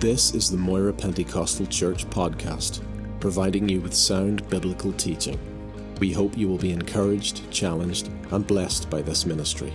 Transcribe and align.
This 0.00 0.34
is 0.34 0.50
the 0.50 0.58
Moira 0.58 0.92
Pentecostal 0.92 1.64
Church 1.64 2.04
podcast, 2.10 2.82
providing 3.18 3.66
you 3.66 3.80
with 3.80 3.94
sound 3.94 4.46
biblical 4.50 4.92
teaching. 4.92 5.38
We 6.00 6.12
hope 6.12 6.36
you 6.36 6.48
will 6.48 6.58
be 6.58 6.70
encouraged, 6.70 7.50
challenged, 7.50 8.10
and 8.30 8.46
blessed 8.46 8.90
by 8.90 9.00
this 9.00 9.24
ministry. 9.24 9.72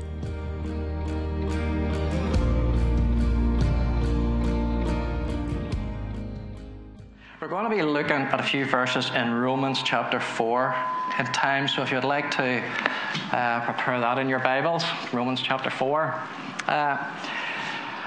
We're 7.42 7.47
going 7.47 7.63
to 7.63 7.76
be 7.76 7.81
looking 7.81 8.12
at 8.12 8.40
a 8.40 8.44
few 8.44 8.65
verses 8.65 9.10
in 9.15 9.33
Romans 9.33 9.81
chapter 9.83 10.19
4 10.19 10.67
at 11.17 11.33
time, 11.33 11.67
so 11.67 11.81
if 11.81 11.92
you'd 11.92 12.03
like 12.03 12.29
to 12.29 12.63
uh, 13.31 13.65
prepare 13.65 13.99
that 13.99 14.19
in 14.19 14.29
your 14.29 14.40
Bibles, 14.40 14.83
Romans 15.12 15.42
chapter 15.42 15.72
4. 15.72 16.13
Uh, 16.67 17.12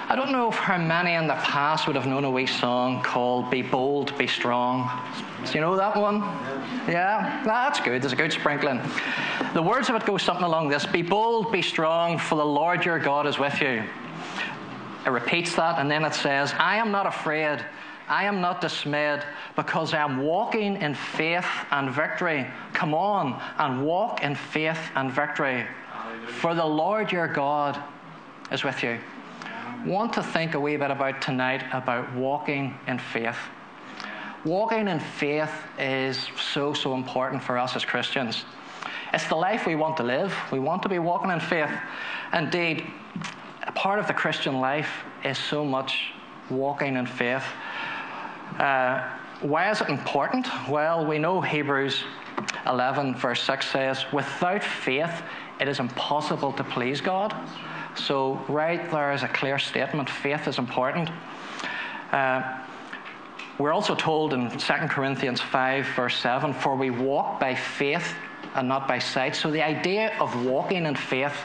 I 0.07 0.17
don't 0.17 0.33
know 0.33 0.51
if 0.51 0.57
how 0.57 0.77
many 0.77 1.15
in 1.15 1.27
the 1.27 1.35
past 1.35 1.87
would 1.87 1.97
have 1.97 2.07
known 2.07 2.25
a 2.25 2.31
wee 2.31 2.47
song 2.47 3.03
called 3.03 3.51
Be 3.51 3.63
Bold, 3.63 4.17
Be 4.19 4.27
Strong. 4.27 4.91
Do 5.47 5.53
you 5.53 5.63
know 5.63 5.77
that 5.77 5.97
one? 5.97 6.21
Yeah? 6.87 7.43
That's 7.47 7.81
good. 7.81 8.03
There's 8.03 8.13
a 8.13 8.17
good 8.17 8.31
sprinkling. 8.31 8.83
The 9.55 9.63
words 9.63 9.89
of 9.89 9.97
it 9.97 10.05
go 10.05 10.19
something 10.19 10.45
along 10.45 10.69
this 10.69 10.85
Be 10.85 11.01
bold, 11.01 11.51
be 11.51 11.63
strong, 11.63 12.19
for 12.19 12.35
the 12.35 12.45
Lord 12.45 12.85
your 12.85 12.99
God 12.99 13.27
is 13.27 13.39
with 13.39 13.59
you. 13.63 13.83
It 15.07 15.09
repeats 15.09 15.57
that, 15.57 15.79
and 15.79 15.91
then 15.91 16.05
it 16.05 16.15
says, 16.15 16.53
I 16.59 16.77
am 16.77 16.91
not 16.91 17.07
afraid. 17.07 17.65
I 18.07 18.25
am 18.25 18.43
not 18.43 18.61
dismayed 18.61 19.23
because 19.57 19.95
I 19.95 20.03
am 20.03 20.19
walking 20.19 20.83
in 20.83 20.95
faith 20.95 21.49
and 21.71 21.91
victory. 21.91 22.47
Come 22.75 22.93
on 22.93 23.41
and 23.57 23.87
walk 23.87 24.23
in 24.23 24.35
faith 24.35 24.81
and 24.97 25.11
victory. 25.11 25.65
For 26.29 26.55
the 26.55 26.67
Lord 26.67 27.11
your 27.11 27.27
God 27.27 27.83
is 28.53 28.65
with 28.65 28.83
you 28.83 28.99
want 29.85 30.15
to 30.15 30.23
think 30.23 30.55
a 30.55 30.61
wee 30.61 30.77
bit 30.77 30.91
about 30.91 31.21
tonight 31.21 31.63
about 31.73 32.13
walking 32.15 32.79
in 32.87 32.99
faith. 32.99 33.37
Walking 34.45 34.89
in 34.89 34.99
faith 34.99 35.53
is 35.79 36.29
so, 36.53 36.73
so 36.73 36.95
important 36.95 37.43
for 37.43 37.59
us 37.59 37.77
as 37.77 37.85
Christians. 37.85 38.45
It's 39.13 39.29
the 39.29 39.37
life 39.37 39.67
we 39.67 39.75
want 39.75 39.97
to 39.99 40.03
live. 40.03 40.35
We 40.51 40.59
want 40.59 40.83
to 40.83 40.89
be 40.89 40.99
walking 40.99 41.31
in 41.31 41.41
faith. 41.41 41.71
Indeed, 42.33 42.87
part 43.75 43.99
of 43.99 44.07
the 44.07 44.15
Christian 44.15 44.61
life 44.61 44.91
is 45.25 45.39
so 45.39 45.65
much 45.65 46.13
walking 46.51 46.97
in 46.97 47.07
faith. 47.07 47.45
Uh, 48.59 49.09
why 49.41 49.71
is 49.71 49.81
it 49.81 49.89
important? 49.89 50.47
Well, 50.69 51.07
we 51.07 51.19
know 51.19 51.41
Hebrews 51.41 52.05
11, 52.67 53.17
verse 53.17 53.43
6 53.43 53.71
says, 53.71 54.05
Without 54.13 54.65
faith, 54.65 55.23
it 55.61 55.69
is 55.69 55.79
impossible 55.79 56.53
to 56.55 56.65
please 56.65 57.01
God. 57.01 57.35
So, 57.97 58.45
right 58.49 58.91
there 58.91 59.13
is 59.13 59.23
a 59.23 59.29
clear 59.29 59.59
statement 59.59 60.11
faith 60.11 60.49
is 60.49 60.59
important. 60.59 61.11
Uh, 62.11 62.61
we're 63.59 63.73
also 63.73 63.95
told 63.95 64.33
in 64.33 64.51
2 64.51 64.73
Corinthians 64.89 65.41
5, 65.41 65.87
verse 65.95 66.17
7, 66.17 66.53
for 66.53 66.75
we 66.75 66.91
walk 66.91 67.39
by 67.39 67.55
faith 67.55 68.15
and 68.57 68.67
not 68.67 68.89
by 68.89 68.99
sight. 68.99 69.37
So, 69.37 69.51
the 69.51 69.63
idea 69.63 70.17
of 70.21 70.45
walking 70.45 70.87
in 70.87 70.97
faith 70.97 71.37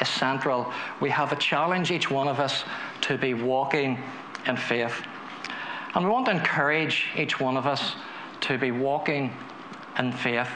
is 0.00 0.08
central. 0.08 0.72
We 1.00 1.10
have 1.10 1.30
a 1.32 1.36
challenge, 1.36 1.90
each 1.90 2.10
one 2.10 2.26
of 2.26 2.40
us, 2.40 2.64
to 3.02 3.18
be 3.18 3.34
walking 3.34 4.02
in 4.46 4.56
faith. 4.56 4.94
And 5.94 6.04
we 6.04 6.10
want 6.10 6.24
to 6.26 6.32
encourage 6.32 7.04
each 7.16 7.38
one 7.38 7.58
of 7.58 7.66
us 7.66 7.94
to 8.42 8.56
be 8.56 8.70
walking 8.70 9.36
in 9.98 10.10
faith. 10.10 10.48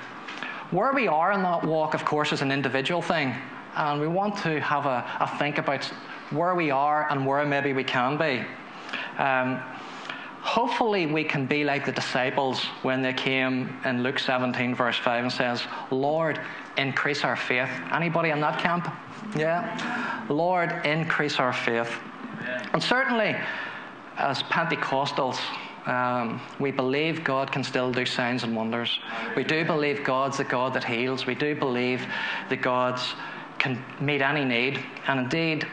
Where 0.71 0.95
we 0.95 1.09
are 1.09 1.33
in 1.33 1.43
that 1.43 1.63
walk, 1.63 1.93
of 1.93 2.07
course, 2.07 2.33
is 2.33 2.41
an 2.41 2.51
individual 2.51 3.03
thing 3.03 3.35
and 3.77 4.01
we 4.01 4.09
want 4.09 4.37
to 4.39 4.61
have 4.61 4.87
a, 4.87 5.05
a 5.21 5.39
think 5.39 5.59
about 5.59 5.85
where 6.31 6.55
we 6.55 6.71
are 6.71 7.11
and 7.11 7.27
where 7.27 7.45
maybe 7.45 7.73
we 7.73 7.85
can 7.85 8.17
be. 8.17 8.45
Um, 9.19 9.61
hopefully 10.41 11.07
we 11.07 11.25
can 11.25 11.47
be 11.47 11.63
like 11.63 11.85
the 11.85 11.93
disciples 11.93 12.65
when 12.83 13.03
they 13.03 13.13
came 13.13 13.79
in 13.85 14.03
Luke 14.03 14.19
17 14.19 14.75
verse 14.75 14.97
5 14.97 15.25
and 15.25 15.33
says, 15.33 15.63
Lord, 15.91 16.41
increase 16.79 17.23
our 17.23 17.37
faith. 17.37 17.69
Anybody 17.93 18.31
in 18.31 18.41
that 18.41 18.59
camp? 18.59 18.89
Yeah? 19.37 20.25
Lord, 20.29 20.73
increase 20.87 21.39
our 21.39 21.53
faith. 21.53 21.93
And 22.73 22.83
certainly, 22.83 23.37
as 24.17 24.43
Pentecostals, 24.45 25.39
um, 25.87 26.41
we 26.59 26.71
believe 26.73 27.23
God 27.23 27.53
can 27.53 27.63
still 27.63 27.93
do 27.93 28.05
signs 28.05 28.43
and 28.43 28.57
wonders. 28.57 28.99
We 29.37 29.45
do 29.45 29.65
believe 29.65 30.03
God's 30.03 30.39
the 30.39 30.45
God 30.45 30.75
that 30.75 30.85
heals. 30.85 31.27
We 31.27 31.35
do 31.35 31.55
believe 31.55 32.07
that 32.49 32.61
God's 32.61 33.15
can 33.59 33.83
meet 34.01 34.23
any 34.23 34.45
need. 34.45 34.81
And 35.07 35.21
indeed, 35.21 35.67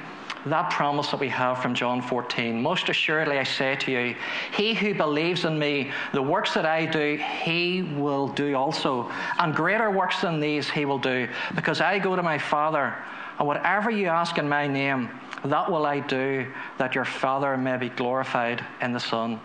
that 0.45 0.69
promise 0.71 1.09
that 1.11 1.19
we 1.19 1.29
have 1.29 1.61
from 1.61 1.73
John 1.73 2.01
14 2.01 2.61
Most 2.61 2.89
assuredly, 2.89 3.39
I 3.39 3.43
say 3.43 3.75
to 3.77 3.91
you, 3.91 4.15
he 4.51 4.73
who 4.73 4.93
believes 4.93 5.45
in 5.45 5.57
me, 5.57 5.91
the 6.13 6.21
works 6.21 6.53
that 6.53 6.65
I 6.65 6.85
do, 6.85 7.17
he 7.41 7.83
will 7.83 8.27
do 8.27 8.55
also. 8.55 9.09
And 9.39 9.55
greater 9.55 9.89
works 9.89 10.21
than 10.21 10.39
these 10.39 10.69
he 10.69 10.85
will 10.85 10.99
do, 10.99 11.29
because 11.55 11.79
I 11.79 11.99
go 11.99 12.15
to 12.15 12.23
my 12.23 12.37
Father. 12.37 12.95
And 13.39 13.47
whatever 13.47 13.89
you 13.89 14.07
ask 14.07 14.37
in 14.37 14.47
my 14.47 14.67
name, 14.67 15.09
that 15.45 15.71
will 15.71 15.85
I 15.85 15.99
do, 16.01 16.45
that 16.77 16.93
your 16.93 17.05
Father 17.05 17.57
may 17.57 17.77
be 17.77 17.89
glorified 17.89 18.63
in 18.81 18.91
the 18.91 18.99
Son. 18.99 19.39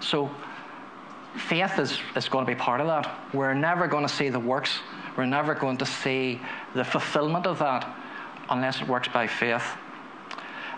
So, 0.00 0.30
faith 1.36 1.78
is, 1.78 2.00
is 2.16 2.28
going 2.28 2.44
to 2.44 2.50
be 2.50 2.58
part 2.58 2.80
of 2.80 2.88
that. 2.88 3.18
We're 3.32 3.54
never 3.54 3.86
going 3.86 4.06
to 4.06 4.12
see 4.12 4.28
the 4.28 4.40
works 4.40 4.80
we're 5.16 5.26
never 5.26 5.54
going 5.54 5.76
to 5.78 5.86
see 5.86 6.40
the 6.74 6.84
fulfillment 6.84 7.46
of 7.46 7.58
that 7.58 7.86
unless 8.48 8.80
it 8.80 8.88
works 8.88 9.08
by 9.08 9.26
faith. 9.26 9.64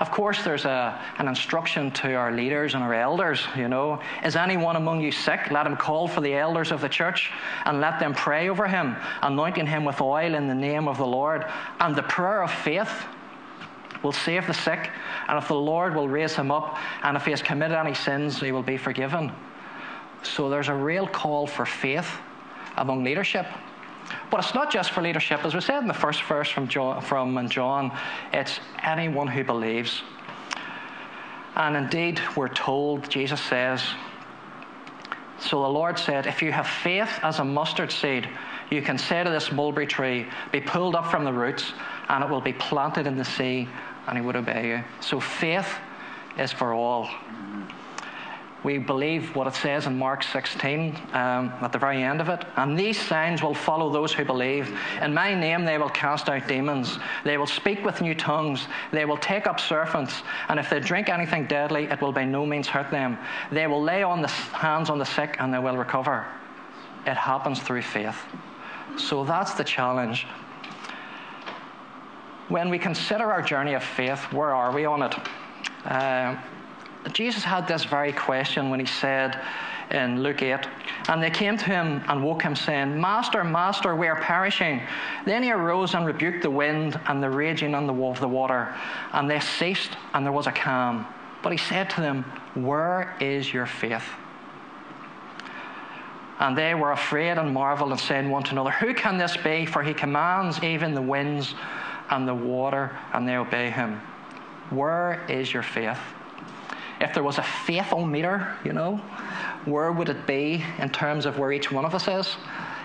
Of 0.01 0.11
course, 0.11 0.43
there's 0.43 0.65
a, 0.65 1.01
an 1.19 1.29
instruction 1.29 1.91
to 1.93 2.15
our 2.15 2.33
leaders 2.33 2.75
and 2.75 2.83
our 2.83 2.95
elders. 2.95 3.47
You 3.57 3.69
know, 3.69 4.01
is 4.25 4.35
anyone 4.35 4.75
among 4.75 5.01
you 5.01 5.13
sick? 5.13 5.51
Let 5.51 5.67
him 5.67 5.77
call 5.77 6.09
for 6.09 6.21
the 6.21 6.35
elders 6.35 6.73
of 6.73 6.81
the 6.81 6.89
church 6.89 7.31
and 7.67 7.81
let 7.81 8.01
them 8.01 8.13
pray 8.13 8.49
over 8.49 8.67
him, 8.67 8.97
anointing 9.23 9.67
him 9.67 9.85
with 9.85 10.01
oil 10.01 10.35
in 10.35 10.49
the 10.49 10.55
name 10.55 10.89
of 10.89 10.99
the 10.99 11.07
Lord. 11.07 11.47
And 11.79 11.95
the 11.95 12.03
prayer 12.03 12.43
of 12.43 12.51
faith 12.51 12.91
will 14.03 14.13
save 14.13 14.47
the 14.47 14.55
sick, 14.55 14.91
and 15.29 15.39
if 15.39 15.49
the 15.49 15.55
Lord 15.55 15.95
will 15.95 16.09
raise 16.09 16.35
him 16.35 16.51
up, 16.51 16.77
and 17.05 17.17
if 17.17 17.25
he 17.25 17.31
has 17.31 17.41
committed 17.41 17.77
any 17.77 17.95
sins, 17.95 18.41
he 18.41 18.51
will 18.51 18.63
be 18.63 18.77
forgiven. 18.77 19.31
So 20.25 20.51
there's 20.51 20.69
a 20.69 20.75
real 20.75 21.07
call 21.07 21.47
for 21.47 21.65
faith 21.65 22.11
among 22.77 23.05
leadership. 23.05 23.47
But 24.31 24.41
it's 24.41 24.55
not 24.55 24.71
just 24.73 24.91
for 24.91 25.03
leadership. 25.03 25.45
As 25.45 25.55
we 25.55 25.61
said 25.61 25.81
in 25.81 25.89
the 25.89 25.95
first 25.95 26.23
verse 26.25 26.49
from 26.49 26.69
John, 26.69 27.01
from 27.01 27.49
John 27.49 27.97
it's 28.33 28.61
anyone 28.83 29.29
who 29.29 29.45
believes. 29.45 30.03
And 31.55 31.77
indeed, 31.77 32.21
we're 32.35 32.49
told, 32.49 33.09
Jesus 33.11 33.41
says, 33.41 33.83
so 35.43 35.61
the 35.61 35.69
Lord 35.69 35.99
said, 35.99 36.27
If 36.27 36.41
you 36.41 36.53
have 36.53 36.67
faith 36.69 37.19
as 37.23 37.41
a 37.41 37.45
mustard 37.45 37.91
seed, 37.91 38.29
you 38.71 38.81
can 38.81 38.97
say 38.97 39.25
to 39.25 39.29
this 39.29 39.51
mulberry 39.51 39.87
tree, 39.87 40.27
Be 40.53 40.61
pulled 40.61 40.95
up 40.95 41.11
from 41.11 41.25
the 41.25 41.33
roots, 41.33 41.73
and 42.09 42.23
it 42.23 42.31
will 42.31 42.41
be 42.41 42.53
planted 42.53 43.07
in 43.07 43.17
the 43.17 43.25
sea, 43.25 43.69
and 44.07 44.17
he 44.17 44.25
would 44.25 44.37
obey 44.37 44.69
you. 44.69 44.85
So 45.01 45.19
faith 45.19 45.69
is 46.39 46.53
for 46.53 46.73
all 46.73 47.11
we 48.65 48.79
believe 48.79 49.35
what 49.35 49.47
it 49.47 49.55
says 49.55 49.87
in 49.87 49.99
Mark 49.99 50.23
16 50.23 50.97
um, 51.13 51.53
at 51.61 51.73
the 51.73 51.79
very 51.79 52.03
end 52.03 52.21
of 52.21 52.29
it. 52.29 52.45
And 52.57 52.79
these 52.79 53.01
signs 53.01 53.43
will 53.43 53.55
follow 53.55 53.91
those 53.91 54.13
who 54.13 54.25
believe. 54.25 54.79
In 55.01 55.13
my 55.13 55.35
name 55.35 55.65
they 55.65 55.79
will 55.79 55.89
cast 55.89 56.29
out 56.29 56.47
demons. 56.47 56.99
They 57.25 57.39
will 57.39 57.47
speak 57.47 57.85
with 57.85 58.01
new 58.01 58.15
tongues. 58.15 58.69
They 58.93 59.05
will 59.05 59.17
take 59.17 59.47
up 59.47 59.59
serpents. 59.59 60.23
And 60.49 60.61
if 60.61 60.71
they 60.71 60.79
drink 60.79 61.09
anything 61.09 61.47
deadly, 61.47 61.85
it 61.85 62.01
will 62.01 62.13
by 62.13 62.25
no 62.25 62.47
means 62.47 62.69
hurt 62.69 62.91
them. 62.91 63.19
They 63.51 63.67
will 63.67 63.83
lay 63.83 64.03
on 64.03 64.23
the 64.23 64.29
hands 64.29 64.91
on 64.91 64.99
the 64.99 65.05
sick 65.07 65.37
and 65.41 65.53
they 65.53 65.59
will 65.59 65.77
recover. 65.77 66.27
It 67.05 67.17
happens 67.17 67.61
through 67.61 67.83
faith. 67.83 68.17
So 68.97 69.25
that's 69.25 69.55
the 69.55 69.65
challenge. 69.65 70.27
When 72.49 72.69
we 72.71 72.79
consider 72.79 73.33
our 73.33 73.43
journey 73.43 73.75
of 73.75 73.83
faith, 73.83 74.21
where 74.33 74.55
are 74.55 74.73
we 74.73 74.85
on 74.85 75.03
it? 75.03 75.15
Uh, 75.85 76.37
Jesus 77.11 77.43
had 77.43 77.67
this 77.67 77.85
very 77.85 78.13
question 78.13 78.71
when 78.71 78.79
he 78.79 78.87
said 78.87 79.41
in 79.91 80.23
Luke 80.23 80.43
8, 80.43 80.67
and 81.09 81.23
they 81.23 81.31
came 81.31 81.57
to 81.57 81.65
him 81.65 82.03
and 82.09 82.25
woke 82.25 82.43
him, 82.43 82.55
saying, 82.55 82.99
Master, 82.99 83.45
Master, 83.45 83.95
we 83.97 84.07
are 84.07 84.21
perishing. 84.21 84.81
Then 85.27 85.43
he 85.43 85.53
arose 85.53 85.95
and 85.95 86.07
rebuked 86.07 86.43
the 86.43 86.51
wind 86.51 86.99
and 87.09 87.23
the 87.23 87.29
raging 87.29 87.75
on 87.75 87.87
the 87.87 87.93
wall 87.93 88.13
of 88.13 88.21
the 88.21 88.29
water, 88.29 88.75
and 89.13 89.29
they 89.29 89.41
ceased, 89.41 89.97
and 90.15 90.25
there 90.25 90.33
was 90.33 90.47
a 90.47 90.53
calm. 90.53 91.07
But 91.43 91.53
he 91.53 91.59
said 91.59 91.91
to 91.91 92.01
them, 92.01 92.23
Where 92.55 93.17
is 93.21 93.53
your 93.53 93.67
faith? 93.67 94.05
And 96.39 96.57
they 96.57 96.75
were 96.75 96.93
afraid 96.93 97.39
and 97.39 97.53
marveled 97.53 97.91
and 97.91 98.01
said 98.01 98.29
one 98.29 98.45
to 98.45 98.53
another, 98.53 98.71
Who 98.71 98.95
can 98.95 99.19
this 99.19 99.37
be? 99.37 99.67
For 99.67 99.83
he 99.83 99.93
commands 99.93 100.63
even 100.63 100.95
the 100.95 101.03
winds 101.03 101.55
and 102.11 102.27
the 102.27 102.35
water, 102.35 102.97
and 103.13 103.29
they 103.29 103.37
obey 103.37 103.71
him. 103.71 104.01
Where 104.71 105.25
is 105.29 105.53
your 105.53 105.63
faith? 105.63 105.99
If 107.03 107.13
there 107.13 107.23
was 107.23 107.39
a 107.39 107.43
faithometer, 107.43 108.65
you 108.65 108.73
know, 108.73 108.97
where 109.65 109.93
would 109.93 110.09
it 110.09 110.27
be 110.27 110.65
in 110.79 110.89
terms 110.89 111.27
of 111.27 111.39
where 111.39 111.53
each 111.53 111.71
one 111.71 111.85
of 111.85 111.95
us 111.95 112.09
is? 112.09 112.37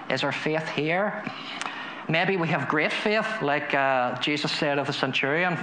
Is 0.10 0.24
our 0.24 0.32
faith 0.32 0.68
here? 0.70 1.24
Maybe 2.10 2.38
we 2.38 2.48
have 2.48 2.68
great 2.68 2.92
faith, 2.92 3.28
like 3.42 3.74
uh, 3.74 4.20
Jesus 4.20 4.52
said 4.52 4.80
of 4.80 4.88
the 4.88 4.94
centurion. 4.94 5.58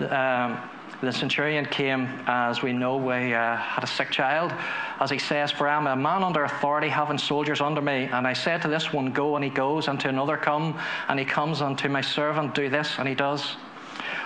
Um, 0.00 0.58
The 1.00 1.12
centurion 1.12 1.64
came, 1.64 2.08
as 2.26 2.60
we 2.60 2.72
know, 2.72 2.96
we 2.96 3.32
uh, 3.32 3.56
had 3.56 3.84
a 3.84 3.86
sick 3.86 4.10
child. 4.10 4.52
As 4.98 5.10
he 5.10 5.18
says, 5.18 5.52
For 5.52 5.68
I 5.68 5.76
am 5.76 5.86
a 5.86 5.94
man 5.94 6.24
under 6.24 6.42
authority, 6.42 6.88
having 6.88 7.18
soldiers 7.18 7.60
under 7.60 7.80
me. 7.80 8.08
And 8.10 8.26
I 8.26 8.32
said 8.34 8.62
to 8.62 8.68
this 8.68 8.92
one, 8.92 9.12
Go, 9.12 9.36
and 9.36 9.44
he 9.44 9.50
goes, 9.50 9.86
and 9.86 10.00
to 10.00 10.08
another, 10.08 10.36
Come, 10.36 10.76
and 11.08 11.16
he 11.16 11.24
comes, 11.24 11.60
and 11.60 11.78
to 11.78 11.88
my 11.88 12.00
servant, 12.00 12.52
Do 12.54 12.68
this, 12.68 12.98
and 12.98 13.06
he 13.08 13.14
does. 13.14 13.56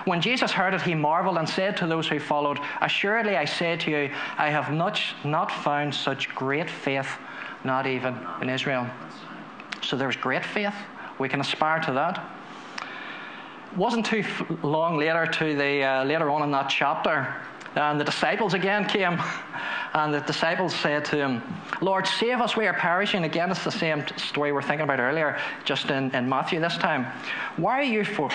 When 0.05 0.21
Jesus 0.21 0.51
heard 0.51 0.73
it, 0.73 0.81
he 0.81 0.95
marveled 0.95 1.37
and 1.37 1.47
said 1.47 1.77
to 1.77 1.87
those 1.87 2.07
who 2.07 2.19
followed, 2.19 2.59
Assuredly 2.81 3.37
I 3.37 3.45
say 3.45 3.77
to 3.77 3.91
you, 3.91 4.11
I 4.37 4.49
have 4.49 4.71
not, 4.71 5.01
not 5.23 5.51
found 5.51 5.95
such 5.95 6.29
great 6.35 6.69
faith, 6.69 7.09
not 7.63 7.87
even 7.87 8.17
in 8.41 8.49
Israel. 8.49 8.87
So 9.81 9.95
there's 9.95 10.17
great 10.17 10.45
faith. 10.45 10.75
We 11.19 11.29
can 11.29 11.39
aspire 11.39 11.79
to 11.81 11.93
that 11.93 12.23
wasn't 13.75 14.05
too 14.05 14.23
long 14.61 14.97
later 14.97 15.25
to 15.25 15.55
the 15.55 15.83
uh, 15.83 16.03
later 16.03 16.29
on 16.29 16.43
in 16.43 16.51
that 16.51 16.67
chapter, 16.67 17.35
and 17.75 17.99
the 17.99 18.03
disciples 18.03 18.53
again 18.53 18.85
came, 18.85 19.19
and 19.93 20.13
the 20.13 20.21
disciples 20.21 20.73
said 20.75 21.05
to 21.05 21.15
him, 21.15 21.41
"Lord, 21.81 22.07
save 22.07 22.41
us! 22.41 22.55
We 22.55 22.67
are 22.67 22.73
perishing." 22.73 23.23
Again, 23.23 23.51
it's 23.51 23.63
the 23.63 23.71
same 23.71 24.05
story 24.17 24.51
we 24.51 24.59
are 24.59 24.61
thinking 24.61 24.83
about 24.83 24.99
earlier, 24.99 25.37
just 25.65 25.89
in, 25.89 26.13
in 26.15 26.27
Matthew 26.27 26.59
this 26.59 26.77
time. 26.77 27.05
Why 27.57 27.79
are 27.79 27.83
you 27.83 28.05
for, 28.05 28.29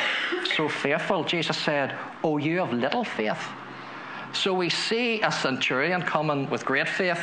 so 0.56 0.68
faithful? 0.68 1.24
Jesus 1.24 1.56
said, 1.56 1.94
"Oh, 2.22 2.38
you 2.38 2.58
have 2.58 2.72
little 2.72 3.04
faith." 3.04 3.42
So 4.32 4.52
we 4.52 4.68
see 4.68 5.22
a 5.22 5.32
centurion 5.32 6.02
coming 6.02 6.50
with 6.50 6.64
great 6.64 6.88
faith. 6.88 7.20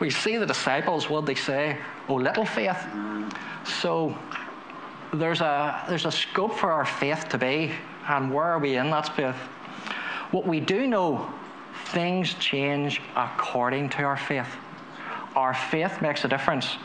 We 0.00 0.10
see 0.10 0.36
the 0.36 0.46
disciples. 0.46 1.10
What 1.10 1.26
they 1.26 1.34
say? 1.34 1.76
Oh, 2.08 2.14
little 2.14 2.46
faith. 2.46 2.78
So 3.64 4.16
there's 5.12 5.40
a, 5.40 5.84
there's 5.88 6.06
a 6.06 6.12
scope 6.12 6.54
for 6.54 6.72
our 6.72 6.84
faith 6.84 7.28
to 7.28 7.38
be, 7.38 7.72
and 8.08 8.32
where 8.32 8.44
are 8.44 8.58
we 8.58 8.76
in 8.76 8.90
that 8.90 9.14
faith? 9.14 9.36
What 10.30 10.46
we 10.46 10.60
do 10.60 10.86
know, 10.86 11.30
things 11.92 12.34
change 12.34 13.00
according 13.14 13.90
to 13.90 14.02
our 14.02 14.16
faith. 14.16 14.48
Our 15.34 15.54
faith 15.54 16.00
makes 16.00 16.24
a 16.24 16.28
difference. 16.28 16.76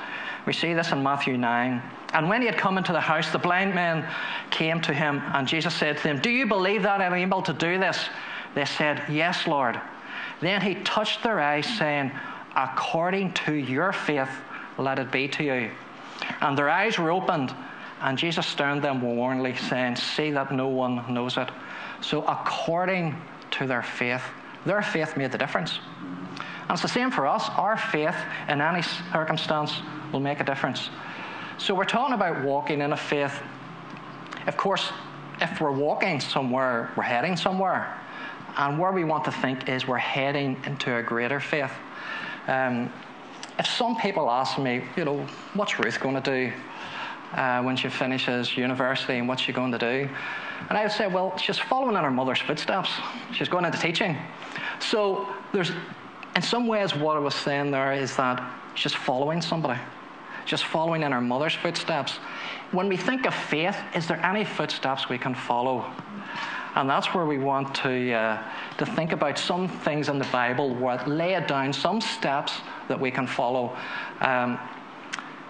We 0.45 0.53
see 0.53 0.73
this 0.73 0.91
in 0.91 1.03
Matthew 1.03 1.37
9. 1.37 1.81
And 2.13 2.27
when 2.27 2.41
he 2.41 2.47
had 2.47 2.57
come 2.57 2.77
into 2.77 2.91
the 2.91 2.99
house, 2.99 3.31
the 3.31 3.39
blind 3.39 3.73
men 3.73 4.05
came 4.49 4.81
to 4.81 4.93
him, 4.93 5.21
and 5.33 5.47
Jesus 5.47 5.73
said 5.73 5.97
to 5.97 6.03
them, 6.03 6.19
Do 6.19 6.29
you 6.29 6.45
believe 6.45 6.83
that 6.83 7.01
I'm 7.01 7.13
able 7.13 7.41
to 7.43 7.53
do 7.53 7.79
this? 7.79 8.09
They 8.53 8.65
said, 8.65 9.03
Yes, 9.09 9.47
Lord. 9.47 9.79
Then 10.41 10.61
he 10.61 10.75
touched 10.75 11.23
their 11.23 11.39
eyes, 11.39 11.65
saying, 11.77 12.11
According 12.55 13.33
to 13.45 13.53
your 13.53 13.93
faith, 13.93 14.29
let 14.77 14.99
it 14.99 15.11
be 15.11 15.27
to 15.29 15.43
you. 15.43 15.71
And 16.41 16.57
their 16.57 16.69
eyes 16.69 16.97
were 16.97 17.11
opened 17.11 17.55
and 18.01 18.17
Jesus 18.17 18.53
turned 18.55 18.81
them 18.81 19.01
warningly, 19.01 19.55
saying, 19.55 19.95
See 19.95 20.31
that 20.31 20.51
no 20.51 20.67
one 20.67 21.13
knows 21.13 21.37
it. 21.37 21.49
So, 22.01 22.25
according 22.25 23.15
to 23.51 23.67
their 23.67 23.83
faith, 23.83 24.23
their 24.65 24.81
faith 24.81 25.17
made 25.17 25.31
the 25.31 25.37
difference. 25.37 25.79
And 26.37 26.71
it's 26.71 26.81
the 26.81 26.87
same 26.87 27.11
for 27.11 27.27
us. 27.27 27.49
Our 27.57 27.77
faith 27.77 28.15
in 28.47 28.61
any 28.61 28.81
circumstance 28.81 29.81
will 30.11 30.19
make 30.19 30.39
a 30.39 30.43
difference. 30.43 30.89
So, 31.57 31.75
we're 31.75 31.85
talking 31.85 32.15
about 32.15 32.43
walking 32.43 32.81
in 32.81 32.93
a 32.93 32.97
faith. 32.97 33.39
Of 34.47 34.57
course, 34.57 34.91
if 35.39 35.61
we're 35.61 35.71
walking 35.71 36.19
somewhere, 36.19 36.91
we're 36.95 37.03
heading 37.03 37.35
somewhere. 37.35 37.97
And 38.57 38.79
where 38.79 38.91
we 38.91 39.03
want 39.03 39.25
to 39.25 39.31
think 39.31 39.69
is 39.69 39.87
we're 39.87 39.97
heading 39.97 40.61
into 40.65 40.95
a 40.95 41.03
greater 41.03 41.39
faith. 41.39 41.71
Um, 42.47 42.91
if 43.59 43.67
some 43.67 43.95
people 43.95 44.29
ask 44.29 44.57
me, 44.57 44.83
you 44.97 45.05
know, 45.05 45.27
what's 45.53 45.77
Ruth 45.77 45.99
going 45.99 46.15
to 46.15 46.21
do? 46.21 46.53
uh, 47.33 47.61
when 47.61 47.75
she 47.75 47.89
finishes 47.89 48.57
university 48.57 49.17
and 49.17 49.27
what's 49.27 49.41
she 49.41 49.53
going 49.53 49.71
to 49.71 49.77
do? 49.77 50.09
And 50.69 50.77
I 50.77 50.83
would 50.83 50.91
say, 50.91 51.07
well, 51.07 51.37
she's 51.37 51.57
following 51.57 51.95
in 51.95 52.03
her 52.03 52.11
mother's 52.11 52.39
footsteps. 52.39 52.89
She's 53.33 53.49
going 53.49 53.65
into 53.65 53.77
teaching. 53.77 54.17
So 54.79 55.27
there's, 55.53 55.71
in 56.35 56.41
some 56.41 56.67
ways, 56.67 56.95
what 56.95 57.17
I 57.17 57.19
was 57.19 57.35
saying 57.35 57.71
there 57.71 57.93
is 57.93 58.15
that 58.17 58.41
she's 58.75 58.93
following 58.93 59.41
somebody, 59.41 59.79
just 60.45 60.65
following 60.65 61.03
in 61.03 61.11
her 61.11 61.21
mother's 61.21 61.55
footsteps. 61.55 62.17
When 62.71 62.87
we 62.87 62.97
think 62.97 63.25
of 63.25 63.33
faith, 63.33 63.77
is 63.95 64.07
there 64.07 64.23
any 64.25 64.45
footsteps 64.45 65.09
we 65.09 65.17
can 65.17 65.35
follow? 65.35 65.85
And 66.75 66.89
that's 66.89 67.13
where 67.13 67.25
we 67.25 67.37
want 67.37 67.75
to, 67.75 68.13
uh, 68.13 68.43
to 68.77 68.85
think 68.85 69.11
about 69.11 69.37
some 69.37 69.67
things 69.67 70.07
in 70.07 70.19
the 70.19 70.27
Bible 70.31 70.73
where 70.75 71.03
lay 71.05 71.33
it 71.33 71.47
down, 71.47 71.73
some 71.73 71.99
steps 71.99 72.61
that 72.87 72.97
we 72.97 73.11
can 73.11 73.27
follow. 73.27 73.75
Um, 74.21 74.57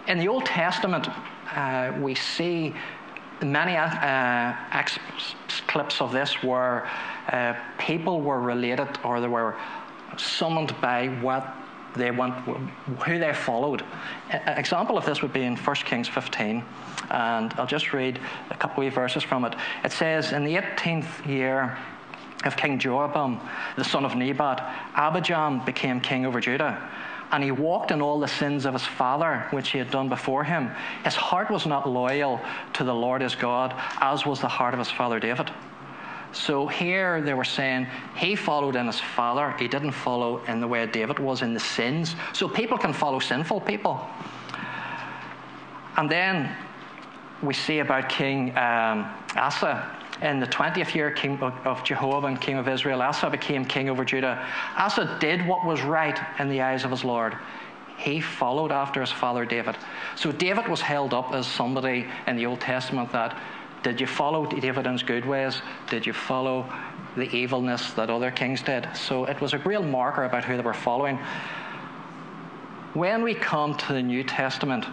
in 0.07 0.17
the 0.17 0.27
Old 0.27 0.45
Testament, 0.45 1.07
uh, 1.55 1.93
we 1.99 2.15
see 2.15 2.73
many 3.43 3.75
uh, 3.75 4.53
clips 5.67 6.01
of 6.01 6.11
this 6.11 6.43
where 6.43 6.87
uh, 7.31 7.53
people 7.77 8.21
were 8.21 8.39
related 8.39 8.87
or 9.03 9.19
they 9.19 9.27
were 9.27 9.55
summoned 10.17 10.79
by 10.81 11.07
what 11.21 11.55
they 11.95 12.11
want, 12.11 12.33
who 13.03 13.19
they 13.19 13.33
followed. 13.33 13.83
An 14.29 14.57
example 14.57 14.97
of 14.97 15.05
this 15.05 15.21
would 15.21 15.33
be 15.33 15.43
in 15.43 15.55
1 15.57 15.75
Kings 15.77 16.07
15, 16.07 16.63
and 17.09 17.53
I'll 17.57 17.67
just 17.67 17.93
read 17.93 18.19
a 18.49 18.55
couple 18.55 18.85
of 18.85 18.93
verses 18.93 19.23
from 19.23 19.43
it. 19.45 19.55
It 19.83 19.91
says, 19.91 20.31
In 20.31 20.45
the 20.45 20.55
18th 20.55 21.27
year 21.27 21.77
of 22.45 22.55
King 22.55 22.79
Jeroboam, 22.79 23.39
the 23.75 23.83
son 23.83 24.05
of 24.05 24.15
Nebat, 24.15 24.59
Abijam 24.95 25.65
became 25.65 25.99
king 25.99 26.25
over 26.25 26.39
Judah 26.39 26.89
and 27.31 27.43
he 27.43 27.51
walked 27.51 27.91
in 27.91 28.01
all 28.01 28.19
the 28.19 28.27
sins 28.27 28.65
of 28.65 28.73
his 28.73 28.85
father, 28.85 29.47
which 29.51 29.69
he 29.69 29.77
had 29.77 29.89
done 29.89 30.09
before 30.09 30.43
him. 30.43 30.69
His 31.03 31.15
heart 31.15 31.49
was 31.49 31.65
not 31.65 31.89
loyal 31.89 32.41
to 32.73 32.83
the 32.83 32.93
Lord 32.93 33.21
his 33.21 33.35
God, 33.35 33.73
as 33.99 34.25
was 34.25 34.41
the 34.41 34.47
heart 34.47 34.73
of 34.73 34.79
his 34.79 34.91
father 34.91 35.19
David. 35.19 35.49
So 36.33 36.67
here 36.67 37.21
they 37.21 37.33
were 37.33 37.43
saying 37.43 37.87
he 38.15 38.35
followed 38.35 38.75
in 38.75 38.85
his 38.85 38.99
father, 38.99 39.55
he 39.59 39.67
didn't 39.67 39.91
follow 39.91 40.43
in 40.45 40.59
the 40.59 40.67
way 40.67 40.85
David 40.85 41.19
was 41.19 41.41
in 41.41 41.53
the 41.53 41.59
sins. 41.59 42.15
So 42.33 42.47
people 42.47 42.77
can 42.77 42.93
follow 42.93 43.19
sinful 43.19 43.61
people. 43.61 44.07
And 45.97 46.09
then 46.09 46.55
we 47.43 47.53
see 47.53 47.79
about 47.79 48.07
King 48.07 48.57
um, 48.57 49.13
Asa 49.35 50.00
in 50.21 50.39
the 50.39 50.47
20th 50.47 50.93
year 50.93 51.15
of 51.65 51.83
Jehoram, 51.83 52.37
king 52.37 52.57
of 52.57 52.67
Israel, 52.67 53.01
Asa 53.01 53.29
became 53.29 53.65
king 53.65 53.89
over 53.89 54.05
Judah. 54.05 54.45
Asa 54.77 55.17
did 55.19 55.45
what 55.47 55.65
was 55.65 55.81
right 55.81 56.19
in 56.39 56.47
the 56.49 56.61
eyes 56.61 56.83
of 56.83 56.91
his 56.91 57.03
Lord. 57.03 57.35
He 57.97 58.21
followed 58.21 58.71
after 58.71 59.01
his 59.01 59.11
father 59.11 59.45
David. 59.45 59.75
So 60.15 60.31
David 60.31 60.67
was 60.67 60.81
held 60.81 61.13
up 61.13 61.33
as 61.33 61.47
somebody 61.47 62.07
in 62.27 62.35
the 62.35 62.45
Old 62.45 62.61
Testament 62.61 63.11
that 63.11 63.37
did 63.83 63.99
you 63.99 64.05
follow 64.05 64.45
David 64.45 64.85
in 64.85 64.93
his 64.93 65.03
good 65.03 65.25
ways? 65.25 65.61
Did 65.89 66.05
you 66.05 66.13
follow 66.13 66.71
the 67.15 67.29
evilness 67.35 67.93
that 67.93 68.09
other 68.11 68.29
kings 68.29 68.61
did? 68.61 68.87
So 68.95 69.25
it 69.25 69.41
was 69.41 69.53
a 69.53 69.57
real 69.59 69.83
marker 69.83 70.23
about 70.23 70.43
who 70.43 70.55
they 70.55 70.63
were 70.63 70.73
following. 70.73 71.17
When 72.93 73.23
we 73.23 73.33
come 73.33 73.75
to 73.75 73.93
the 73.93 74.03
New 74.03 74.23
Testament, 74.23 74.85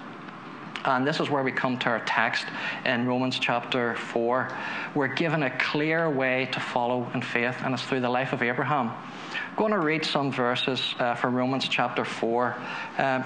and 0.85 1.06
this 1.06 1.20
is 1.20 1.28
where 1.28 1.42
we 1.42 1.52
come 1.52 1.78
to 1.78 1.88
our 1.88 2.00
text 2.00 2.47
in 2.85 3.06
Romans 3.06 3.38
chapter 3.38 3.94
4. 3.97 4.49
We're 4.94 5.08
given 5.08 5.42
a 5.42 5.50
clear 5.58 6.08
way 6.08 6.49
to 6.52 6.61
follow 6.61 7.11
in 7.14 7.23
faith, 7.23 7.56
and 7.64 7.75
it's 7.75 7.82
through 7.82 8.00
the 8.00 8.11
life 8.11 8.32
of 8.32 8.42
Abraham. 8.42 8.90
I'm 8.90 9.56
going 9.56 9.73
to 9.73 9.80
read 9.80 10.04
some 10.04 10.30
verses 10.30 10.94
uh, 10.99 11.14
from 11.14 11.35
Romans 11.35 11.68
chapter 11.68 12.04
4, 12.04 12.56
uh, 12.99 13.23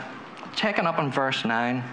taken 0.56 0.86
up 0.86 0.98
in 0.98 1.10
verse 1.10 1.44
9. 1.44 1.84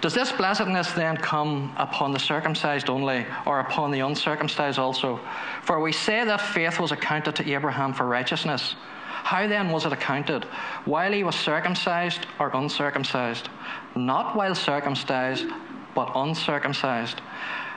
Does 0.00 0.12
this 0.12 0.30
blessedness 0.32 0.92
then 0.92 1.16
come 1.16 1.72
upon 1.78 2.12
the 2.12 2.18
circumcised 2.18 2.90
only, 2.90 3.24
or 3.46 3.60
upon 3.60 3.90
the 3.90 4.00
uncircumcised 4.00 4.78
also? 4.78 5.18
For 5.62 5.80
we 5.80 5.92
say 5.92 6.24
that 6.26 6.42
faith 6.42 6.78
was 6.78 6.92
accounted 6.92 7.36
to 7.36 7.50
Abraham 7.50 7.94
for 7.94 8.04
righteousness. 8.04 8.76
How 9.24 9.48
then 9.48 9.70
was 9.70 9.86
it 9.86 9.92
accounted? 9.94 10.44
While 10.84 11.10
he 11.10 11.24
was 11.24 11.34
circumcised 11.34 12.26
or 12.38 12.50
uncircumcised? 12.52 13.48
Not 13.96 14.36
while 14.36 14.54
circumcised, 14.54 15.46
but 15.94 16.10
uncircumcised. 16.14 17.20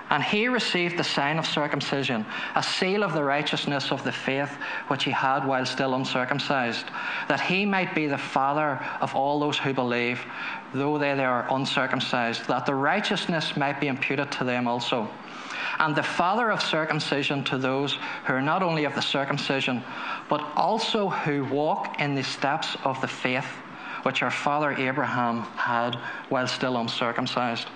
And 0.09 0.24
he 0.24 0.47
received 0.47 0.97
the 0.97 1.03
sign 1.03 1.38
of 1.38 1.45
circumcision, 1.45 2.25
a 2.55 2.63
seal 2.63 3.03
of 3.03 3.13
the 3.13 3.24
righteousness 3.24 3.91
of 3.91 4.03
the 4.03 4.12
faith 4.12 4.51
which 4.88 5.03
he 5.03 5.12
had 5.12 5.45
while 5.45 5.65
still 5.65 5.93
uncircumcised, 5.95 6.86
that 7.27 7.41
he 7.41 7.65
might 7.65 7.93
be 7.93 8.07
the 8.07 8.17
father 8.17 8.79
of 9.01 9.13
all 9.15 9.39
those 9.39 9.57
who 9.57 9.74
believe, 9.74 10.21
though 10.74 10.97
they 10.97 11.12
are 11.24 11.45
uncircumcised, 11.53 12.47
that 12.47 12.65
the 12.65 12.74
righteousness 12.74 13.57
might 13.57 13.81
be 13.81 13.88
imputed 13.88 14.31
to 14.31 14.43
them 14.43 14.67
also 14.67 15.09
and 15.79 15.95
the 15.95 16.03
father 16.03 16.50
of 16.50 16.62
circumcision 16.62 17.43
to 17.43 17.57
those 17.57 18.00
who 18.25 18.33
are 18.33 18.41
not 18.41 18.63
only 18.63 18.86
of 18.86 18.95
the 18.95 19.01
circumcision, 19.01 19.83
but 20.29 20.41
also 20.55 21.09
who 21.09 21.45
walk 21.45 22.00
in 22.00 22.15
the 22.15 22.24
steps 22.24 22.75
of 22.83 23.00
the 23.01 23.07
faith 23.07 23.45
which 24.07 24.23
our 24.23 24.31
father 24.31 24.71
Abraham 24.71 25.41
had 25.57 25.95
while 26.29 26.47
still 26.47 26.77
uncircumcised. 26.77 27.67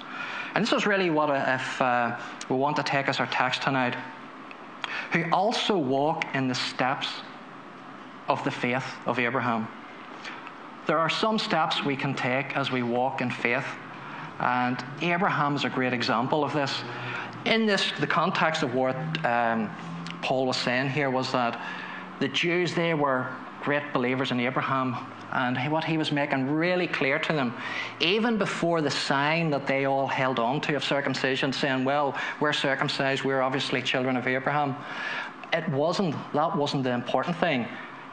And 0.56 0.64
this 0.64 0.72
is 0.72 0.86
really 0.86 1.10
what, 1.10 1.30
if 1.30 1.82
uh, 1.82 2.18
we 2.48 2.56
want 2.56 2.78
to 2.78 2.84
take 2.84 3.10
as 3.10 3.20
our 3.20 3.28
text 3.28 3.62
tonight, 3.62 3.98
who 5.12 5.26
also 5.34 5.78
walk 5.78 6.24
in 6.34 6.48
the 6.48 6.56
steps 6.56 7.10
of 8.30 8.42
the 8.46 8.50
faith 8.50 8.86
of 9.06 9.20
Abraham. 9.20 9.68
There 10.88 10.98
are 10.98 11.10
some 11.10 11.38
steps 11.38 11.84
we 11.84 11.98
can 11.98 12.14
take 12.16 12.56
as 12.56 12.72
we 12.72 12.82
walk 12.82 13.20
in 13.20 13.30
faith, 13.30 13.68
and 14.40 14.82
Abraham 15.02 15.58
is 15.58 15.66
a 15.66 15.70
great 15.70 15.92
example 15.92 16.46
of 16.46 16.54
this 16.54 16.82
in 17.44 17.66
this, 17.66 17.92
the 18.00 18.08
context 18.08 18.64
of 18.64 18.74
what 18.74 18.96
um, 19.26 19.70
Paul 20.22 20.46
was 20.46 20.56
saying 20.56 20.92
here 20.92 21.10
was 21.10 21.30
that 21.34 21.60
the 22.20 22.30
Jews, 22.30 22.74
they 22.74 22.94
were 22.94 23.28
great 23.62 23.84
believers 23.92 24.32
in 24.32 24.40
Abraham. 24.40 24.96
And 25.34 25.58
what 25.72 25.84
he 25.84 25.98
was 25.98 26.12
making 26.12 26.52
really 26.52 26.88
clear 26.88 27.18
to 27.20 27.34
them, 27.34 27.54
even 28.00 28.38
before 28.38 28.82
the 28.82 28.92
sign 28.92 29.50
that 29.52 29.66
they 29.66 29.86
all 29.86 30.08
held 30.08 30.40
on 30.40 30.60
to 30.62 30.76
of 30.76 30.84
circumcision, 30.84 31.54
saying, 31.54 31.86
Well, 31.86 32.16
we're 32.40 32.54
circumcised, 32.54 33.24
we're 33.24 33.42
obviously 33.42 33.82
children 33.82 34.18
of 34.18 34.28
Abraham. 34.28 34.76
It 35.54 35.68
wasn't, 35.70 36.16
that 36.34 36.56
wasn't 36.56 36.84
the 36.84 36.92
important 36.92 37.38
thing. 37.38 37.68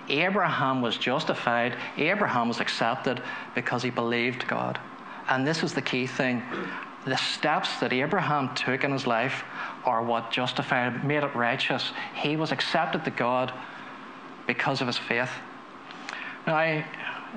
Abraham 0.08 0.80
was 0.80 0.96
justified, 0.96 1.76
Abraham 1.96 2.48
was 2.48 2.60
accepted 2.60 3.22
because 3.54 3.82
he 3.82 3.90
believed 3.90 4.46
God. 4.48 4.78
And 5.28 5.46
this 5.46 5.62
is 5.62 5.74
the 5.74 5.82
key 5.82 6.06
thing. 6.06 6.42
The 7.04 7.16
steps 7.16 7.78
that 7.80 7.92
Abraham 7.92 8.54
took 8.54 8.84
in 8.84 8.92
his 8.92 9.06
life 9.06 9.44
are 9.84 10.02
what 10.02 10.30
justified, 10.30 11.04
made 11.04 11.22
it 11.22 11.34
righteous. 11.34 11.92
He 12.14 12.36
was 12.36 12.52
accepted 12.52 13.04
to 13.04 13.10
God 13.10 13.52
because 14.46 14.80
of 14.80 14.86
his 14.86 14.98
faith. 14.98 15.30
Now, 16.46 16.82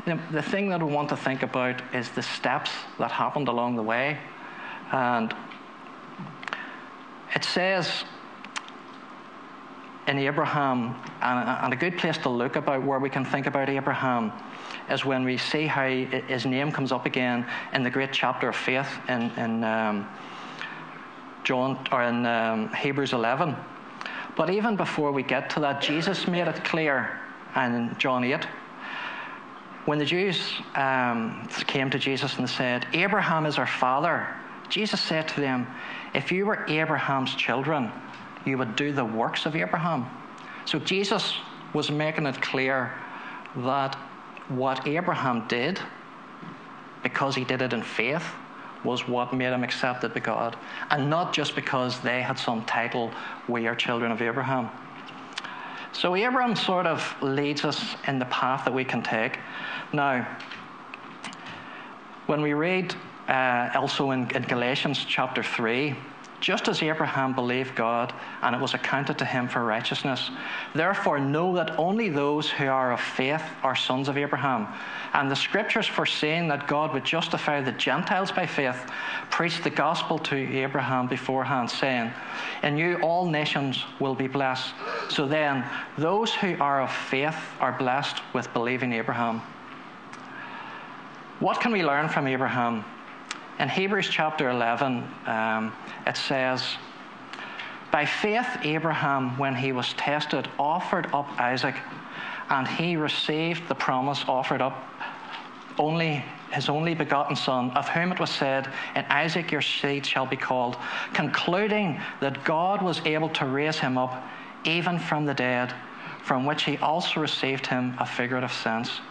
the, 0.05 0.41
thing 0.41 0.69
that 0.69 0.81
I 0.81 0.83
want 0.83 1.09
to 1.09 1.17
think 1.17 1.43
about 1.43 1.81
is 1.93 2.09
the 2.09 2.23
steps 2.23 2.71
that 2.99 3.11
happened 3.11 3.47
along 3.47 3.75
the 3.75 3.83
way. 3.83 4.17
And 4.91 5.33
it 7.35 7.43
says 7.43 8.03
in 10.07 10.17
Abraham, 10.17 10.95
and, 11.21 11.49
and 11.63 11.73
a 11.73 11.75
good 11.75 11.97
place 11.97 12.17
to 12.19 12.29
look 12.29 12.55
about 12.55 12.83
where 12.83 12.99
we 12.99 13.09
can 13.09 13.23
think 13.23 13.45
about 13.45 13.69
Abraham 13.69 14.31
is 14.89 15.05
when 15.05 15.23
we 15.23 15.37
see 15.37 15.67
how 15.67 15.87
his 15.87 16.45
name 16.45 16.71
comes 16.71 16.91
up 16.91 17.05
again 17.05 17.45
in 17.73 17.83
the 17.83 17.89
great 17.89 18.11
chapter 18.11 18.49
of 18.49 18.55
faith 18.55 18.89
in, 19.07 19.29
in 19.31 19.63
um, 19.63 20.07
John 21.43 21.87
or 21.91 22.03
in 22.03 22.25
um, 22.25 22.73
Hebrews 22.73 23.13
11. 23.13 23.55
But 24.35 24.49
even 24.49 24.75
before 24.75 25.11
we 25.11 25.23
get 25.23 25.49
to 25.51 25.59
that, 25.61 25.81
Jesus 25.81 26.27
made 26.27 26.47
it 26.47 26.63
clear 26.63 27.19
in 27.55 27.95
John 27.99 28.23
8 28.23 28.47
when 29.85 29.97
the 29.97 30.05
Jews 30.05 30.53
um, 30.75 31.47
came 31.67 31.89
to 31.89 31.99
Jesus 31.99 32.37
and 32.37 32.49
said, 32.49 32.85
Abraham 32.93 33.45
is 33.45 33.57
our 33.57 33.67
father, 33.67 34.27
Jesus 34.69 35.01
said 35.01 35.27
to 35.29 35.41
them, 35.41 35.67
If 36.13 36.31
you 36.31 36.45
were 36.45 36.65
Abraham's 36.67 37.35
children, 37.35 37.91
you 38.45 38.57
would 38.57 38.75
do 38.75 38.93
the 38.93 39.05
works 39.05 39.45
of 39.45 39.55
Abraham. 39.55 40.05
So 40.65 40.79
Jesus 40.79 41.35
was 41.73 41.91
making 41.91 42.25
it 42.25 42.41
clear 42.41 42.93
that 43.57 43.95
what 44.49 44.87
Abraham 44.87 45.47
did, 45.47 45.79
because 47.03 47.35
he 47.35 47.43
did 47.43 47.61
it 47.61 47.73
in 47.73 47.83
faith, 47.83 48.25
was 48.83 49.07
what 49.07 49.33
made 49.33 49.53
him 49.53 49.63
accepted 49.63 50.13
by 50.13 50.19
God, 50.19 50.55
and 50.89 51.09
not 51.09 51.33
just 51.33 51.55
because 51.55 51.99
they 52.01 52.21
had 52.21 52.37
some 52.37 52.65
title, 52.65 53.11
we 53.47 53.67
are 53.67 53.75
children 53.75 54.11
of 54.11 54.21
Abraham. 54.21 54.69
So 55.93 56.15
Abraham 56.15 56.55
sort 56.55 56.87
of 56.87 57.15
leads 57.21 57.65
us 57.65 57.95
in 58.07 58.17
the 58.17 58.25
path 58.25 58.65
that 58.65 58.73
we 58.73 58.85
can 58.85 59.03
take. 59.03 59.37
Now, 59.91 60.25
when 62.27 62.41
we 62.41 62.53
read 62.53 62.95
uh, 63.27 63.71
also 63.75 64.11
in, 64.11 64.29
in 64.31 64.43
Galatians 64.43 65.03
chapter 65.05 65.43
3, 65.43 65.95
just 66.41 66.67
as 66.67 66.81
Abraham 66.81 67.33
believed 67.33 67.75
God, 67.75 68.13
and 68.41 68.55
it 68.55 68.61
was 68.61 68.73
accounted 68.73 69.17
to 69.19 69.25
him 69.25 69.47
for 69.47 69.63
righteousness. 69.63 70.31
Therefore, 70.73 71.19
know 71.19 71.55
that 71.55 71.77
only 71.77 72.09
those 72.09 72.49
who 72.49 72.65
are 72.65 72.91
of 72.91 72.99
faith 72.99 73.43
are 73.63 73.75
sons 73.75 74.09
of 74.09 74.17
Abraham. 74.17 74.67
And 75.13 75.29
the 75.29 75.35
scriptures 75.35 75.87
foreseeing 75.87 76.47
that 76.47 76.67
God 76.67 76.93
would 76.93 77.05
justify 77.05 77.61
the 77.61 77.71
Gentiles 77.73 78.31
by 78.31 78.47
faith 78.47 78.91
preached 79.29 79.63
the 79.63 79.69
gospel 79.69 80.17
to 80.19 80.35
Abraham 80.35 81.07
beforehand, 81.07 81.69
saying, 81.69 82.11
In 82.63 82.75
you 82.75 82.99
all 83.01 83.29
nations 83.29 83.83
will 83.99 84.15
be 84.15 84.27
blessed. 84.27 84.73
So 85.09 85.27
then, 85.27 85.63
those 85.97 86.33
who 86.33 86.57
are 86.59 86.81
of 86.81 86.91
faith 86.91 87.37
are 87.59 87.77
blessed 87.77 88.17
with 88.33 88.51
believing 88.53 88.93
Abraham. 88.93 89.41
What 91.39 91.59
can 91.59 91.71
we 91.71 91.83
learn 91.83 92.09
from 92.09 92.27
Abraham? 92.27 92.83
In 93.61 93.69
Hebrews 93.69 94.09
chapter 94.09 94.49
11, 94.49 95.07
um, 95.27 95.71
it 96.07 96.17
says, 96.17 96.77
By 97.91 98.07
faith, 98.07 98.47
Abraham, 98.63 99.37
when 99.37 99.53
he 99.53 99.71
was 99.71 99.93
tested, 99.93 100.47
offered 100.57 101.05
up 101.13 101.29
Isaac, 101.39 101.75
and 102.49 102.67
he 102.67 102.95
received 102.95 103.67
the 103.67 103.75
promise 103.75 104.25
offered 104.27 104.63
up 104.63 104.83
only 105.77 106.25
his 106.51 106.69
only 106.69 106.95
begotten 106.95 107.35
son, 107.35 107.69
of 107.71 107.87
whom 107.87 108.11
it 108.11 108.19
was 108.19 108.31
said, 108.31 108.67
In 108.95 109.05
Isaac 109.05 109.51
your 109.51 109.61
seed 109.61 110.07
shall 110.07 110.25
be 110.25 110.35
called, 110.35 110.75
concluding 111.13 112.01
that 112.19 112.43
God 112.43 112.81
was 112.81 112.99
able 113.05 113.29
to 113.29 113.45
raise 113.45 113.77
him 113.77 113.95
up 113.95 114.23
even 114.63 114.97
from 114.97 115.27
the 115.27 115.35
dead, 115.35 115.71
from 116.23 116.45
which 116.45 116.63
he 116.63 116.79
also 116.79 117.21
received 117.21 117.67
him 117.67 117.95
a 117.99 118.07
figurative 118.07 118.51
sense. 118.51 119.01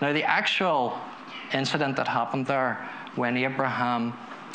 Now, 0.00 0.12
the 0.12 0.24
actual 0.24 0.98
incident 1.54 1.96
that 1.96 2.08
happened 2.08 2.46
there 2.46 2.88
when 3.16 3.36
Abraham 3.36 4.12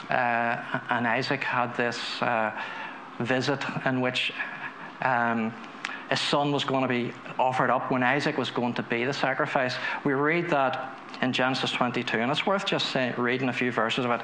uh, 0.09 0.79
and 0.89 1.07
Isaac 1.07 1.43
had 1.43 1.75
this 1.75 2.21
uh, 2.21 2.51
visit 3.19 3.63
in 3.85 4.01
which 4.01 4.33
um, 5.01 5.53
son 6.15 6.51
was 6.51 6.63
going 6.63 6.81
to 6.81 6.87
be 6.87 7.13
offered 7.37 7.69
up 7.69 7.91
when 7.91 8.03
Isaac 8.03 8.37
was 8.37 8.49
going 8.49 8.73
to 8.75 8.83
be 8.83 9.03
the 9.05 9.13
sacrifice. 9.13 9.75
We 10.03 10.13
read 10.13 10.49
that 10.49 10.97
in 11.21 11.33
Genesis 11.33 11.71
22, 11.71 12.17
and 12.17 12.31
it's 12.31 12.45
worth 12.45 12.65
just 12.65 12.91
say, 12.91 13.13
reading 13.17 13.49
a 13.49 13.53
few 13.53 13.71
verses 13.71 14.05
of 14.05 14.11
it. 14.11 14.21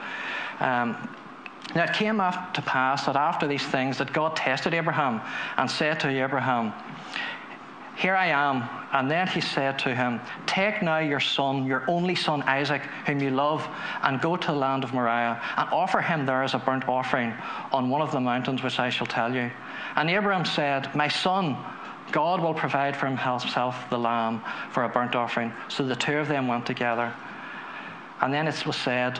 Um, 0.61 1.09
now 1.75 1.85
it 1.85 1.93
came 1.93 2.17
to 2.17 2.63
pass 2.65 3.05
that 3.05 3.15
after 3.15 3.47
these 3.47 3.65
things 3.65 3.97
that 3.97 4.13
God 4.13 4.35
tested 4.35 4.73
Abraham 4.73 5.21
and 5.57 5.69
said 5.69 5.99
to 6.01 6.09
Abraham, 6.09 6.73
here 7.95 8.15
I 8.15 8.27
am. 8.27 8.67
And 8.91 9.09
then 9.09 9.27
he 9.27 9.41
said 9.41 9.77
to 9.79 9.95
him, 9.95 10.19
Take 10.45 10.81
now 10.81 10.99
your 10.99 11.19
son, 11.19 11.65
your 11.65 11.83
only 11.87 12.15
son 12.15 12.41
Isaac, 12.43 12.81
whom 13.05 13.21
you 13.21 13.29
love, 13.29 13.67
and 14.01 14.19
go 14.19 14.35
to 14.35 14.47
the 14.47 14.57
land 14.57 14.83
of 14.83 14.93
Moriah, 14.93 15.41
and 15.57 15.69
offer 15.69 16.01
him 16.01 16.25
there 16.25 16.43
as 16.43 16.53
a 16.53 16.59
burnt 16.59 16.87
offering 16.87 17.33
on 17.71 17.89
one 17.89 18.01
of 18.01 18.11
the 18.11 18.19
mountains 18.19 18.63
which 18.63 18.79
I 18.79 18.89
shall 18.89 19.07
tell 19.07 19.33
you. 19.33 19.51
And 19.95 20.09
Abraham 20.09 20.45
said, 20.45 20.93
My 20.95 21.07
son, 21.07 21.57
God 22.11 22.41
will 22.41 22.53
provide 22.53 22.95
for 22.95 23.07
himself 23.07 23.89
the 23.89 23.97
lamb 23.97 24.43
for 24.71 24.83
a 24.83 24.89
burnt 24.89 25.15
offering. 25.15 25.51
So 25.67 25.85
the 25.85 25.95
two 25.95 26.17
of 26.17 26.27
them 26.27 26.47
went 26.47 26.65
together. 26.65 27.13
And 28.21 28.33
then 28.33 28.47
it 28.47 28.65
was 28.65 28.75
said, 28.75 29.19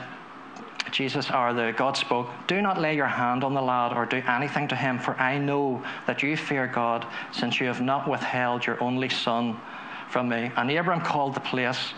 Jesus 0.94 1.28
or 1.28 1.52
the 1.52 1.74
God 1.76 1.96
spoke, 1.96 2.30
Do 2.46 2.62
not 2.62 2.80
lay 2.80 2.94
your 2.94 3.08
hand 3.08 3.42
on 3.42 3.52
the 3.52 3.60
lad 3.60 3.92
or 3.92 4.06
do 4.06 4.22
anything 4.28 4.68
to 4.68 4.76
him, 4.76 4.96
for 4.96 5.14
I 5.20 5.38
know 5.38 5.82
that 6.06 6.22
you 6.22 6.36
fear 6.36 6.68
God, 6.68 7.04
since 7.32 7.58
you 7.58 7.66
have 7.66 7.80
not 7.80 8.08
withheld 8.08 8.64
your 8.64 8.80
only 8.80 9.08
son 9.08 9.60
from 10.08 10.28
me. 10.28 10.52
And 10.56 10.70
Abram 10.70 11.00
called 11.00 11.34
the 11.34 11.40
place, 11.40 11.92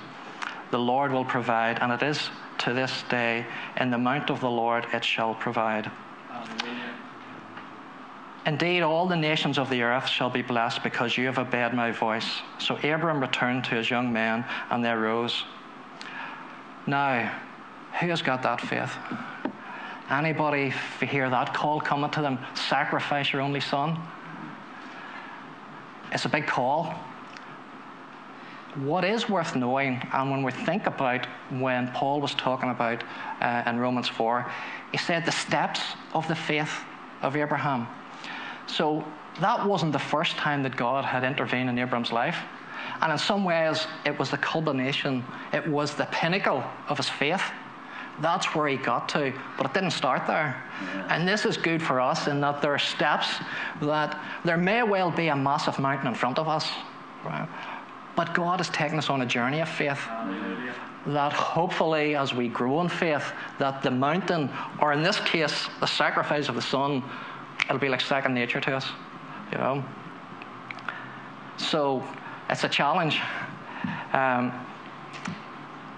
The 0.70 0.78
Lord 0.78 1.12
will 1.12 1.26
provide, 1.26 1.78
and 1.80 1.92
it 1.92 2.02
is 2.02 2.30
to 2.58 2.72
this 2.72 3.04
day, 3.10 3.44
in 3.78 3.90
the 3.90 3.98
mount 3.98 4.30
of 4.30 4.40
the 4.40 4.50
Lord 4.50 4.86
it 4.94 5.04
shall 5.04 5.34
provide. 5.34 5.90
Indeed, 8.46 8.80
all 8.80 9.06
the 9.06 9.16
nations 9.16 9.58
of 9.58 9.68
the 9.68 9.82
earth 9.82 10.08
shall 10.08 10.30
be 10.30 10.40
blessed 10.40 10.82
because 10.82 11.18
you 11.18 11.26
have 11.26 11.38
obeyed 11.38 11.74
my 11.74 11.90
voice. 11.90 12.40
So 12.58 12.76
Abram 12.76 13.20
returned 13.20 13.64
to 13.64 13.74
his 13.74 13.90
young 13.90 14.10
men, 14.10 14.46
and 14.70 14.82
they 14.82 14.92
rose. 14.92 15.44
Now, 16.86 17.34
who 18.00 18.08
has 18.08 18.22
got 18.22 18.42
that 18.42 18.60
faith? 18.60 18.92
Anybody 20.10 20.72
hear 21.00 21.28
that 21.30 21.52
call 21.54 21.80
coming 21.80 22.10
to 22.10 22.22
them? 22.22 22.38
Sacrifice 22.54 23.32
your 23.32 23.42
only 23.42 23.60
son? 23.60 23.98
It's 26.12 26.24
a 26.24 26.28
big 26.28 26.46
call. 26.46 26.94
What 28.76 29.04
is 29.04 29.28
worth 29.28 29.56
knowing, 29.56 30.02
and 30.12 30.30
when 30.30 30.42
we 30.42 30.52
think 30.52 30.86
about 30.86 31.26
when 31.50 31.88
Paul 31.92 32.20
was 32.20 32.34
talking 32.34 32.70
about 32.70 33.02
uh, 33.40 33.62
in 33.66 33.78
Romans 33.78 34.06
4, 34.06 34.50
he 34.92 34.98
said 34.98 35.24
the 35.24 35.32
steps 35.32 35.80
of 36.12 36.28
the 36.28 36.34
faith 36.34 36.84
of 37.22 37.36
Abraham. 37.36 37.88
So 38.66 39.04
that 39.40 39.66
wasn't 39.66 39.92
the 39.92 39.98
first 39.98 40.36
time 40.36 40.62
that 40.64 40.76
God 40.76 41.04
had 41.04 41.24
intervened 41.24 41.70
in 41.70 41.78
Abraham's 41.78 42.12
life. 42.12 42.36
And 43.00 43.10
in 43.10 43.18
some 43.18 43.44
ways, 43.44 43.86
it 44.04 44.18
was 44.18 44.30
the 44.30 44.38
culmination, 44.38 45.24
it 45.52 45.66
was 45.66 45.94
the 45.94 46.06
pinnacle 46.12 46.62
of 46.88 46.98
his 46.98 47.08
faith. 47.08 47.42
That's 48.20 48.54
where 48.54 48.66
he 48.68 48.76
got 48.76 49.08
to, 49.10 49.32
but 49.56 49.66
it 49.66 49.74
didn't 49.74 49.90
start 49.90 50.26
there. 50.26 50.62
And 51.08 51.28
this 51.28 51.44
is 51.44 51.56
good 51.56 51.82
for 51.82 52.00
us 52.00 52.28
in 52.28 52.40
that 52.40 52.62
there 52.62 52.72
are 52.72 52.78
steps 52.78 53.28
that 53.82 54.18
there 54.44 54.56
may 54.56 54.82
well 54.82 55.10
be 55.10 55.28
a 55.28 55.36
massive 55.36 55.78
mountain 55.78 56.06
in 56.06 56.14
front 56.14 56.38
of 56.38 56.48
us, 56.48 56.70
right? 57.24 57.48
but 58.16 58.32
God 58.32 58.58
has 58.58 58.70
taken 58.70 58.98
us 58.98 59.10
on 59.10 59.22
a 59.22 59.26
journey 59.26 59.60
of 59.60 59.68
faith. 59.68 60.00
That 61.06 61.32
hopefully, 61.32 62.16
as 62.16 62.34
we 62.34 62.48
grow 62.48 62.80
in 62.80 62.88
faith, 62.88 63.32
that 63.58 63.82
the 63.82 63.90
mountain, 63.92 64.50
or 64.80 64.92
in 64.92 65.02
this 65.02 65.20
case, 65.20 65.68
the 65.78 65.86
sacrifice 65.86 66.48
of 66.48 66.56
the 66.56 66.62
Son, 66.62 67.04
it'll 67.66 67.78
be 67.78 67.88
like 67.88 68.00
second 68.00 68.34
nature 68.34 68.60
to 68.60 68.74
us, 68.74 68.88
you 69.52 69.58
know. 69.58 69.84
So 71.58 72.02
it's 72.50 72.64
a 72.64 72.68
challenge. 72.68 73.20
Um, 74.12 74.52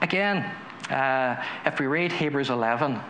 again, 0.02 0.50
uh, 0.90 1.36
if 1.64 1.78
we 1.78 1.86
read 1.86 2.12
Hebrews 2.12 2.50
11, 2.50 3.00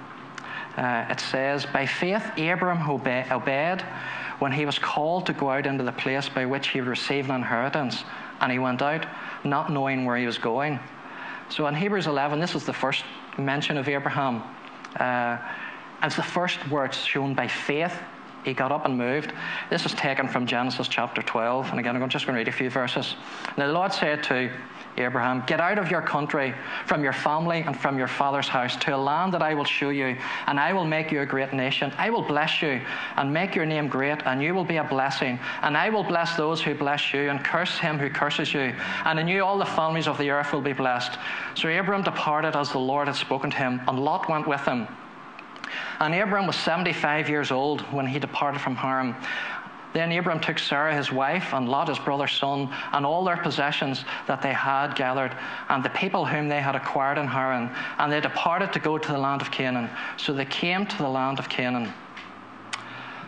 uh, 0.76 1.06
it 1.11 1.20
says, 1.20 1.66
By 1.66 1.87
faith 1.87 2.25
Abram 2.37 2.88
obeyed 2.88 3.85
when 4.38 4.52
he 4.52 4.64
was 4.64 4.78
called 4.78 5.26
to 5.26 5.32
go 5.32 5.50
out 5.50 5.66
into 5.66 5.85
the 5.85 5.92
place 5.92 6.28
by 6.28 6.47
which 6.47 6.68
he 6.68 6.80
would 6.80 6.88
receive 6.88 7.28
an 7.28 7.37
inheritance, 7.37 8.04
and 8.40 8.52
he 8.52 8.58
went 8.58 8.82
out, 8.82 9.06
not 9.44 9.73
knowing 9.73 10.04
where 10.04 10.16
he 10.16 10.26
was 10.26 10.38
going. 10.38 10.78
So 11.49 11.66
in 11.66 11.75
Hebrews 11.75 12.06
11, 12.06 12.40
this 12.40 12.54
is 12.54 12.64
the 12.64 12.73
first 12.73 13.04
mention 13.37 13.76
of 13.76 13.88
Abraham. 13.88 14.42
Uh, 14.97 15.38
it's 16.02 16.16
the 16.16 16.23
first 16.23 16.58
it's 16.70 16.99
shown 16.99 17.35
by 17.35 17.49
faith. 17.49 17.94
He 18.45 18.54
got 18.54 18.73
up 18.73 18.85
and 18.85 18.97
moved. 18.97 19.33
This 19.68 19.85
is 19.85 19.92
taken 19.95 20.28
from 20.28 20.47
Genesis 20.47 20.88
chapter 20.88 21.23
12. 21.23 21.71
And 21.71 21.80
again, 21.80 22.00
I'm 22.00 22.09
just 22.09 22.26
going 22.26 22.35
to 22.35 22.38
read 22.38 22.49
a 22.49 22.52
few 22.52 22.71
verses. 22.71 23.16
Now, 23.57 23.66
the 23.66 23.73
Lord 23.73 23.92
said 23.92 24.23
to 24.25 24.50
Abraham, 24.97 25.42
Get 25.47 25.61
out 25.61 25.78
of 25.78 25.90
your 25.90 26.02
country, 26.02 26.54
from 26.87 27.02
your 27.02 27.12
family, 27.12 27.61
and 27.61 27.78
from 27.78 27.99
your 27.99 28.09
father's 28.09 28.49
house, 28.49 28.76
to 28.76 28.95
a 28.95 28.97
land 28.97 29.35
that 29.35 29.42
I 29.42 29.54
will 29.54 29.64
show 29.64 29.90
you, 29.90 30.16
and 30.47 30.59
I 30.59 30.73
will 30.73 30.85
make 30.85 31.11
you 31.12 31.21
a 31.21 31.26
great 31.26 31.52
nation. 31.52 31.92
I 31.99 32.11
will 32.11 32.23
bless 32.23 32.62
you 32.62 32.80
and 33.16 33.33
make 33.33 33.54
your 33.54 33.66
name 33.66 33.88
great, 33.88 34.23
and 34.25 34.42
you 34.42 34.54
will 34.54 34.64
be 34.64 34.76
a 34.76 34.85
blessing. 34.85 35.38
And 35.62 35.76
I 35.76 35.90
will 35.90 36.04
bless 36.04 36.37
those 36.37 36.62
who 36.62 36.75
bless 36.75 37.12
you, 37.12 37.30
and 37.30 37.45
curse 37.45 37.78
him 37.78 37.99
who 37.99 38.11
curses 38.11 38.54
you. 38.54 38.75
And 39.04 39.18
in 39.18 39.28
you 39.28 39.45
all 39.45 39.59
the 39.59 39.66
families 39.66 40.09
of 40.09 40.18
the 40.18 40.30
earth 40.30 40.52
will 40.52 40.61
be 40.61 40.73
blessed. 40.73 41.18
So 41.54 41.68
Abraham 41.68 42.02
departed 42.02 42.57
as 42.57 42.71
the 42.73 42.78
Lord 42.78 43.09
had 43.09 43.16
spoken 43.16 43.50
to 43.50 43.57
him, 43.57 43.80
and 43.87 43.99
Lot 43.99 44.28
went 44.28 44.47
with 44.47 44.64
him. 44.64 44.88
And 46.00 46.14
Abram 46.14 46.46
was 46.46 46.56
75 46.56 47.28
years 47.28 47.50
old 47.50 47.80
when 47.92 48.06
he 48.06 48.18
departed 48.18 48.60
from 48.60 48.76
Haran. 48.76 49.14
Then 49.94 50.12
Abram 50.12 50.38
took 50.38 50.58
Sarah 50.58 50.94
his 50.94 51.10
wife, 51.10 51.54
and 51.54 51.68
Lot 51.68 51.88
his 51.88 51.98
brother's 51.98 52.32
son, 52.32 52.70
and 52.92 53.06
all 53.06 53.25
their 53.25 53.38
possessions 53.38 54.04
that 54.26 54.42
they 54.42 54.52
had 54.52 54.94
gathered, 54.94 55.34
and 55.70 55.82
the 55.82 55.90
people 55.90 56.26
whom 56.26 56.48
they 56.48 56.60
had 56.60 56.76
acquired 56.76 57.16
in 57.18 57.26
Haran, 57.26 57.70
and 57.98 58.12
they 58.12 58.20
departed 58.20 58.72
to 58.75 58.78
go 58.78 58.98
to 58.98 59.12
the 59.12 59.18
land 59.18 59.40
of 59.40 59.50
Canaan. 59.50 59.88
So 60.18 60.32
they 60.32 60.44
came 60.44 60.87
to 60.87 60.98
the 60.98 61.08
land 61.08 61.38
of 61.38 61.48
Canaan. 61.48 61.92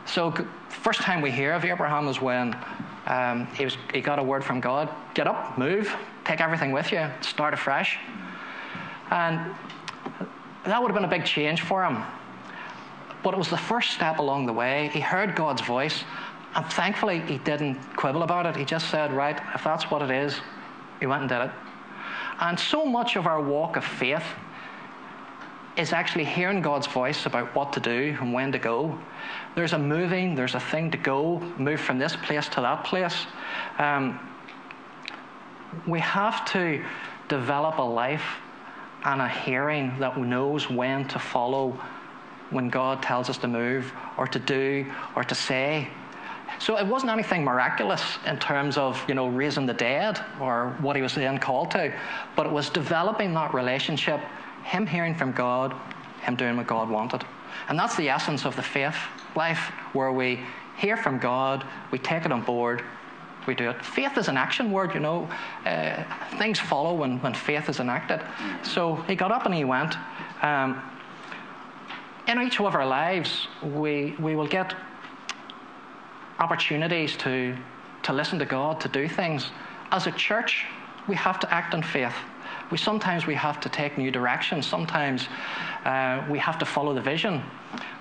So, 0.04 0.34
first 0.68 1.00
time 1.00 1.20
we 1.20 1.30
hear 1.30 1.52
of 1.52 1.64
Abraham 1.64 2.08
is 2.08 2.20
when 2.20 2.56
um, 3.06 3.46
he, 3.54 3.64
was, 3.64 3.76
he 3.92 4.00
got 4.00 4.18
a 4.18 4.22
word 4.22 4.44
from 4.44 4.60
God 4.60 4.88
get 5.14 5.26
up, 5.26 5.58
move, 5.58 5.94
take 6.24 6.40
everything 6.40 6.72
with 6.72 6.92
you, 6.92 7.08
start 7.20 7.54
afresh. 7.54 7.98
And 9.10 9.54
that 10.64 10.80
would 10.80 10.90
have 10.90 10.94
been 10.94 11.04
a 11.04 11.08
big 11.08 11.24
change 11.24 11.62
for 11.62 11.84
him. 11.84 12.02
But 13.22 13.34
it 13.34 13.38
was 13.38 13.50
the 13.50 13.58
first 13.58 13.90
step 13.90 14.18
along 14.18 14.46
the 14.46 14.52
way. 14.52 14.90
He 14.92 15.00
heard 15.00 15.36
God's 15.36 15.62
voice 15.62 16.04
and 16.54 16.66
thankfully, 16.66 17.20
he 17.20 17.38
didn't 17.38 17.76
quibble 17.96 18.22
about 18.22 18.46
it. 18.46 18.56
He 18.56 18.64
just 18.64 18.90
said, 18.90 19.12
right, 19.12 19.40
if 19.54 19.62
that's 19.62 19.90
what 19.90 20.02
it 20.02 20.10
is, 20.10 20.40
he 20.98 21.06
went 21.06 21.22
and 21.22 21.28
did 21.28 21.42
it. 21.42 21.50
And 22.40 22.58
so 22.58 22.84
much 22.84 23.16
of 23.16 23.26
our 23.26 23.40
walk 23.40 23.76
of 23.76 23.84
faith 23.84 24.24
is 25.76 25.92
actually 25.92 26.24
hearing 26.24 26.60
God's 26.60 26.88
voice 26.88 27.26
about 27.26 27.54
what 27.54 27.72
to 27.74 27.80
do 27.80 28.16
and 28.20 28.32
when 28.32 28.50
to 28.50 28.58
go. 28.58 28.98
There's 29.54 29.74
a 29.74 29.78
moving, 29.78 30.34
there's 30.34 30.56
a 30.56 30.60
thing 30.60 30.90
to 30.90 30.98
go, 30.98 31.38
move 31.56 31.80
from 31.80 31.98
this 31.98 32.16
place 32.16 32.48
to 32.48 32.60
that 32.62 32.84
place. 32.84 33.26
Um, 33.78 34.18
we 35.86 36.00
have 36.00 36.44
to 36.52 36.84
develop 37.28 37.78
a 37.78 37.82
life 37.82 38.38
and 39.04 39.22
a 39.22 39.28
hearing 39.28 39.96
that 40.00 40.18
knows 40.18 40.68
when 40.68 41.06
to 41.08 41.18
follow 41.20 41.78
when 42.50 42.68
God 42.68 43.02
tells 43.02 43.30
us 43.30 43.38
to 43.38 43.48
move 43.48 43.92
or 44.18 44.26
to 44.26 44.38
do 44.38 44.90
or 45.16 45.24
to 45.24 45.34
say. 45.34 45.88
So 46.58 46.76
it 46.76 46.86
wasn't 46.86 47.12
anything 47.12 47.44
miraculous 47.44 48.02
in 48.26 48.38
terms 48.38 48.76
of, 48.76 49.02
you 49.08 49.14
know, 49.14 49.28
raising 49.28 49.66
the 49.66 49.74
dead 49.74 50.22
or 50.40 50.76
what 50.80 50.96
he 50.96 51.02
was 51.02 51.14
then 51.14 51.38
called 51.38 51.70
to, 51.70 51.92
but 52.36 52.46
it 52.46 52.52
was 52.52 52.68
developing 52.68 53.32
that 53.34 53.54
relationship, 53.54 54.20
him 54.64 54.86
hearing 54.86 55.14
from 55.14 55.32
God, 55.32 55.74
him 56.22 56.36
doing 56.36 56.56
what 56.56 56.66
God 56.66 56.90
wanted. 56.90 57.24
And 57.68 57.78
that's 57.78 57.96
the 57.96 58.08
essence 58.08 58.44
of 58.44 58.56
the 58.56 58.62
faith 58.62 58.96
life, 59.36 59.70
where 59.92 60.12
we 60.12 60.40
hear 60.76 60.96
from 60.96 61.18
God, 61.18 61.64
we 61.92 61.98
take 61.98 62.24
it 62.24 62.32
on 62.32 62.42
board, 62.42 62.82
we 63.46 63.54
do 63.54 63.70
it. 63.70 63.84
Faith 63.84 64.18
is 64.18 64.28
an 64.28 64.36
action 64.36 64.70
word, 64.70 64.92
you 64.92 65.00
know. 65.00 65.28
Uh, 65.64 66.02
things 66.38 66.58
follow 66.58 66.94
when, 66.94 67.20
when 67.20 67.32
faith 67.32 67.68
is 67.68 67.80
enacted. 67.80 68.20
So 68.62 68.96
he 69.06 69.14
got 69.14 69.32
up 69.32 69.46
and 69.46 69.54
he 69.54 69.64
went. 69.64 69.96
Um, 70.42 70.82
in 72.28 72.40
each 72.42 72.60
of 72.60 72.74
our 72.74 72.86
lives, 72.86 73.48
we, 73.62 74.14
we 74.18 74.36
will 74.36 74.46
get 74.46 74.74
opportunities 76.38 77.16
to, 77.18 77.56
to 78.02 78.12
listen 78.12 78.38
to 78.38 78.46
God, 78.46 78.80
to 78.80 78.88
do 78.88 79.08
things. 79.08 79.50
As 79.92 80.06
a 80.06 80.12
church, 80.12 80.66
we 81.08 81.14
have 81.16 81.40
to 81.40 81.52
act 81.52 81.74
in 81.74 81.82
faith. 81.82 82.14
We 82.70 82.78
sometimes 82.78 83.26
we 83.26 83.34
have 83.34 83.60
to 83.60 83.68
take 83.68 83.98
new 83.98 84.10
directions. 84.10 84.66
Sometimes 84.66 85.28
uh, 85.84 86.24
we 86.30 86.38
have 86.38 86.58
to 86.58 86.64
follow 86.64 86.94
the 86.94 87.00
vision. 87.00 87.42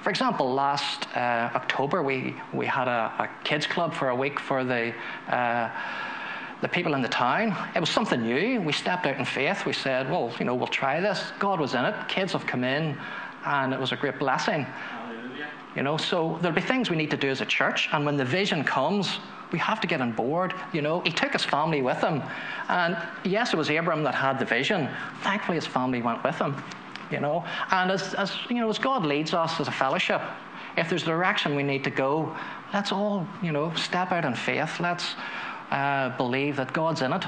For 0.01 0.09
example, 0.09 0.53
last 0.53 1.07
uh, 1.15 1.49
October 1.55 2.03
we 2.03 2.35
we 2.53 2.65
had 2.65 2.87
a, 2.87 3.11
a, 3.19 3.29
kids 3.43 3.65
club 3.65 3.93
for 3.93 4.09
a 4.09 4.15
week 4.15 4.39
for 4.39 4.63
the. 4.63 4.93
Uh, 5.27 5.69
the 6.61 6.67
people 6.67 6.93
in 6.93 7.01
the 7.01 7.07
town. 7.07 7.55
It 7.73 7.79
was 7.79 7.89
something 7.89 8.21
new. 8.21 8.59
We 8.59 8.73
stepped 8.73 9.05
out 9.05 9.15
in 9.17 9.23
faith. 9.23 9.65
We 9.65 9.71
said, 9.71 10.11
well, 10.11 10.29
you 10.39 10.45
know, 10.45 10.55
we'll 10.55 10.67
try 10.67 10.99
this. 10.99 11.31
God 11.39 11.57
was 11.57 11.73
in 11.73 11.85
it. 11.85 11.95
Kids 12.09 12.33
have 12.33 12.45
come 12.45 12.65
in, 12.65 12.97
and 13.49 13.73
it 13.73 13.79
was 13.79 13.91
a 13.91 13.95
great 13.95 14.19
blessing. 14.19 14.65
You 15.75 15.83
know, 15.83 15.97
so 15.97 16.37
there'll 16.41 16.55
be 16.55 16.61
things 16.61 16.89
we 16.89 16.95
need 16.95 17.11
to 17.11 17.17
do 17.17 17.29
as 17.29 17.41
a 17.41 17.45
church, 17.45 17.89
and 17.91 18.05
when 18.05 18.17
the 18.17 18.25
vision 18.25 18.63
comes, 18.63 19.19
we 19.51 19.59
have 19.59 19.81
to 19.81 19.87
get 19.87 20.01
on 20.01 20.11
board. 20.11 20.53
You 20.73 20.81
know, 20.81 21.01
he 21.01 21.11
took 21.11 21.33
his 21.33 21.43
family 21.43 21.81
with 21.81 22.01
him, 22.01 22.21
and 22.69 22.97
yes, 23.23 23.53
it 23.53 23.57
was 23.57 23.69
Abram 23.69 24.03
that 24.03 24.15
had 24.15 24.39
the 24.39 24.45
vision. 24.45 24.89
Thankfully, 25.21 25.55
his 25.55 25.65
family 25.65 26.01
went 26.01 26.23
with 26.23 26.37
him. 26.37 26.55
You 27.11 27.19
know, 27.19 27.43
and 27.71 27.89
as, 27.89 28.13
as 28.13 28.35
you 28.49 28.57
know, 28.57 28.69
as 28.69 28.77
God 28.77 29.03
leads 29.03 29.33
us 29.33 29.59
as 29.59 29.67
a 29.67 29.71
fellowship, 29.71 30.21
if 30.77 30.89
there's 30.89 31.03
a 31.03 31.07
direction 31.07 31.55
we 31.55 31.63
need 31.63 31.83
to 31.83 31.89
go, 31.89 32.35
let's 32.71 32.91
all 32.91 33.25
you 33.41 33.51
know 33.51 33.73
step 33.73 34.11
out 34.11 34.25
in 34.25 34.35
faith. 34.35 34.79
Let's 34.79 35.15
uh, 35.71 36.15
believe 36.17 36.55
that 36.57 36.71
God's 36.71 37.01
in 37.01 37.13
it, 37.13 37.25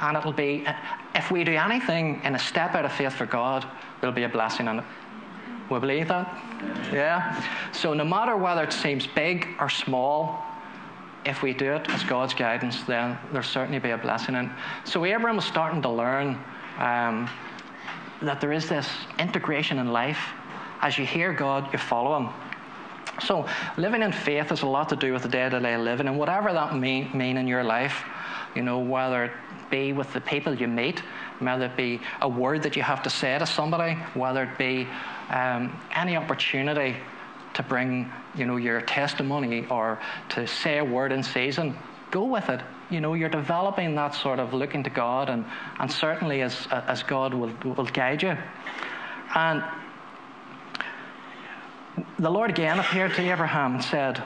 and 0.00 0.16
it'll 0.16 0.32
be. 0.32 0.66
If 1.14 1.30
we 1.30 1.44
do 1.44 1.52
anything 1.52 2.20
in 2.24 2.34
a 2.34 2.38
step 2.38 2.74
out 2.74 2.84
of 2.84 2.92
faith 2.92 3.14
for 3.14 3.26
God, 3.26 3.66
there'll 4.00 4.16
be 4.16 4.24
a 4.24 4.28
blessing 4.28 4.66
in 4.66 4.78
it. 4.78 4.84
We 5.70 5.78
believe 5.78 6.08
that? 6.08 6.26
Yeah? 6.92 7.44
So, 7.72 7.92
no 7.92 8.04
matter 8.04 8.36
whether 8.36 8.62
it 8.62 8.72
seems 8.72 9.06
big 9.06 9.48
or 9.60 9.68
small, 9.68 10.42
if 11.24 11.42
we 11.42 11.52
do 11.52 11.72
it 11.72 11.88
as 11.90 12.02
God's 12.04 12.32
guidance, 12.32 12.82
then 12.84 13.18
there'll 13.30 13.46
certainly 13.46 13.78
be 13.78 13.90
a 13.90 13.98
blessing. 13.98 14.36
And 14.36 14.50
so, 14.84 15.04
Abram 15.04 15.36
was 15.36 15.44
starting 15.44 15.82
to 15.82 15.90
learn 15.90 16.38
um, 16.78 17.28
that 18.22 18.40
there 18.40 18.52
is 18.52 18.68
this 18.68 18.88
integration 19.18 19.78
in 19.78 19.92
life. 19.92 20.20
As 20.80 20.96
you 20.96 21.04
hear 21.04 21.32
God, 21.32 21.70
you 21.72 21.78
follow 21.78 22.16
Him. 22.16 22.32
So, 23.20 23.46
living 23.76 24.02
in 24.02 24.12
faith 24.12 24.48
has 24.48 24.62
a 24.62 24.66
lot 24.66 24.88
to 24.90 24.96
do 24.96 25.12
with 25.12 25.22
the 25.22 25.28
day 25.28 25.48
to 25.48 25.60
day 25.60 25.76
living, 25.76 26.06
and 26.06 26.18
whatever 26.18 26.52
that 26.52 26.74
may 26.76 27.12
mean 27.12 27.36
in 27.36 27.46
your 27.46 27.64
life, 27.64 28.04
you 28.54 28.62
know, 28.62 28.78
whether 28.78 29.24
it 29.24 29.32
be 29.70 29.92
with 29.92 30.12
the 30.12 30.20
people 30.20 30.54
you 30.54 30.68
meet, 30.68 31.02
whether 31.40 31.66
it 31.66 31.76
be 31.76 32.00
a 32.20 32.28
word 32.28 32.62
that 32.62 32.76
you 32.76 32.82
have 32.82 33.02
to 33.04 33.10
say 33.10 33.38
to 33.38 33.46
somebody, 33.46 33.94
whether 34.14 34.44
it 34.44 34.58
be 34.58 34.86
um, 35.30 35.78
any 35.94 36.16
opportunity 36.16 36.96
to 37.54 37.62
bring, 37.62 38.10
you 38.34 38.46
know, 38.46 38.56
your 38.56 38.80
testimony 38.80 39.66
or 39.66 40.00
to 40.30 40.46
say 40.46 40.78
a 40.78 40.84
word 40.84 41.12
in 41.12 41.22
season, 41.22 41.76
go 42.10 42.24
with 42.24 42.48
it. 42.48 42.60
You 42.90 43.00
know, 43.00 43.14
you're 43.14 43.28
developing 43.28 43.94
that 43.96 44.14
sort 44.14 44.38
of 44.38 44.54
looking 44.54 44.82
to 44.84 44.90
God, 44.90 45.28
and, 45.28 45.44
and 45.78 45.90
certainly 45.90 46.42
as, 46.42 46.66
as 46.70 47.02
God 47.02 47.34
will, 47.34 47.52
will 47.64 47.84
guide 47.84 48.22
you. 48.22 48.36
And 49.34 49.62
the 52.18 52.30
Lord 52.30 52.50
again 52.50 52.78
appeared 52.78 53.14
to 53.14 53.22
Abraham 53.22 53.74
and 53.74 53.84
said, 53.84 54.22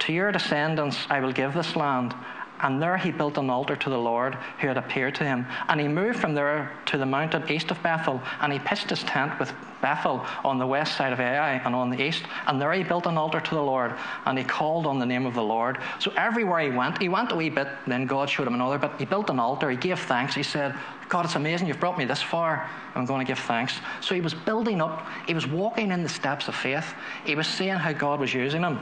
To 0.00 0.12
your 0.12 0.32
descendants 0.32 0.98
I 1.08 1.20
will 1.20 1.32
give 1.32 1.54
this 1.54 1.76
land 1.76 2.14
and 2.62 2.80
there 2.80 2.96
he 2.96 3.10
built 3.10 3.38
an 3.38 3.50
altar 3.50 3.76
to 3.76 3.90
the 3.90 3.98
Lord 3.98 4.34
who 4.60 4.68
had 4.68 4.76
appeared 4.76 5.14
to 5.16 5.24
him. 5.24 5.46
And 5.68 5.80
he 5.80 5.88
moved 5.88 6.18
from 6.18 6.34
there 6.34 6.72
to 6.86 6.96
the 6.96 7.06
mountain 7.06 7.50
east 7.50 7.70
of 7.70 7.82
Bethel, 7.82 8.22
and 8.40 8.52
he 8.52 8.58
pitched 8.60 8.90
his 8.90 9.02
tent 9.02 9.38
with 9.38 9.52
Bethel 9.80 10.24
on 10.44 10.58
the 10.58 10.66
west 10.66 10.96
side 10.96 11.12
of 11.12 11.18
Ai 11.20 11.54
and 11.64 11.74
on 11.74 11.90
the 11.90 12.00
east. 12.00 12.22
And 12.46 12.60
there 12.60 12.72
he 12.72 12.84
built 12.84 13.06
an 13.06 13.18
altar 13.18 13.40
to 13.40 13.54
the 13.54 13.62
Lord, 13.62 13.94
and 14.24 14.38
he 14.38 14.44
called 14.44 14.86
on 14.86 15.00
the 15.00 15.06
name 15.06 15.26
of 15.26 15.34
the 15.34 15.42
Lord. 15.42 15.78
So 15.98 16.12
everywhere 16.16 16.60
he 16.60 16.70
went, 16.70 17.02
he 17.02 17.08
went 17.08 17.32
a 17.32 17.36
wee 17.36 17.50
bit, 17.50 17.68
then 17.86 18.06
God 18.06 18.30
showed 18.30 18.46
him 18.46 18.54
another 18.54 18.78
bit. 18.78 18.92
He 18.98 19.04
built 19.04 19.28
an 19.28 19.40
altar, 19.40 19.68
he 19.68 19.76
gave 19.76 19.98
thanks. 19.98 20.34
He 20.34 20.44
said, 20.44 20.74
God, 21.08 21.24
it's 21.24 21.34
amazing 21.34 21.66
you've 21.66 21.80
brought 21.80 21.98
me 21.98 22.04
this 22.04 22.22
far. 22.22 22.70
I'm 22.94 23.04
going 23.04 23.24
to 23.26 23.30
give 23.30 23.40
thanks. 23.40 23.74
So 24.00 24.14
he 24.14 24.20
was 24.20 24.34
building 24.34 24.80
up, 24.80 25.06
he 25.26 25.34
was 25.34 25.46
walking 25.46 25.90
in 25.90 26.02
the 26.02 26.08
steps 26.08 26.48
of 26.48 26.54
faith, 26.54 26.94
he 27.24 27.34
was 27.34 27.46
seeing 27.46 27.74
how 27.74 27.92
God 27.92 28.20
was 28.20 28.32
using 28.32 28.62
him. 28.62 28.78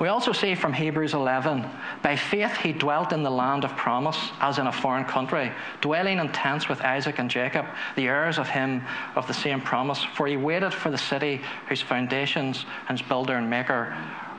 We 0.00 0.08
also 0.08 0.32
see 0.32 0.54
from 0.56 0.72
Hebrews 0.72 1.14
11 1.14 1.68
by 2.02 2.16
faith 2.16 2.56
he 2.56 2.72
dwelt 2.72 3.12
in 3.12 3.22
the 3.22 3.30
land 3.30 3.64
of 3.64 3.76
promise 3.76 4.18
as 4.40 4.58
in 4.58 4.66
a 4.66 4.72
foreign 4.72 5.04
country, 5.04 5.52
dwelling 5.80 6.18
in 6.18 6.30
tents 6.32 6.68
with 6.68 6.80
Isaac 6.80 7.20
and 7.20 7.30
Jacob, 7.30 7.66
the 7.94 8.08
heirs 8.08 8.38
of 8.38 8.48
him 8.48 8.82
of 9.14 9.26
the 9.28 9.34
same 9.34 9.60
promise. 9.60 10.02
For 10.02 10.26
he 10.26 10.36
waited 10.36 10.74
for 10.74 10.90
the 10.90 10.98
city 10.98 11.40
whose 11.68 11.80
foundations 11.80 12.66
and 12.88 13.06
builder 13.08 13.36
and 13.36 13.48
maker 13.48 13.96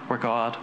were 0.09 0.17
God. 0.17 0.57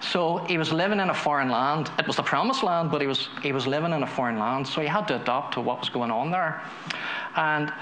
So 0.00 0.38
he 0.38 0.56
was 0.56 0.72
living 0.72 1.00
in 1.00 1.10
a 1.10 1.14
foreign 1.14 1.50
land. 1.50 1.90
It 1.98 2.06
was 2.06 2.16
the 2.16 2.22
promised 2.22 2.62
land, 2.62 2.92
but 2.92 3.00
he 3.00 3.08
was, 3.08 3.28
he 3.42 3.52
was 3.52 3.66
living 3.66 3.92
in 3.92 4.04
a 4.04 4.06
foreign 4.06 4.38
land. 4.38 4.68
So 4.68 4.80
he 4.80 4.86
had 4.86 5.08
to 5.08 5.20
adapt 5.20 5.54
to 5.54 5.60
what 5.60 5.80
was 5.80 5.88
going 5.88 6.12
on 6.12 6.30
there. 6.30 6.62
And 7.34 7.72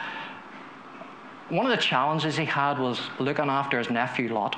one 1.50 1.66
of 1.66 1.70
the 1.70 1.82
challenges 1.82 2.36
he 2.36 2.46
had 2.46 2.78
was 2.78 3.00
looking 3.18 3.50
after 3.50 3.78
his 3.78 3.90
nephew 3.90 4.32
Lot. 4.32 4.56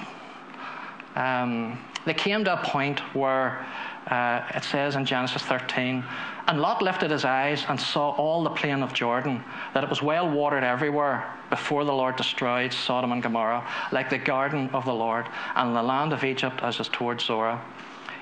Um, 1.14 1.78
they 2.04 2.14
came 2.14 2.44
to 2.44 2.54
a 2.54 2.64
point 2.64 3.00
where 3.14 3.64
uh, 4.08 4.42
it 4.54 4.64
says 4.64 4.96
in 4.96 5.04
Genesis 5.04 5.42
13, 5.42 6.04
and 6.48 6.60
Lot 6.60 6.82
lifted 6.82 7.10
his 7.10 7.24
eyes 7.24 7.64
and 7.68 7.80
saw 7.80 8.10
all 8.10 8.42
the 8.42 8.50
plain 8.50 8.82
of 8.82 8.92
Jordan, 8.92 9.44
that 9.74 9.84
it 9.84 9.90
was 9.90 10.02
well 10.02 10.28
watered 10.28 10.64
everywhere 10.64 11.32
before 11.50 11.84
the 11.84 11.92
Lord 11.92 12.16
destroyed 12.16 12.72
Sodom 12.72 13.12
and 13.12 13.22
Gomorrah, 13.22 13.66
like 13.92 14.10
the 14.10 14.18
garden 14.18 14.68
of 14.72 14.84
the 14.84 14.94
Lord, 14.94 15.28
and 15.54 15.76
the 15.76 15.82
land 15.82 16.12
of 16.12 16.24
Egypt 16.24 16.60
as 16.62 16.80
is 16.80 16.88
towards 16.88 17.24
Zoar. 17.24 17.60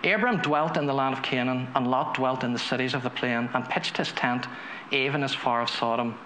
Abram 0.04 0.38
dwelt 0.38 0.76
in 0.76 0.86
the 0.86 0.94
land 0.94 1.14
of 1.14 1.22
Canaan, 1.22 1.68
and 1.74 1.90
Lot 1.90 2.14
dwelt 2.14 2.44
in 2.44 2.52
the 2.52 2.58
cities 2.58 2.94
of 2.94 3.02
the 3.02 3.10
plain, 3.10 3.48
and 3.54 3.68
pitched 3.68 3.96
his 3.96 4.12
tent 4.12 4.46
even 4.90 5.22
as 5.22 5.34
far 5.34 5.62
as 5.62 5.70
Sodom. 5.70 6.18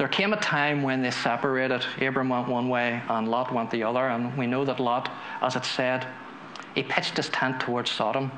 There 0.00 0.08
came 0.08 0.32
a 0.32 0.38
time 0.38 0.82
when 0.82 1.02
they 1.02 1.10
separated. 1.10 1.84
Abram 2.00 2.30
went 2.30 2.48
one 2.48 2.70
way, 2.70 3.02
and 3.10 3.28
Lot 3.28 3.52
went 3.52 3.70
the 3.70 3.82
other, 3.82 4.08
and 4.08 4.34
we 4.34 4.46
know 4.46 4.64
that 4.64 4.80
Lot, 4.80 5.10
as 5.42 5.56
it 5.56 5.66
said, 5.66 6.06
he 6.74 6.82
pitched 6.82 7.18
his 7.18 7.28
tent 7.28 7.60
towards 7.60 7.90
Sodom. 7.90 8.32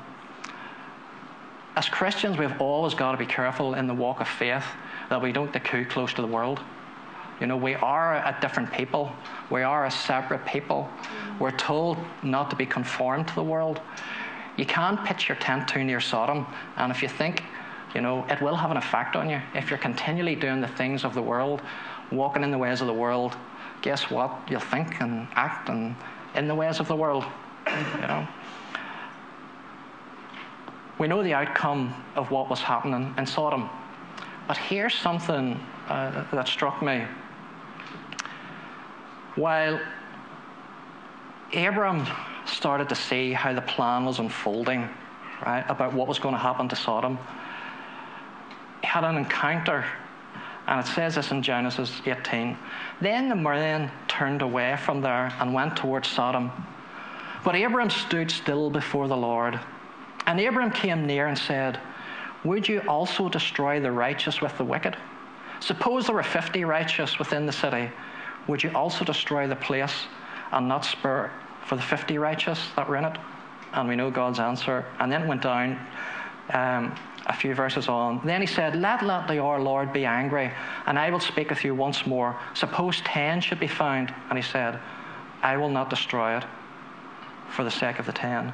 As 1.77 1.87
Christians, 1.87 2.37
we've 2.37 2.59
always 2.59 2.93
got 2.93 3.13
to 3.13 3.17
be 3.17 3.25
careful 3.25 3.75
in 3.75 3.87
the 3.87 3.93
walk 3.93 4.19
of 4.19 4.27
faith 4.27 4.65
that 5.09 5.21
we 5.21 5.31
don't 5.31 5.53
get 5.53 5.63
too 5.63 5.85
close 5.85 6.13
to 6.15 6.21
the 6.21 6.27
world. 6.27 6.59
You 7.39 7.47
know, 7.47 7.55
we 7.55 7.75
are 7.75 8.15
a 8.15 8.37
different 8.41 8.69
people. 8.73 9.13
We 9.49 9.61
are 9.61 9.85
a 9.85 9.91
separate 9.91 10.45
people. 10.45 10.89
We're 11.39 11.51
told 11.51 11.97
not 12.23 12.49
to 12.49 12.57
be 12.57 12.65
conformed 12.65 13.29
to 13.29 13.35
the 13.35 13.43
world. 13.43 13.79
You 14.57 14.65
can't 14.65 15.01
pitch 15.05 15.29
your 15.29 15.37
tent 15.37 15.69
too 15.69 15.85
near 15.85 16.01
Sodom, 16.01 16.45
and 16.75 16.91
if 16.91 17.01
you 17.01 17.07
think, 17.07 17.41
you 17.93 18.01
know, 18.01 18.25
it 18.29 18.41
will 18.41 18.55
have 18.55 18.71
an 18.71 18.77
effect 18.77 19.15
on 19.15 19.29
you. 19.29 19.39
If 19.53 19.69
you're 19.69 19.79
continually 19.79 20.35
doing 20.35 20.61
the 20.61 20.67
things 20.67 21.03
of 21.03 21.13
the 21.13 21.21
world, 21.21 21.61
walking 22.11 22.43
in 22.43 22.51
the 22.51 22.57
ways 22.57 22.81
of 22.81 22.87
the 22.87 22.93
world, 22.93 23.35
guess 23.81 24.09
what? 24.09 24.31
You'll 24.49 24.59
think 24.59 24.99
and 25.01 25.27
act 25.35 25.69
and 25.69 25.95
in 26.35 26.47
the 26.47 26.55
ways 26.55 26.79
of 26.79 26.87
the 26.87 26.95
world. 26.95 27.23
You 27.67 28.07
know. 28.07 28.27
We 30.99 31.07
know 31.07 31.23
the 31.23 31.33
outcome 31.33 31.93
of 32.15 32.31
what 32.31 32.49
was 32.49 32.61
happening 32.61 33.13
in 33.17 33.25
Sodom. 33.25 33.69
But 34.47 34.57
here's 34.57 34.93
something 34.93 35.59
uh, 35.87 36.25
that 36.31 36.47
struck 36.47 36.81
me. 36.81 37.05
While 39.35 39.79
Abram 41.53 42.05
started 42.45 42.89
to 42.89 42.95
see 42.95 43.33
how 43.33 43.53
the 43.53 43.61
plan 43.61 44.05
was 44.05 44.19
unfolding, 44.19 44.87
right, 45.45 45.65
about 45.67 45.93
what 45.93 46.07
was 46.07 46.19
going 46.19 46.35
to 46.35 46.39
happen 46.39 46.67
to 46.69 46.75
Sodom, 46.75 47.17
had 48.83 49.03
an 49.03 49.17
encounter. 49.17 49.85
And 50.67 50.79
it 50.79 50.87
says 50.87 51.15
this 51.15 51.31
in 51.31 51.41
Genesis 51.41 52.01
18. 52.05 52.57
Then 53.01 53.27
the 53.27 53.35
man 53.35 53.91
turned 54.07 54.41
away 54.41 54.77
from 54.77 55.01
there 55.01 55.33
and 55.39 55.53
went 55.53 55.75
towards 55.75 56.07
Sodom. 56.07 56.51
But 57.43 57.55
Abram 57.55 57.89
stood 57.89 58.31
still 58.31 58.69
before 58.69 59.07
the 59.07 59.17
Lord. 59.17 59.59
And 60.25 60.39
Abram 60.39 60.71
came 60.71 61.05
near 61.05 61.27
and 61.27 61.37
said, 61.37 61.79
Would 62.45 62.67
you 62.67 62.81
also 62.87 63.27
destroy 63.27 63.79
the 63.79 63.91
righteous 63.91 64.41
with 64.41 64.57
the 64.57 64.63
wicked? 64.63 64.95
Suppose 65.59 66.05
there 66.05 66.15
were 66.15 66.23
50 66.23 66.63
righteous 66.63 67.19
within 67.19 67.45
the 67.45 67.51
city. 67.51 67.89
Would 68.47 68.63
you 68.63 68.71
also 68.73 69.03
destroy 69.03 69.47
the 69.47 69.55
place 69.55 70.05
and 70.51 70.67
not 70.67 70.85
spare 70.85 71.31
for 71.65 71.75
the 71.75 71.81
50 71.81 72.17
righteous 72.17 72.59
that 72.75 72.87
were 72.87 72.97
in 72.97 73.05
it? 73.05 73.17
And 73.73 73.89
we 73.89 73.95
know 73.95 74.11
God's 74.11 74.39
answer. 74.39 74.85
And 74.99 75.11
then 75.11 75.27
went 75.27 75.41
down 75.41 75.79
um, 76.53 76.95
a 77.27 77.33
few 77.33 77.55
verses 77.55 77.87
on. 77.87 78.21
Then 78.25 78.41
he 78.41 78.47
said, 78.47 78.75
Let 78.75 79.03
not 79.03 79.27
the 79.27 79.39
our 79.39 79.61
Lord 79.61 79.93
be 79.93 80.05
angry, 80.05 80.51
and 80.85 80.99
I 80.99 81.09
will 81.09 81.19
speak 81.19 81.49
with 81.49 81.63
you 81.63 81.73
once 81.73 82.05
more. 82.05 82.37
Suppose 82.53 83.01
10 83.01 83.41
should 83.41 83.59
be 83.59 83.67
found. 83.67 84.13
And 84.29 84.37
he 84.37 84.43
said, 84.43 84.79
I 85.41 85.57
will 85.57 85.69
not 85.69 85.89
destroy 85.89 86.37
it 86.37 86.43
for 87.49 87.63
the 87.63 87.71
sake 87.71 87.99
of 87.99 88.05
the 88.05 88.11
10. 88.11 88.49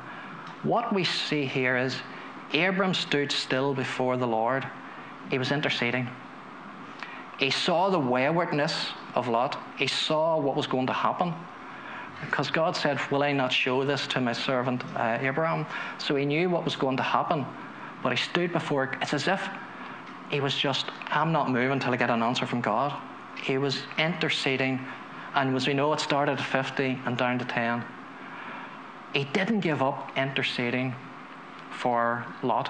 What 0.64 0.94
we 0.94 1.04
see 1.04 1.46
here 1.46 1.78
is 1.78 1.98
Abram 2.54 2.94
stood 2.94 3.32
still 3.32 3.74
before 3.74 4.18
the 4.18 4.28
Lord. 4.28 4.68
He 5.30 5.38
was 5.38 5.52
interceding. 5.52 6.10
He 7.40 7.50
saw 7.50 7.90
the 7.90 8.00
waywardness 8.00 8.90
of 9.16 9.28
Lot. 9.28 9.58
He 9.78 9.88
saw 9.88 10.38
what 10.38 10.56
was 10.56 10.68
going 10.68 10.88
to 10.88 10.94
happen. 10.94 11.34
Because 12.22 12.52
God 12.52 12.76
said, 12.76 13.00
Will 13.10 13.24
I 13.24 13.32
not 13.32 13.54
show 13.54 13.86
this 13.86 14.06
to 14.08 14.20
my 14.20 14.34
servant 14.34 14.84
uh, 14.96 15.18
Abraham? 15.22 15.66
So 15.98 16.16
he 16.16 16.26
knew 16.26 16.50
what 16.50 16.66
was 16.66 16.76
going 16.76 16.98
to 16.98 17.04
happen. 17.04 17.46
But 18.02 18.12
he 18.12 18.18
stood 18.18 18.52
before, 18.54 18.98
it's 19.02 19.14
as 19.14 19.28
if 19.28 19.48
he 20.30 20.40
was 20.40 20.56
just, 20.56 20.86
I'm 21.08 21.32
not 21.32 21.50
moving 21.50 21.72
until 21.72 21.94
I 21.94 21.98
get 21.98 22.10
an 22.10 22.22
answer 22.22 22.46
from 22.46 22.62
God. 22.62 22.94
He 23.44 23.58
was 23.58 23.84
interceding. 23.98 24.86
And 25.36 25.56
as 25.56 25.68
we 25.68 25.74
know, 25.74 25.92
it 25.94 26.00
started 26.00 26.40
at 26.40 26.46
50 26.46 27.00
and 27.06 27.18
down 27.18 27.40
to 27.40 27.46
10 27.46 27.84
he 29.14 29.24
didn't 29.26 29.62
give 29.62 29.82
up 29.82 30.12
interceding 30.16 30.96
for 31.72 32.26
Lot. 32.44 32.70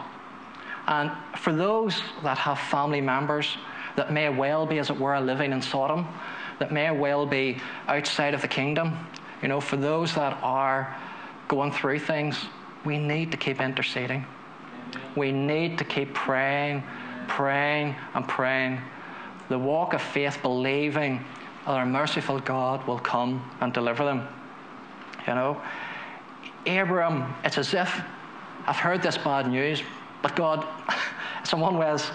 And 0.88 1.12
for 1.38 1.54
those 1.54 2.02
that 2.24 2.38
have 2.38 2.60
family 2.60 3.02
members 3.02 3.58
that 3.96 4.12
may 4.12 4.30
well 4.30 4.66
be, 4.66 4.80
as 4.80 4.90
it 4.90 4.98
were, 4.98 5.20
living 5.20 5.52
in 5.52 5.62
Sodom, 5.62 6.08
that 6.60 6.72
may 6.72 6.92
well 6.92 7.26
be 7.26 7.58
outside 7.88 8.34
of 8.34 8.42
the 8.42 8.48
kingdom, 8.48 8.98
you 9.42 9.48
know, 9.48 9.60
for 9.60 9.78
those 9.78 10.16
that 10.16 10.38
are 10.42 10.96
going 11.48 11.72
through 11.72 12.00
things, 12.00 12.46
we 12.86 12.98
need 12.98 13.32
to 13.32 13.38
keep 13.38 13.60
interceding. 13.60 14.26
We 15.16 15.32
need 15.32 15.78
to 15.78 15.84
keep 15.84 16.14
praying, 16.14 16.84
praying, 17.28 17.96
and 18.14 18.28
praying. 18.28 18.80
The 19.50 19.60
walk 19.60 19.94
of 19.94 20.02
faith, 20.02 20.40
believing 20.42 21.24
that 21.66 21.72
our 21.72 21.86
merciful 21.86 22.40
God 22.40 22.86
will 22.88 23.00
come 23.00 23.50
and 23.62 23.74
deliver 23.74 24.06
them. 24.06 24.28
You 25.28 25.36
know, 25.36 25.62
Abram, 26.66 27.34
it's 27.44 27.58
as 27.58 27.74
if 27.74 28.02
I've 28.66 28.78
heard 28.78 29.02
this 29.02 29.18
bad 29.18 29.50
news, 29.50 29.82
but 30.22 30.36
God, 30.36 30.68
in 31.54 31.60
one 31.60 31.78
ways, 31.78 32.10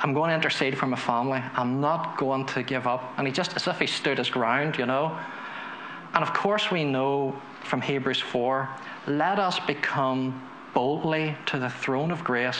I'm 0.00 0.14
going 0.14 0.28
to 0.28 0.34
intercede 0.34 0.78
for 0.78 0.86
my 0.86 0.96
family. 0.96 1.42
I'm 1.54 1.80
not 1.80 2.16
going 2.16 2.46
to 2.46 2.62
give 2.62 2.86
up. 2.86 3.12
And 3.16 3.26
he 3.26 3.32
just, 3.32 3.56
as 3.56 3.66
if 3.66 3.80
he 3.80 3.86
stood 3.86 4.18
his 4.18 4.30
ground, 4.30 4.78
you 4.78 4.86
know. 4.86 5.18
And 6.14 6.22
of 6.22 6.32
course, 6.32 6.70
we 6.70 6.84
know 6.84 7.40
from 7.64 7.80
Hebrews 7.80 8.20
4 8.20 8.68
let 9.08 9.38
us 9.38 9.58
become 9.60 10.42
boldly 10.74 11.36
to 11.46 11.58
the 11.58 11.70
throne 11.70 12.10
of 12.10 12.24
grace 12.24 12.58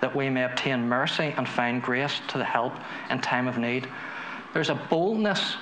that 0.00 0.14
we 0.14 0.28
may 0.28 0.44
obtain 0.44 0.88
mercy 0.88 1.34
and 1.36 1.48
find 1.48 1.82
grace 1.82 2.20
to 2.28 2.38
the 2.38 2.44
help 2.44 2.74
in 3.10 3.20
time 3.20 3.48
of 3.48 3.58
need. 3.58 3.88
There's 4.52 4.70
a 4.70 4.74
boldness 4.74 5.56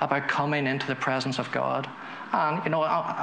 about 0.00 0.28
coming 0.28 0.66
into 0.66 0.86
the 0.86 0.94
presence 0.94 1.38
of 1.38 1.50
God. 1.50 1.88
And, 2.32 2.62
you 2.64 2.70
know, 2.70 2.80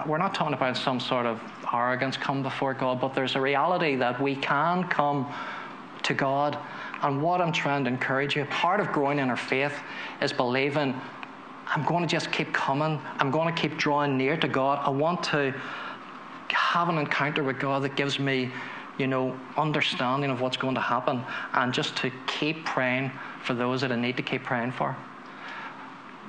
we're 0.07 0.17
not 0.17 0.33
talking 0.33 0.53
about 0.53 0.75
some 0.77 0.99
sort 0.99 1.25
of 1.25 1.41
arrogance 1.73 2.17
come 2.17 2.43
before 2.43 2.73
God, 2.73 2.99
but 2.99 3.13
there's 3.13 3.35
a 3.35 3.41
reality 3.41 3.95
that 3.97 4.19
we 4.21 4.35
can 4.35 4.83
come 4.85 5.31
to 6.03 6.13
God. 6.13 6.57
And 7.01 7.21
what 7.21 7.41
I'm 7.41 7.51
trying 7.51 7.83
to 7.83 7.89
encourage 7.89 8.35
you, 8.35 8.45
part 8.45 8.79
of 8.79 8.91
growing 8.91 9.19
in 9.19 9.29
our 9.29 9.37
faith 9.37 9.73
is 10.21 10.33
believing 10.33 10.99
I'm 11.67 11.83
going 11.83 12.01
to 12.01 12.07
just 12.07 12.31
keep 12.31 12.53
coming. 12.53 12.99
I'm 13.17 13.31
going 13.31 13.53
to 13.53 13.59
keep 13.59 13.77
drawing 13.77 14.17
near 14.17 14.37
to 14.37 14.47
God. 14.47 14.79
I 14.83 14.89
want 14.89 15.23
to 15.25 15.53
have 16.49 16.89
an 16.89 16.97
encounter 16.97 17.43
with 17.43 17.59
God 17.59 17.83
that 17.83 17.95
gives 17.95 18.19
me, 18.19 18.51
you 18.97 19.07
know, 19.07 19.39
understanding 19.57 20.29
of 20.29 20.41
what's 20.41 20.57
going 20.57 20.75
to 20.75 20.81
happen 20.81 21.23
and 21.53 21.73
just 21.73 21.95
to 21.97 22.11
keep 22.27 22.65
praying 22.65 23.11
for 23.43 23.53
those 23.53 23.81
that 23.81 23.91
I 23.91 23.95
need 23.95 24.17
to 24.17 24.23
keep 24.23 24.43
praying 24.43 24.71
for. 24.71 24.95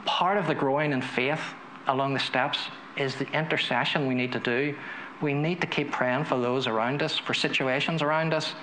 Part 0.05 0.39
of 0.39 0.47
the 0.47 0.55
growing 0.55 0.93
in 0.93 1.03
faith 1.03 1.41
along 1.87 2.15
the 2.15 2.21
steps 2.21 2.59
is 2.97 3.15
the 3.17 3.31
intercession 3.33 4.07
we 4.07 4.15
need 4.15 4.33
to 4.33 4.41
do. 4.41 4.75
We 5.21 5.33
need 5.33 5.61
to 5.61 5.67
keep 5.67 5.91
praying 5.93 6.25
for 6.25 6.39
those 6.39 6.67
around 6.67 7.03
us, 7.03 7.19
for 7.19 7.35
situations 7.35 8.03
around 8.03 8.35
us. 8.35 8.55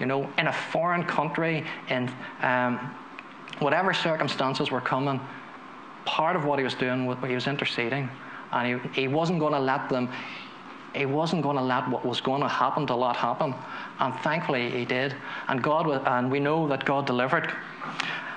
You 0.00 0.06
know, 0.06 0.28
in 0.38 0.48
a 0.48 0.52
foreign 0.52 1.04
country, 1.04 1.64
in 1.88 2.10
um, 2.42 2.94
whatever 3.60 3.94
circumstances 3.94 4.70
were 4.70 4.80
coming, 4.80 5.20
part 6.04 6.36
of 6.36 6.44
what 6.44 6.58
he 6.58 6.64
was 6.64 6.74
doing 6.74 7.06
was 7.06 7.16
he 7.26 7.34
was 7.34 7.46
interceding, 7.46 8.08
and 8.52 8.80
he, 8.94 9.02
he 9.02 9.08
wasn't 9.08 9.38
going 9.38 9.52
to 9.52 9.60
let 9.60 9.88
them. 9.88 10.08
He 10.94 11.06
wasn't 11.06 11.42
going 11.42 11.56
to 11.56 11.62
let 11.62 11.88
what 11.88 12.04
was 12.04 12.20
going 12.20 12.40
to 12.42 12.48
happen 12.48 12.86
to 12.86 12.94
Lot 12.94 13.16
happen, 13.16 13.54
and 13.98 14.14
thankfully 14.20 14.70
he 14.70 14.84
did. 14.84 15.14
And 15.48 15.62
God, 15.62 15.88
and 16.06 16.30
we 16.30 16.38
know 16.40 16.68
that 16.68 16.84
God 16.84 17.06
delivered. 17.06 17.52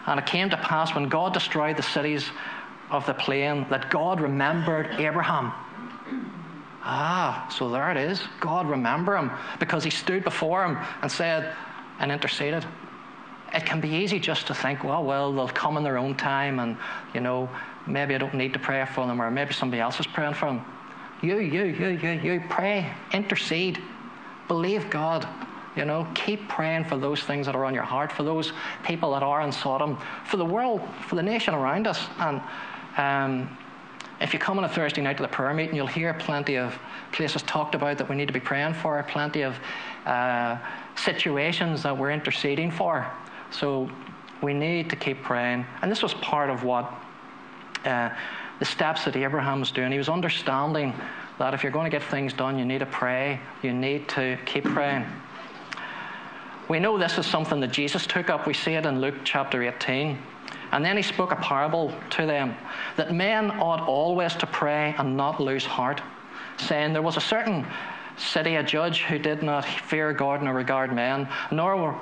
And 0.07 0.19
it 0.19 0.25
came 0.25 0.49
to 0.49 0.57
pass 0.57 0.95
when 0.95 1.09
God 1.09 1.33
destroyed 1.33 1.77
the 1.77 1.83
cities 1.83 2.29
of 2.89 3.05
the 3.05 3.13
plain 3.13 3.65
that 3.69 3.89
God 3.91 4.21
remembered 4.21 4.87
Abraham. 4.99 5.51
Ah, 6.83 7.47
so 7.51 7.69
there 7.69 7.91
it 7.91 7.97
is. 7.97 8.21
God 8.39 8.69
remember 8.69 9.17
him 9.17 9.29
because 9.59 9.83
he 9.83 9.89
stood 9.89 10.23
before 10.23 10.65
him 10.65 10.77
and 11.01 11.11
said 11.11 11.53
and 11.99 12.11
interceded. 12.11 12.65
It 13.53 13.65
can 13.65 13.81
be 13.81 13.89
easy 13.89 14.19
just 14.19 14.47
to 14.47 14.53
think, 14.53 14.83
well, 14.83 15.03
well, 15.03 15.33
they'll 15.33 15.49
come 15.49 15.77
in 15.77 15.83
their 15.83 15.97
own 15.97 16.15
time, 16.15 16.59
and 16.59 16.77
you 17.13 17.19
know, 17.19 17.49
maybe 17.85 18.15
I 18.15 18.17
don't 18.17 18.33
need 18.33 18.53
to 18.53 18.59
pray 18.59 18.85
for 18.85 19.05
them, 19.05 19.21
or 19.21 19.29
maybe 19.29 19.53
somebody 19.53 19.81
else 19.81 19.99
is 19.99 20.07
praying 20.07 20.33
for 20.33 20.45
them. 20.45 20.65
You, 21.21 21.39
you, 21.39 21.63
you, 21.65 21.87
you, 21.87 22.11
you 22.11 22.43
pray, 22.49 22.91
intercede, 23.11 23.81
believe 24.47 24.89
God. 24.89 25.27
You 25.75 25.85
know, 25.85 26.07
keep 26.15 26.47
praying 26.47 26.85
for 26.85 26.97
those 26.97 27.21
things 27.21 27.45
that 27.45 27.55
are 27.55 27.65
on 27.65 27.73
your 27.73 27.83
heart, 27.83 28.11
for 28.11 28.23
those 28.23 28.51
people 28.83 29.11
that 29.13 29.23
are 29.23 29.41
in 29.41 29.51
Sodom, 29.51 29.97
for 30.25 30.37
the 30.37 30.45
world, 30.45 30.81
for 31.07 31.15
the 31.15 31.23
nation 31.23 31.53
around 31.53 31.85
us, 31.85 32.07
and 32.19 32.41
um, 32.97 33.57
If 34.19 34.33
you 34.33 34.39
come 34.39 34.57
on 34.57 34.63
a 34.63 34.69
Thursday 34.69 35.01
night 35.01 35.17
to 35.17 35.23
the 35.23 35.29
prayer 35.29 35.53
meeting, 35.53 35.75
you'll 35.75 35.85
hear 35.85 36.13
plenty 36.13 36.57
of 36.57 36.77
places 37.11 37.43
talked 37.43 37.75
about 37.75 37.99
that 37.99 38.09
we 38.09 38.15
need 38.15 38.25
to 38.27 38.33
be 38.33 38.39
praying 38.39 38.73
for, 38.73 39.01
plenty 39.03 39.43
of 39.43 39.59
uh, 40.05 40.57
situations 40.95 41.83
that 41.83 41.95
we're 41.95 42.11
interceding 42.11 42.71
for. 42.71 43.05
So 43.51 43.89
we 44.41 44.53
need 44.53 44.89
to 44.89 44.95
keep 44.95 45.21
praying. 45.21 45.65
And 45.81 45.91
this 45.91 46.01
was 46.01 46.15
part 46.15 46.49
of 46.49 46.63
what 46.63 46.91
uh, 47.85 48.09
the 48.59 48.65
steps 48.65 49.05
that 49.05 49.15
Abraham 49.15 49.59
was 49.59 49.71
doing. 49.71 49.91
He 49.91 49.97
was 49.97 50.09
understanding 50.09 50.93
that 51.39 51.53
if 51.53 51.63
you're 51.63 51.71
going 51.71 51.89
to 51.89 51.95
get 51.95 52.03
things 52.07 52.33
done, 52.33 52.57
you 52.57 52.65
need 52.65 52.79
to 52.79 52.85
pray, 52.85 53.39
you 53.61 53.73
need 53.73 54.07
to 54.09 54.37
keep 54.45 54.63
praying. 54.63 55.05
We 56.67 56.79
know 56.79 56.97
this 56.97 57.17
is 57.17 57.25
something 57.25 57.59
that 57.61 57.71
Jesus 57.71 58.05
took 58.05 58.29
up. 58.29 58.45
We 58.45 58.53
see 58.53 58.73
it 58.73 58.85
in 58.85 58.99
Luke 58.99 59.15
chapter 59.23 59.63
18. 59.63 60.17
And 60.71 60.83
then 60.83 60.97
he 60.97 61.03
spoke 61.03 61.31
a 61.31 61.37
parable 61.37 61.93
to 62.11 62.25
them 62.25 62.55
that 62.97 63.13
men 63.13 63.51
ought 63.51 63.87
always 63.87 64.35
to 64.35 64.47
pray 64.47 64.93
and 64.97 65.15
not 65.15 65.39
lose 65.39 65.65
heart, 65.65 66.01
saying, 66.57 66.91
There 66.91 67.01
was 67.01 67.15
a 67.15 67.21
certain 67.21 67.65
city, 68.17 68.55
a 68.55 68.63
judge 68.63 69.03
who 69.03 69.17
did 69.17 69.43
not 69.43 69.63
fear 69.63 70.11
God 70.11 70.41
nor 70.43 70.53
regard 70.53 70.93
men, 70.93 71.29
nor 71.51 71.77
were, 71.77 71.95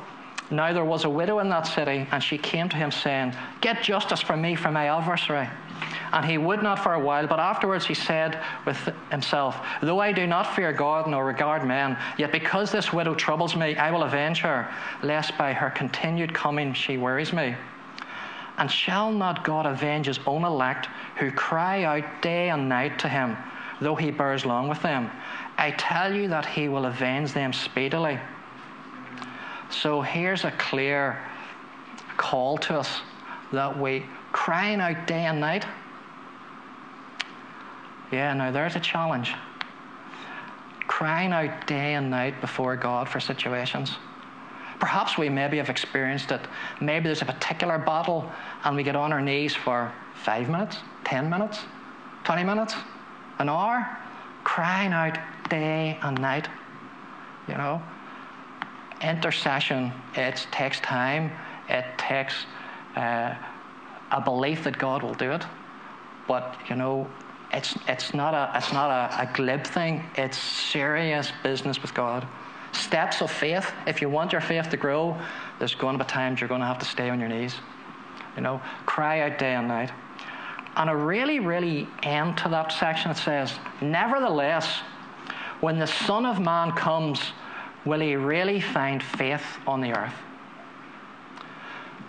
now 0.49 0.73
there 0.73 0.85
was 0.85 1.03
a 1.03 1.09
widow 1.09 1.39
in 1.39 1.49
that 1.49 1.67
city, 1.67 2.07
and 2.11 2.23
she 2.23 2.37
came 2.37 2.69
to 2.69 2.75
him, 2.75 2.89
saying, 2.89 3.35
Get 3.61 3.83
justice 3.83 4.21
for 4.21 4.35
me 4.37 4.55
from 4.55 4.73
my 4.73 4.87
adversary. 4.87 5.47
And 6.15 6.23
he 6.23 6.37
would 6.37 6.63
not 6.63 6.79
for 6.79 6.93
a 6.93 6.99
while, 6.99 7.27
but 7.27 7.41
afterwards 7.41 7.85
he 7.85 7.93
said 7.93 8.41
with 8.65 8.89
himself, 9.11 9.59
Though 9.81 9.99
I 9.99 10.13
do 10.13 10.25
not 10.25 10.55
fear 10.55 10.71
God 10.71 11.07
nor 11.07 11.25
regard 11.25 11.67
men, 11.67 11.97
yet 12.17 12.31
because 12.31 12.71
this 12.71 12.93
widow 12.93 13.13
troubles 13.13 13.53
me, 13.53 13.75
I 13.75 13.91
will 13.91 14.03
avenge 14.03 14.39
her, 14.39 14.73
lest 15.03 15.37
by 15.37 15.51
her 15.51 15.69
continued 15.69 16.33
coming 16.33 16.73
she 16.73 16.97
worries 16.97 17.33
me. 17.33 17.57
And 18.57 18.71
shall 18.71 19.11
not 19.11 19.43
God 19.43 19.65
avenge 19.65 20.05
his 20.05 20.21
own 20.25 20.45
elect 20.45 20.87
who 21.17 21.31
cry 21.31 21.83
out 21.83 22.05
day 22.21 22.49
and 22.49 22.69
night 22.69 22.97
to 22.99 23.09
him, 23.09 23.35
though 23.81 23.95
he 23.95 24.09
bears 24.09 24.45
long 24.45 24.69
with 24.69 24.81
them? 24.81 25.11
I 25.57 25.71
tell 25.71 26.13
you 26.13 26.29
that 26.29 26.45
he 26.45 26.69
will 26.69 26.85
avenge 26.85 27.33
them 27.33 27.51
speedily. 27.51 28.17
So 29.69 29.99
here's 29.99 30.45
a 30.45 30.51
clear 30.51 31.21
call 32.15 32.57
to 32.59 32.79
us 32.79 33.01
that 33.51 33.77
we 33.77 34.05
crying 34.31 34.79
out 34.79 35.07
day 35.07 35.25
and 35.25 35.41
night 35.41 35.65
yeah, 38.15 38.33
now 38.33 38.49
there's 38.49 38.77
a 38.77 38.79
challenge. 38.79 39.33
Crying 40.87 41.33
out 41.33 41.67
day 41.67 41.95
and 41.95 42.09
night 42.09 42.39
before 42.39 42.77
God 42.77 43.09
for 43.09 43.19
situations. 43.19 43.97
Perhaps 44.79 45.17
we 45.17 45.27
maybe 45.27 45.57
have 45.57 45.69
experienced 45.69 46.31
it. 46.31 46.39
Maybe 46.79 47.05
there's 47.05 47.21
a 47.21 47.25
particular 47.25 47.77
battle 47.77 48.31
and 48.63 48.75
we 48.75 48.83
get 48.83 48.95
on 48.95 49.11
our 49.11 49.19
knees 49.21 49.53
for 49.53 49.91
five 50.13 50.49
minutes, 50.49 50.77
10 51.03 51.29
minutes, 51.29 51.59
20 52.23 52.43
minutes, 52.45 52.73
an 53.39 53.49
hour, 53.49 53.85
crying 54.45 54.93
out 54.93 55.17
day 55.49 55.99
and 56.01 56.19
night. 56.21 56.47
You 57.49 57.55
know? 57.55 57.83
Intercession, 59.01 59.91
it 60.15 60.47
takes 60.51 60.79
time, 60.79 61.31
it 61.67 61.85
takes 61.97 62.45
uh, 62.95 63.35
a 64.11 64.21
belief 64.21 64.63
that 64.63 64.77
God 64.77 65.03
will 65.03 65.15
do 65.15 65.31
it. 65.31 65.43
But, 66.27 66.55
you 66.69 66.77
know, 66.77 67.07
it's, 67.55 67.75
it's 67.87 68.13
not, 68.13 68.33
a, 68.33 68.51
it's 68.57 68.73
not 68.73 68.91
a, 68.91 69.21
a 69.21 69.33
glib 69.33 69.65
thing, 69.65 70.03
it's 70.15 70.37
serious 70.37 71.31
business 71.41 71.81
with 71.81 71.93
God. 71.93 72.27
Steps 72.73 73.21
of 73.21 73.31
faith. 73.31 73.71
If 73.87 74.01
you 74.01 74.09
want 74.09 74.33
your 74.33 74.41
faith 74.41 74.69
to 74.69 74.77
grow, 74.77 75.17
there's 75.59 75.73
going 75.73 75.97
to 75.97 76.03
be 76.03 76.07
times 76.07 76.41
you're 76.41 76.49
going 76.49 76.59
to 76.59 76.67
have 76.67 76.79
to 76.79 76.85
stay 76.85 77.09
on 77.09 77.19
your 77.19 77.29
knees. 77.29 77.55
You 78.35 78.41
know, 78.41 78.61
cry 78.85 79.21
out 79.21 79.39
day 79.39 79.55
and 79.55 79.69
night. 79.69 79.91
And 80.75 80.89
a 80.89 80.95
really, 80.95 81.39
really 81.39 81.87
end 82.03 82.37
to 82.39 82.49
that 82.49 82.73
section, 82.73 83.11
it 83.11 83.17
says, 83.17 83.53
Nevertheless, 83.79 84.81
when 85.61 85.79
the 85.79 85.87
Son 85.87 86.25
of 86.25 86.41
Man 86.41 86.73
comes, 86.73 87.21
will 87.85 88.01
he 88.01 88.17
really 88.17 88.59
find 88.59 89.01
faith 89.01 89.45
on 89.65 89.79
the 89.79 89.97
earth? 89.97 90.13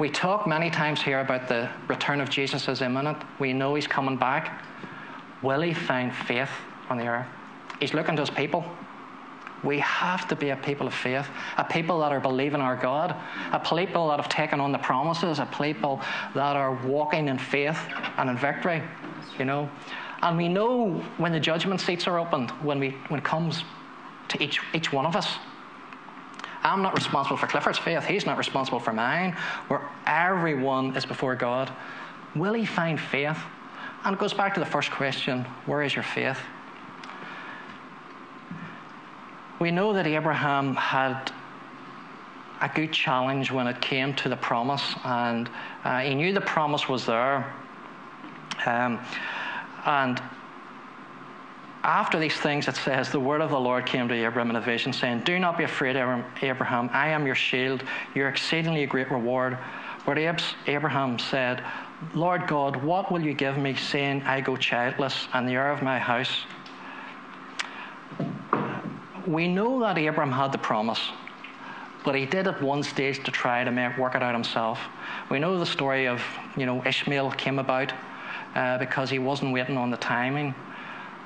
We 0.00 0.10
talk 0.10 0.46
many 0.46 0.68
times 0.68 1.00
here 1.00 1.20
about 1.20 1.48
the 1.48 1.70
return 1.88 2.20
of 2.20 2.28
Jesus 2.28 2.68
as 2.68 2.82
imminent. 2.82 3.18
We 3.38 3.52
know 3.52 3.76
he's 3.76 3.86
coming 3.86 4.16
back. 4.16 4.62
Will 5.42 5.60
he 5.60 5.74
find 5.74 6.14
faith 6.14 6.50
on 6.88 6.98
the 6.98 7.06
earth? 7.06 7.26
He's 7.80 7.94
looking 7.94 8.16
to 8.16 8.22
his 8.22 8.30
people. 8.30 8.64
We 9.64 9.78
have 9.80 10.28
to 10.28 10.36
be 10.36 10.50
a 10.50 10.56
people 10.56 10.86
of 10.86 10.94
faith, 10.94 11.26
a 11.56 11.64
people 11.64 12.00
that 12.00 12.12
are 12.12 12.20
believing 12.20 12.60
our 12.60 12.76
God, 12.76 13.16
a 13.52 13.58
people 13.58 14.08
that 14.08 14.20
have 14.20 14.28
taken 14.28 14.60
on 14.60 14.70
the 14.70 14.78
promises, 14.78 15.38
a 15.38 15.46
people 15.46 16.00
that 16.34 16.56
are 16.56 16.74
walking 16.86 17.28
in 17.28 17.38
faith 17.38 17.78
and 18.18 18.30
in 18.30 18.36
victory, 18.36 18.82
you 19.38 19.44
know. 19.44 19.68
And 20.22 20.36
we 20.36 20.48
know 20.48 20.90
when 21.18 21.32
the 21.32 21.40
judgment 21.40 21.80
seats 21.80 22.06
are 22.06 22.18
opened, 22.18 22.50
when, 22.62 22.78
we, 22.78 22.90
when 23.08 23.18
it 23.18 23.24
comes 23.24 23.64
to 24.28 24.42
each, 24.42 24.60
each 24.74 24.92
one 24.92 25.06
of 25.06 25.16
us. 25.16 25.36
I'm 26.62 26.82
not 26.82 26.94
responsible 26.94 27.36
for 27.36 27.46
Clifford's 27.46 27.78
faith, 27.78 28.04
he's 28.04 28.26
not 28.26 28.38
responsible 28.38 28.80
for 28.80 28.92
mine, 28.92 29.36
where 29.68 29.88
everyone 30.06 30.96
is 30.96 31.06
before 31.06 31.36
God. 31.36 31.72
Will 32.34 32.54
he 32.54 32.64
find 32.64 33.00
faith? 33.00 33.38
And 34.06 34.14
it 34.14 34.20
goes 34.20 34.32
back 34.32 34.54
to 34.54 34.60
the 34.60 34.66
first 34.66 34.92
question 34.92 35.44
where 35.66 35.82
is 35.82 35.92
your 35.92 36.04
faith? 36.04 36.38
We 39.58 39.72
know 39.72 39.92
that 39.94 40.06
Abraham 40.06 40.76
had 40.76 41.32
a 42.60 42.70
good 42.72 42.92
challenge 42.92 43.50
when 43.50 43.66
it 43.66 43.80
came 43.80 44.14
to 44.14 44.28
the 44.28 44.36
promise, 44.36 44.94
and 45.04 45.50
uh, 45.82 46.02
he 46.02 46.14
knew 46.14 46.32
the 46.32 46.40
promise 46.40 46.88
was 46.88 47.04
there. 47.04 47.52
Um, 48.64 49.00
and 49.86 50.22
after 51.82 52.20
these 52.20 52.36
things, 52.36 52.68
it 52.68 52.76
says, 52.76 53.10
The 53.10 53.18
word 53.18 53.40
of 53.40 53.50
the 53.50 53.58
Lord 53.58 53.86
came 53.86 54.06
to 54.06 54.14
Abraham 54.14 54.50
in 54.50 54.56
a 54.56 54.60
vision, 54.60 54.92
saying, 54.92 55.22
Do 55.24 55.40
not 55.40 55.58
be 55.58 55.64
afraid, 55.64 55.96
Abraham. 55.96 56.90
I 56.92 57.08
am 57.08 57.26
your 57.26 57.34
shield, 57.34 57.82
your 58.14 58.28
exceedingly 58.28 58.86
great 58.86 59.10
reward. 59.10 59.58
But 60.06 60.16
Abraham 60.68 61.18
said, 61.18 61.64
Lord 62.14 62.46
God, 62.46 62.76
what 62.82 63.10
will 63.10 63.22
you 63.22 63.32
give 63.32 63.56
me, 63.56 63.74
saying, 63.74 64.22
I 64.22 64.40
go 64.40 64.56
childless, 64.56 65.28
and 65.32 65.48
the 65.48 65.52
heir 65.52 65.70
of 65.70 65.82
my 65.82 65.98
house? 65.98 66.44
We 69.26 69.48
know 69.48 69.80
that 69.80 69.98
Abraham 69.98 70.30
had 70.30 70.52
the 70.52 70.58
promise, 70.58 71.00
but 72.04 72.14
he 72.14 72.26
did 72.26 72.46
at 72.46 72.62
one 72.62 72.82
stage 72.82 73.24
to 73.24 73.30
try 73.30 73.64
to 73.64 73.72
make, 73.72 73.96
work 73.96 74.14
it 74.14 74.22
out 74.22 74.34
himself. 74.34 74.78
We 75.30 75.38
know 75.38 75.58
the 75.58 75.66
story 75.66 76.06
of, 76.06 76.22
you 76.56 76.66
know, 76.66 76.84
Ishmael 76.84 77.32
came 77.32 77.58
about 77.58 77.92
uh, 78.54 78.78
because 78.78 79.10
he 79.10 79.18
wasn't 79.18 79.52
waiting 79.52 79.76
on 79.76 79.90
the 79.90 79.96
timing. 79.96 80.54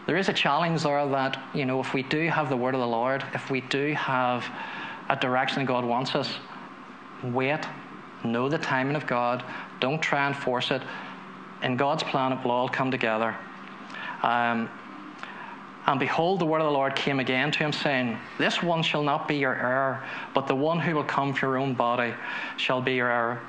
There 0.06 0.16
is 0.16 0.28
a 0.28 0.32
challenge 0.32 0.82
there 0.82 1.06
that, 1.06 1.38
you 1.52 1.66
know, 1.66 1.80
if 1.80 1.92
we 1.92 2.02
do 2.04 2.28
have 2.28 2.48
the 2.48 2.56
word 2.56 2.74
of 2.74 2.80
the 2.80 2.86
Lord, 2.86 3.24
if 3.34 3.50
we 3.50 3.60
do 3.60 3.92
have 3.94 4.46
a 5.08 5.16
direction 5.16 5.64
God 5.66 5.84
wants 5.84 6.14
us, 6.14 6.32
wait, 7.22 7.60
know 8.24 8.48
the 8.48 8.58
timing 8.58 8.96
of 8.96 9.06
God, 9.06 9.44
don't 9.80 10.00
try 10.00 10.26
and 10.26 10.36
force 10.36 10.70
it. 10.70 10.82
In 11.62 11.76
God's 11.76 12.02
plan, 12.02 12.32
it 12.32 12.42
will 12.44 12.50
all 12.50 12.68
come 12.68 12.90
together. 12.90 13.36
Um, 14.22 14.68
and 15.86 15.98
behold, 15.98 16.40
the 16.40 16.46
word 16.46 16.60
of 16.60 16.66
the 16.66 16.72
Lord 16.72 16.94
came 16.94 17.20
again 17.20 17.50
to 17.50 17.58
him, 17.58 17.72
saying, 17.72 18.18
This 18.38 18.62
one 18.62 18.82
shall 18.82 19.02
not 19.02 19.26
be 19.26 19.36
your 19.36 19.54
heir, 19.54 20.04
but 20.34 20.46
the 20.46 20.54
one 20.54 20.78
who 20.78 20.94
will 20.94 21.04
come 21.04 21.34
from 21.34 21.48
your 21.48 21.58
own 21.58 21.74
body 21.74 22.14
shall 22.56 22.80
be 22.80 22.94
your 22.94 23.10
heir. 23.10 23.40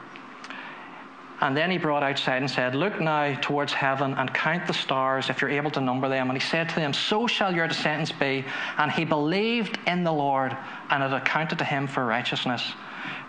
And 1.42 1.58
then 1.58 1.72
he 1.72 1.78
brought 1.80 2.04
outside 2.04 2.38
and 2.38 2.50
said, 2.50 2.76
Look 2.76 3.02
now 3.02 3.36
towards 3.42 3.74
heaven 3.74 4.14
and 4.14 4.32
count 4.34 4.68
the 4.68 4.74
stars 4.74 5.30
if 5.30 5.42
you're 5.42 5.50
able 5.50 5.72
to 5.72 5.82
number 5.82 6.08
them. 6.08 6.30
And 6.30 6.40
he 6.40 6.48
said 6.48 6.70
to 6.70 6.76
them, 6.76 6.94
So 6.94 7.26
shall 7.26 7.54
your 7.54 7.68
descendants 7.68 8.12
be. 8.12 8.46
And 8.78 8.92
he 8.92 9.06
believed 9.06 9.80
in 9.88 10.04
the 10.04 10.14
Lord, 10.14 10.56
and 10.92 11.04
it 11.04 11.12
accounted 11.12 11.58
to 11.58 11.66
him 11.66 11.88
for 11.88 12.06
righteousness. 12.06 12.74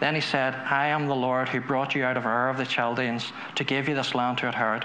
Then 0.01 0.15
he 0.15 0.21
said, 0.21 0.55
I 0.55 0.89
am 0.89 1.07
the 1.07 1.15
Lord 1.15 1.49
who 1.49 1.61
brought 1.61 1.95
you 1.95 2.05
out 2.05 2.17
of 2.17 2.27
Ur 2.27 2.49
of 2.49 2.57
the 2.57 2.67
Chaldeans 2.67 3.33
to 3.55 3.65
give 3.65 3.89
you 3.89 3.95
this 3.95 4.15
land 4.15 4.39
to 4.39 4.47
inherit. 4.47 4.85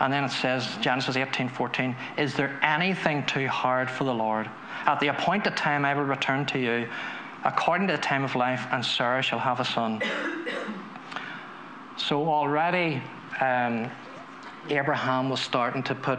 And 0.00 0.12
then 0.12 0.24
it 0.24 0.30
says, 0.30 0.76
Genesis 0.80 1.16
18 1.16 1.48
14, 1.48 1.96
Is 2.18 2.34
there 2.34 2.58
anything 2.62 3.24
too 3.26 3.46
hard 3.48 3.90
for 3.90 4.04
the 4.04 4.14
Lord? 4.14 4.50
At 4.86 5.00
the 5.00 5.08
appointed 5.08 5.56
time 5.56 5.84
I 5.84 5.94
will 5.94 6.04
return 6.04 6.44
to 6.46 6.58
you, 6.58 6.88
according 7.44 7.86
to 7.88 7.92
the 7.94 8.02
time 8.02 8.24
of 8.24 8.34
life, 8.34 8.66
and 8.72 8.84
Sarah 8.84 9.22
shall 9.22 9.38
have 9.38 9.60
a 9.60 9.64
son. 9.64 10.02
So 11.96 12.28
already 12.28 13.00
um, 13.40 13.90
Abraham 14.68 15.30
was 15.30 15.40
starting 15.40 15.82
to 15.84 15.94
put, 15.94 16.18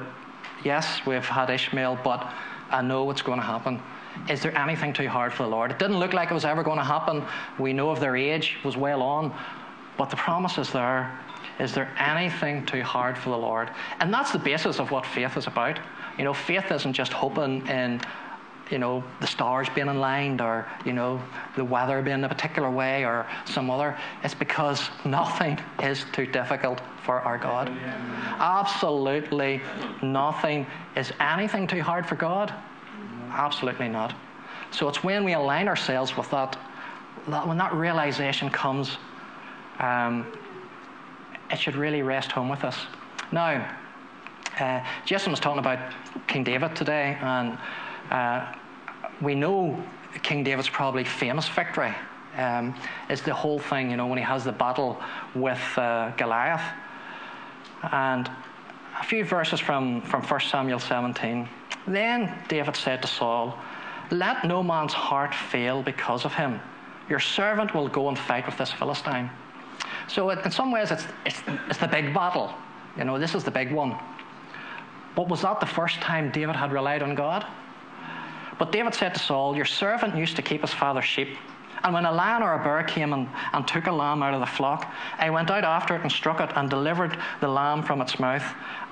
Yes, 0.63 1.05
we've 1.05 1.25
had 1.25 1.49
Ishmael, 1.49 1.99
but 2.03 2.31
I 2.71 2.81
know 2.81 3.03
what's 3.03 3.21
going 3.21 3.39
to 3.39 3.45
happen. 3.45 3.81
Is 4.29 4.41
there 4.41 4.57
anything 4.57 4.93
too 4.93 5.07
hard 5.07 5.33
for 5.33 5.43
the 5.43 5.49
Lord? 5.49 5.71
It 5.71 5.79
didn't 5.79 5.99
look 5.99 6.13
like 6.13 6.31
it 6.31 6.33
was 6.33 6.45
ever 6.45 6.63
going 6.63 6.77
to 6.77 6.83
happen. 6.83 7.23
We 7.59 7.73
know 7.73 7.89
of 7.89 7.99
their 7.99 8.15
age 8.15 8.57
was 8.63 8.77
well 8.77 9.01
on, 9.01 9.33
but 9.97 10.09
the 10.09 10.15
promise 10.15 10.57
is 10.57 10.71
there. 10.71 11.17
Is 11.59 11.73
there 11.73 11.91
anything 11.97 12.65
too 12.65 12.81
hard 12.83 13.17
for 13.17 13.29
the 13.29 13.37
Lord? 13.37 13.71
And 13.99 14.13
that's 14.13 14.31
the 14.31 14.39
basis 14.39 14.79
of 14.79 14.91
what 14.91 15.05
faith 15.05 15.37
is 15.37 15.47
about. 15.47 15.79
You 16.17 16.23
know, 16.23 16.33
faith 16.33 16.71
isn't 16.71 16.93
just 16.93 17.13
hoping 17.13 17.65
in 17.67 18.01
you 18.71 18.79
know, 18.79 19.03
the 19.21 19.27
stars 19.27 19.67
being 19.75 19.87
aligned 19.87 20.41
or, 20.41 20.67
you 20.85 20.93
know, 20.93 21.21
the 21.55 21.63
weather 21.63 22.01
being 22.01 22.23
a 22.23 22.29
particular 22.29 22.69
way 22.69 23.05
or 23.05 23.27
some 23.45 23.69
other. 23.69 23.97
It's 24.23 24.33
because 24.33 24.89
nothing 25.03 25.59
is 25.83 26.05
too 26.11 26.25
difficult 26.25 26.81
for 27.03 27.19
our 27.21 27.37
God. 27.37 27.69
Absolutely 28.39 29.61
nothing 30.01 30.65
is 30.95 31.13
anything 31.19 31.67
too 31.67 31.81
hard 31.81 32.05
for 32.05 32.15
God. 32.15 32.53
Absolutely 33.35 33.89
not. 33.89 34.13
So 34.71 34.87
it's 34.87 35.03
when 35.03 35.23
we 35.23 35.33
align 35.33 35.67
ourselves 35.67 36.15
with 36.17 36.29
that, 36.31 36.57
that 37.27 37.47
when 37.47 37.57
that 37.57 37.73
realization 37.73 38.49
comes, 38.49 38.97
um, 39.79 40.25
it 41.51 41.59
should 41.59 41.75
really 41.75 42.01
rest 42.01 42.31
home 42.31 42.49
with 42.49 42.63
us. 42.63 42.77
Now, 43.31 43.69
uh, 44.59 44.83
Jason 45.05 45.31
was 45.31 45.39
talking 45.39 45.59
about 45.59 45.79
King 46.27 46.43
David 46.45 46.75
today, 46.75 47.17
and 47.21 47.57
uh, 48.09 48.53
we 49.21 49.35
know 49.35 49.83
King 50.23 50.43
David's 50.43 50.69
probably 50.69 51.03
famous 51.03 51.47
victory 51.49 51.93
um, 52.37 52.73
is 53.09 53.21
the 53.21 53.33
whole 53.33 53.59
thing, 53.59 53.91
you 53.91 53.97
know, 53.97 54.07
when 54.07 54.17
he 54.17 54.23
has 54.23 54.45
the 54.45 54.51
battle 54.51 55.01
with 55.33 55.61
uh, 55.77 56.11
Goliath. 56.17 56.63
And 57.91 58.29
a 58.99 59.03
few 59.03 59.25
verses 59.25 59.59
from, 59.59 60.01
from 60.01 60.23
1 60.23 60.39
Samuel 60.39 60.79
17. 60.79 61.47
Then 61.87 62.33
David 62.47 62.75
said 62.75 63.01
to 63.01 63.07
Saul, 63.07 63.57
Let 64.11 64.43
no 64.43 64.63
man's 64.63 64.93
heart 64.93 65.33
fail 65.33 65.83
because 65.83 66.25
of 66.25 66.33
him. 66.33 66.59
Your 67.09 67.19
servant 67.19 67.73
will 67.73 67.87
go 67.87 68.09
and 68.09 68.17
fight 68.17 68.45
with 68.45 68.57
this 68.57 68.71
Philistine. 68.71 69.29
So, 70.07 70.29
in 70.31 70.51
some 70.51 70.71
ways, 70.71 70.91
it's, 70.91 71.05
it's, 71.25 71.41
it's 71.69 71.79
the 71.79 71.87
big 71.87 72.13
battle. 72.13 72.53
You 72.97 73.03
know, 73.03 73.19
this 73.19 73.35
is 73.35 73.43
the 73.43 73.51
big 73.51 73.71
one. 73.71 73.97
But 75.15 75.29
was 75.29 75.41
that 75.41 75.59
the 75.59 75.65
first 75.65 75.99
time 76.01 76.31
David 76.31 76.55
had 76.55 76.71
relied 76.71 77.01
on 77.01 77.15
God? 77.15 77.45
But 78.57 78.71
David 78.71 78.93
said 78.93 79.13
to 79.13 79.19
Saul, 79.19 79.55
Your 79.55 79.65
servant 79.65 80.15
used 80.15 80.35
to 80.35 80.41
keep 80.41 80.61
his 80.61 80.73
father's 80.73 81.05
sheep. 81.05 81.37
And 81.85 81.93
when 81.93 82.05
a 82.07 82.11
lion 82.11 82.41
or 82.41 82.55
a 82.55 82.63
bear 82.63 82.81
came 82.81 83.13
and, 83.13 83.29
and 83.53 83.67
took 83.67 83.85
a 83.85 83.91
lamb 83.91 84.23
out 84.23 84.33
of 84.33 84.39
the 84.39 84.47
flock, 84.47 84.91
I 85.19 85.29
went 85.29 85.51
out 85.51 85.63
after 85.63 85.95
it 85.95 86.01
and 86.01 86.11
struck 86.11 86.41
it 86.41 86.49
and 86.55 86.67
delivered 86.67 87.15
the 87.41 87.47
lamb 87.47 87.83
from 87.83 88.01
its 88.01 88.19
mouth. 88.19 88.43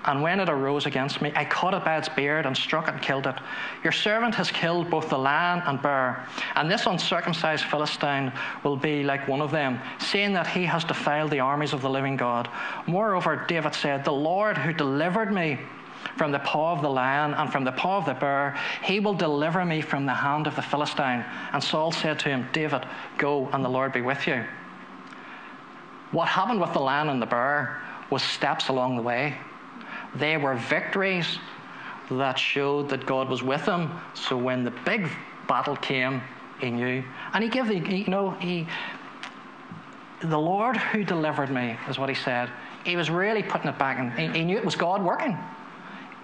And 0.05 0.21
when 0.21 0.39
it 0.39 0.47
arose 0.47 0.85
against 0.85 1.19
me, 1.19 1.33
I 1.35 1.43
caught 1.43 1.73
it 1.73 1.83
by 1.83 1.97
its 1.97 2.07
beard 2.07 2.45
and 2.45 2.55
struck 2.55 2.87
it 2.87 2.93
and 2.93 3.01
killed 3.01 3.25
it. 3.25 3.33
Your 3.83 3.93
servant 3.93 4.35
has 4.35 4.51
killed 4.51 4.91
both 4.91 5.09
the 5.09 5.17
lion 5.17 5.63
and 5.65 5.81
bear, 5.81 6.27
and 6.53 6.69
this 6.69 6.85
uncircumcised 6.85 7.63
Philistine 7.63 8.31
will 8.63 8.77
be 8.77 9.03
like 9.03 9.27
one 9.27 9.41
of 9.41 9.49
them, 9.49 9.79
seeing 9.97 10.31
that 10.33 10.45
he 10.45 10.63
has 10.65 10.83
defiled 10.83 11.31
the 11.31 11.39
armies 11.39 11.73
of 11.73 11.81
the 11.81 11.89
living 11.89 12.15
God. 12.15 12.47
Moreover, 12.85 13.43
David 13.47 13.73
said, 13.73 14.05
The 14.05 14.11
Lord 14.11 14.55
who 14.55 14.71
delivered 14.71 15.33
me 15.33 15.57
from 16.17 16.31
the 16.31 16.39
paw 16.39 16.73
of 16.73 16.81
the 16.81 16.89
lion 16.89 17.33
and 17.33 17.51
from 17.51 17.63
the 17.63 17.71
paw 17.71 17.97
of 17.97 18.05
the 18.05 18.13
bear. 18.13 18.57
He 18.83 18.99
will 18.99 19.13
deliver 19.13 19.65
me 19.65 19.81
from 19.81 20.05
the 20.05 20.13
hand 20.13 20.47
of 20.47 20.55
the 20.55 20.61
Philistine. 20.61 21.25
And 21.51 21.63
Saul 21.63 21.91
said 21.91 22.19
to 22.19 22.29
him, 22.29 22.47
David, 22.53 22.85
go, 23.17 23.49
and 23.53 23.63
the 23.63 23.69
Lord 23.69 23.93
be 23.93 24.01
with 24.01 24.27
you. 24.27 24.43
What 26.11 26.27
happened 26.27 26.61
with 26.61 26.73
the 26.73 26.79
lion 26.79 27.09
and 27.09 27.21
the 27.21 27.25
bear 27.25 27.81
was 28.09 28.21
steps 28.21 28.69
along 28.69 28.95
the 28.95 29.01
way. 29.01 29.35
They 30.15 30.37
were 30.37 30.55
victories 30.55 31.39
that 32.11 32.37
showed 32.37 32.89
that 32.89 33.05
God 33.05 33.29
was 33.29 33.41
with 33.41 33.65
him. 33.65 33.91
So 34.13 34.37
when 34.37 34.63
the 34.63 34.71
big 34.85 35.09
battle 35.47 35.75
came, 35.75 36.21
he 36.59 36.69
knew. 36.69 37.03
And 37.33 37.43
he 37.43 37.49
gave 37.49 37.67
the, 37.67 37.79
you 37.79 38.07
know, 38.07 38.31
he, 38.31 38.67
the 40.21 40.37
Lord 40.37 40.77
who 40.77 41.03
delivered 41.03 41.49
me, 41.49 41.75
is 41.89 41.97
what 41.97 42.09
he 42.09 42.15
said. 42.15 42.49
He 42.85 42.95
was 42.95 43.09
really 43.09 43.41
putting 43.41 43.69
it 43.69 43.79
back, 43.79 43.97
and 43.97 44.11
he, 44.13 44.39
he 44.39 44.45
knew 44.45 44.57
it 44.57 44.65
was 44.65 44.75
God 44.75 45.01
working 45.01 45.37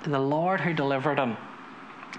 the 0.03 0.19
Lord 0.19 0.61
who 0.61 0.73
delivered 0.73 1.19
him. 1.19 1.37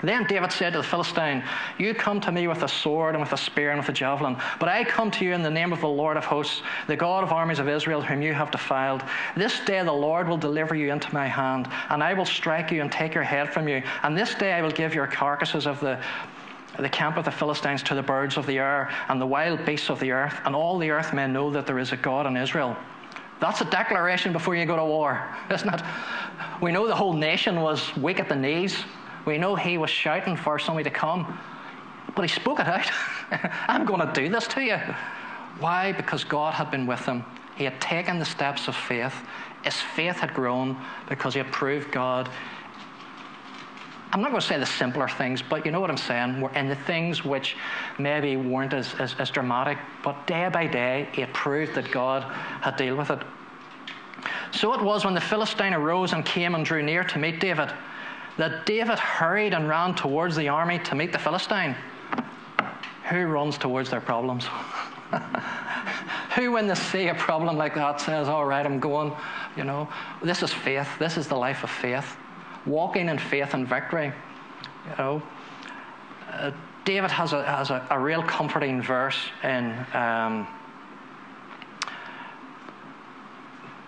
Then 0.02 0.24
David 0.24 0.52
said 0.52 0.72
to 0.72 0.78
the 0.78 0.84
Philistine, 0.84 1.44
You 1.78 1.94
come 1.94 2.20
to 2.22 2.32
me 2.32 2.46
with 2.46 2.62
a 2.62 2.68
sword 2.68 3.14
and 3.14 3.22
with 3.22 3.32
a 3.32 3.36
spear 3.36 3.70
and 3.70 3.80
with 3.80 3.88
a 3.88 3.92
javelin, 3.92 4.36
but 4.58 4.68
I 4.68 4.84
come 4.84 5.10
to 5.10 5.24
you 5.24 5.34
in 5.34 5.42
the 5.42 5.50
name 5.50 5.72
of 5.72 5.80
the 5.80 5.88
Lord 5.88 6.16
of 6.16 6.24
hosts, 6.24 6.62
the 6.86 6.96
God 6.96 7.22
of 7.22 7.32
armies 7.32 7.58
of 7.58 7.68
Israel, 7.68 8.00
whom 8.00 8.22
you 8.22 8.32
have 8.32 8.50
defiled. 8.50 9.02
This 9.36 9.60
day 9.60 9.82
the 9.82 9.92
Lord 9.92 10.28
will 10.28 10.38
deliver 10.38 10.74
you 10.74 10.90
into 10.90 11.12
my 11.12 11.26
hand, 11.26 11.68
and 11.90 12.02
I 12.02 12.14
will 12.14 12.24
strike 12.24 12.70
you 12.70 12.80
and 12.80 12.90
take 12.90 13.14
your 13.14 13.24
head 13.24 13.52
from 13.52 13.68
you. 13.68 13.82
And 14.02 14.16
this 14.16 14.34
day 14.34 14.52
I 14.52 14.62
will 14.62 14.70
give 14.70 14.94
your 14.94 15.06
carcasses 15.06 15.66
of 15.66 15.80
the 15.80 16.00
the 16.78 16.88
camp 16.88 17.16
of 17.16 17.24
the 17.24 17.30
Philistines 17.32 17.82
to 17.82 17.94
the 17.94 18.02
birds 18.02 18.36
of 18.36 18.46
the 18.46 18.58
air 18.58 18.90
and 19.08 19.20
the 19.20 19.26
wild 19.26 19.64
beasts 19.66 19.90
of 19.90 19.98
the 20.00 20.12
earth, 20.12 20.40
and 20.44 20.54
all 20.54 20.78
the 20.78 20.90
earth 20.90 21.12
may 21.12 21.26
know 21.26 21.50
that 21.50 21.66
there 21.66 21.78
is 21.78 21.92
a 21.92 21.96
God 21.96 22.26
in 22.26 22.36
Israel. 22.36 22.76
That's 23.40 23.60
a 23.62 23.64
declaration 23.64 24.32
before 24.32 24.54
you 24.54 24.66
go 24.66 24.76
to 24.76 24.84
war, 24.84 25.34
isn't 25.50 25.72
it? 25.72 25.82
We 26.60 26.72
know 26.72 26.86
the 26.86 26.94
whole 26.94 27.14
nation 27.14 27.60
was 27.62 27.96
weak 27.96 28.20
at 28.20 28.28
the 28.28 28.36
knees. 28.36 28.76
We 29.24 29.38
know 29.38 29.54
he 29.54 29.78
was 29.78 29.90
shouting 29.90 30.36
for 30.36 30.58
somebody 30.58 30.84
to 30.84 30.94
come. 30.94 31.38
But 32.14 32.22
he 32.22 32.28
spoke 32.28 32.60
it 32.60 32.66
out. 32.66 32.90
I'm 33.68 33.86
going 33.86 34.06
to 34.06 34.12
do 34.12 34.28
this 34.28 34.46
to 34.48 34.62
you. 34.62 34.78
Why? 35.58 35.92
Because 35.92 36.22
God 36.22 36.54
had 36.54 36.70
been 36.70 36.86
with 36.86 37.04
him. 37.06 37.24
He 37.56 37.64
had 37.64 37.80
taken 37.80 38.18
the 38.18 38.24
steps 38.24 38.68
of 38.68 38.76
faith. 38.76 39.14
His 39.62 39.74
faith 39.74 40.16
had 40.16 40.34
grown 40.34 40.78
because 41.08 41.34
he 41.34 41.38
had 41.38 41.50
proved 41.52 41.92
God. 41.92 42.28
I'm 44.12 44.20
not 44.20 44.30
going 44.30 44.40
to 44.40 44.46
say 44.46 44.58
the 44.58 44.66
simpler 44.66 45.06
things, 45.06 45.40
but 45.40 45.64
you 45.64 45.70
know 45.70 45.80
what 45.80 45.90
I'm 45.90 45.96
saying? 45.96 46.48
In 46.56 46.68
the 46.68 46.74
things 46.74 47.24
which 47.24 47.56
maybe 47.98 48.36
weren't 48.36 48.74
as, 48.74 48.92
as, 48.98 49.14
as 49.18 49.30
dramatic, 49.30 49.78
but 50.02 50.26
day 50.26 50.48
by 50.52 50.66
day, 50.66 51.08
it 51.14 51.32
proved 51.32 51.74
that 51.74 51.90
God 51.92 52.24
had 52.60 52.76
dealt 52.76 52.98
with 52.98 53.10
it. 53.10 53.20
So 54.52 54.74
it 54.74 54.82
was 54.82 55.04
when 55.04 55.14
the 55.14 55.20
Philistine 55.20 55.74
arose 55.74 56.12
and 56.12 56.24
came 56.24 56.56
and 56.56 56.64
drew 56.64 56.82
near 56.82 57.04
to 57.04 57.18
meet 57.18 57.38
David 57.40 57.72
that 58.36 58.64
David 58.64 58.98
hurried 58.98 59.52
and 59.52 59.68
ran 59.68 59.94
towards 59.94 60.34
the 60.34 60.48
army 60.48 60.78
to 60.80 60.94
meet 60.94 61.12
the 61.12 61.18
Philistine. 61.18 61.76
Who 63.10 63.26
runs 63.26 63.58
towards 63.58 63.90
their 63.90 64.00
problems? 64.00 64.46
Who, 66.36 66.52
when 66.52 66.66
they 66.66 66.74
see 66.74 67.08
a 67.08 67.14
problem 67.14 67.56
like 67.56 67.74
that, 67.74 68.00
says, 68.00 68.28
All 68.28 68.46
right, 68.46 68.64
I'm 68.64 68.80
going? 68.80 69.12
You 69.56 69.64
know, 69.64 69.88
this 70.22 70.42
is 70.42 70.52
faith. 70.52 70.88
This 70.98 71.16
is 71.16 71.26
the 71.26 71.34
life 71.34 71.64
of 71.64 71.70
faith. 71.70 72.16
Walking 72.66 73.08
in 73.08 73.18
faith 73.18 73.54
and 73.54 73.66
victory. 73.66 74.12
You 74.90 74.96
know, 74.98 75.22
uh, 76.30 76.50
David 76.84 77.10
has 77.10 77.32
a, 77.32 77.44
has 77.44 77.70
a, 77.70 77.86
a, 77.90 77.98
real 77.98 78.22
comforting 78.22 78.82
verse 78.82 79.18
in. 79.42 79.74
Um, 79.94 80.46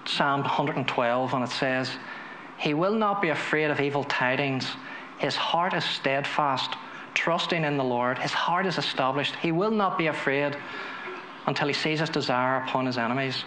Psalm 0.04 0.40
112, 0.40 1.34
and 1.34 1.44
it 1.44 1.50
says, 1.50 1.90
He 2.58 2.74
will 2.74 2.94
not 2.94 3.22
be 3.22 3.28
afraid 3.28 3.70
of 3.70 3.80
evil 3.80 4.04
tidings. 4.04 4.68
His 5.18 5.36
heart 5.36 5.74
is 5.74 5.84
steadfast, 5.84 6.74
trusting 7.14 7.64
in 7.64 7.76
the 7.76 7.84
Lord. 7.84 8.18
His 8.18 8.32
heart 8.32 8.66
is 8.66 8.78
established. 8.78 9.36
He 9.36 9.52
will 9.52 9.70
not 9.70 9.96
be 9.96 10.08
afraid 10.08 10.56
until 11.46 11.68
he 11.68 11.74
sees 11.74 12.00
his 12.00 12.10
desire 12.10 12.62
upon 12.64 12.86
his 12.86 12.98
enemies. 12.98 13.44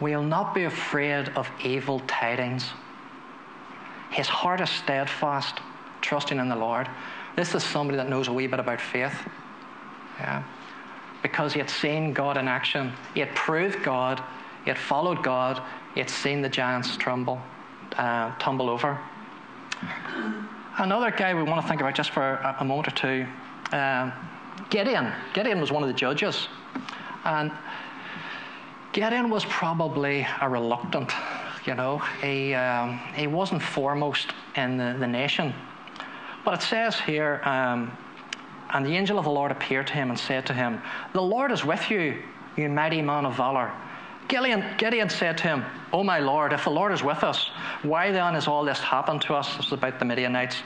We 0.00 0.14
will 0.14 0.22
not 0.22 0.54
be 0.54 0.64
afraid 0.64 1.30
of 1.30 1.50
evil 1.62 2.00
tidings. 2.00 2.70
His 4.10 4.28
heart 4.28 4.60
is 4.60 4.70
steadfast, 4.70 5.58
trusting 6.00 6.38
in 6.38 6.48
the 6.48 6.56
Lord. 6.56 6.88
This 7.36 7.54
is 7.54 7.62
somebody 7.62 7.96
that 7.96 8.08
knows 8.08 8.28
a 8.28 8.32
wee 8.32 8.46
bit 8.46 8.60
about 8.60 8.80
faith. 8.80 9.14
Yeah. 10.18 10.42
Because 11.22 11.52
he 11.52 11.58
had 11.58 11.70
seen 11.70 12.12
God 12.12 12.36
in 12.36 12.48
action, 12.48 12.92
he 13.14 13.20
had 13.20 13.34
proved 13.34 13.82
God 13.82 14.22
he 14.64 14.70
had 14.70 14.78
followed 14.78 15.22
God. 15.22 15.62
He 15.94 16.00
had 16.00 16.10
seen 16.10 16.42
the 16.42 16.48
giants 16.48 16.96
tremble, 16.96 17.40
uh, 17.96 18.34
tumble 18.38 18.68
over. 18.68 18.98
Another 20.78 21.10
guy 21.10 21.34
we 21.34 21.42
want 21.42 21.62
to 21.62 21.68
think 21.68 21.80
about 21.80 21.94
just 21.94 22.10
for 22.10 22.22
a, 22.22 22.56
a 22.60 22.64
moment 22.64 22.88
or 22.88 22.90
two 22.92 23.26
um, 23.72 24.12
Gideon. 24.68 25.12
Gideon 25.32 25.60
was 25.60 25.72
one 25.72 25.82
of 25.82 25.88
the 25.88 25.94
judges. 25.94 26.48
And 27.24 27.50
Gideon 28.92 29.30
was 29.30 29.44
probably 29.46 30.26
a 30.40 30.48
reluctant, 30.48 31.12
you 31.66 31.74
know. 31.74 31.98
He, 32.20 32.54
um, 32.54 32.98
he 33.14 33.26
wasn't 33.26 33.62
foremost 33.62 34.32
in 34.56 34.76
the, 34.76 34.96
the 34.98 35.06
nation. 35.06 35.54
But 36.44 36.54
it 36.54 36.62
says 36.62 36.98
here, 36.98 37.40
um, 37.44 37.96
and 38.72 38.86
the 38.86 38.96
angel 38.96 39.18
of 39.18 39.24
the 39.24 39.30
Lord 39.30 39.50
appeared 39.50 39.86
to 39.88 39.94
him 39.94 40.10
and 40.10 40.18
said 40.18 40.46
to 40.46 40.54
him, 40.54 40.80
The 41.12 41.22
Lord 41.22 41.52
is 41.52 41.64
with 41.64 41.90
you, 41.90 42.22
you 42.56 42.68
mighty 42.68 43.02
man 43.02 43.26
of 43.26 43.36
valor. 43.36 43.72
Gideon, 44.28 44.64
Gideon 44.78 45.08
said 45.08 45.36
to 45.38 45.44
him, 45.44 45.64
Oh 45.92 46.04
my 46.04 46.20
Lord, 46.20 46.52
if 46.52 46.64
the 46.64 46.70
Lord 46.70 46.92
is 46.92 47.02
with 47.02 47.24
us, 47.24 47.50
why 47.82 48.12
then 48.12 48.34
has 48.34 48.46
all 48.46 48.64
this 48.64 48.78
happened 48.78 49.22
to 49.22 49.34
us? 49.34 49.56
This 49.56 49.66
is 49.66 49.72
about 49.72 49.98
the 49.98 50.04
Midianites. 50.04 50.62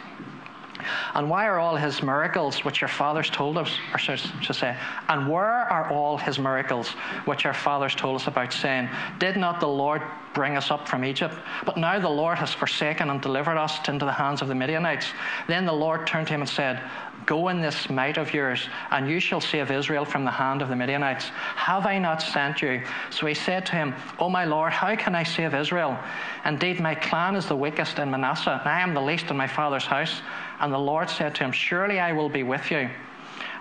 And 1.15 1.29
why 1.31 1.47
are 1.47 1.59
all 1.59 1.77
his 1.77 2.03
miracles 2.03 2.65
which 2.65 2.81
your 2.81 2.89
fathers 2.89 3.31
told 3.31 3.59
us, 3.59 3.79
or 3.93 3.99
to 3.99 4.55
say, 4.55 4.77
and 5.09 5.29
where 5.31 5.45
are 5.45 5.91
all 5.91 6.19
his 6.19 6.39
miracles 6.39 6.91
which 7.25 7.47
our 7.47 7.55
fathers 7.55 7.95
told 7.95 8.21
us 8.21 8.27
about, 8.27 8.53
saying, 8.53 8.89
Did 9.19 9.37
not 9.37 9.61
the 9.61 9.69
Lord 9.69 10.03
bring 10.35 10.57
us 10.57 10.71
up 10.71 10.89
from 10.89 11.05
Egypt? 11.05 11.35
But 11.65 11.77
now 11.77 11.99
the 11.99 12.09
Lord 12.09 12.39
has 12.39 12.53
forsaken 12.53 13.11
and 13.11 13.21
delivered 13.21 13.57
us 13.57 13.89
into 13.89 14.05
the 14.05 14.13
hands 14.13 14.43
of 14.43 14.49
the 14.49 14.55
Midianites. 14.55 15.07
Then 15.47 15.65
the 15.65 15.73
Lord 15.73 16.07
turned 16.07 16.27
to 16.27 16.35
him 16.35 16.41
and 16.41 16.51
said, 16.51 16.83
Go 17.27 17.49
in 17.49 17.63
this 17.63 17.89
might 17.89 18.19
of 18.19 18.35
yours, 18.35 18.69
and 18.91 19.09
you 19.09 19.19
shall 19.19 19.41
save 19.41 19.71
Israel 19.71 20.05
from 20.05 20.25
the 20.25 20.31
hand 20.31 20.61
of 20.61 20.69
the 20.69 20.77
Midianites. 20.77 21.25
Have 21.57 21.87
I 21.87 21.99
not 21.99 22.21
sent 22.21 22.61
you? 22.61 22.83
So 23.11 23.27
he 23.27 23.35
said 23.35 23.65
to 23.67 23.73
him, 23.73 23.95
O 24.19 24.29
my 24.29 24.45
Lord, 24.45 24.73
how 24.73 24.95
can 24.95 25.15
I 25.15 25.23
save 25.23 25.55
Israel? 25.55 25.99
Indeed, 26.45 26.81
my 26.81 26.95
clan 26.95 27.35
is 27.35 27.47
the 27.47 27.57
weakest 27.57 27.99
in 27.99 28.11
Manasseh, 28.11 28.61
and 28.61 28.69
I 28.69 28.81
am 28.81 28.93
the 28.93 29.01
least 29.01 29.31
in 29.31 29.37
my 29.37 29.47
father's 29.47 29.87
house. 29.87 30.21
And 30.61 30.73
the 30.73 30.79
Lord 30.79 31.09
said 31.09 31.35
to 31.37 31.45
him, 31.45 31.53
Surely 31.53 31.99
I 31.99 32.13
will 32.13 32.29
be 32.29 32.43
with 32.43 32.71
you, 32.71 32.91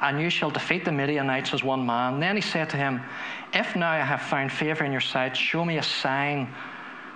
and 0.01 0.20
you 0.20 0.30
shall 0.30 0.49
defeat 0.49 0.84
the 0.84 0.91
Midianites 0.91 1.53
as 1.53 1.64
one 1.64 1.86
man. 1.86 2.20
Then 2.20 2.36
he 2.36 2.41
said 2.41 2.70
to 2.72 2.78
him, 2.78 3.01
If 3.53 3.78
now 3.78 3.91
I 3.91 3.99
have 3.99 4.22
found 4.22 4.51
favor 4.51 4.84
in 4.84 4.91
your 4.91 5.01
sight, 5.01 5.38
show 5.38 5.64
me 5.64 5.78
a 5.78 5.84
sign 5.84 6.53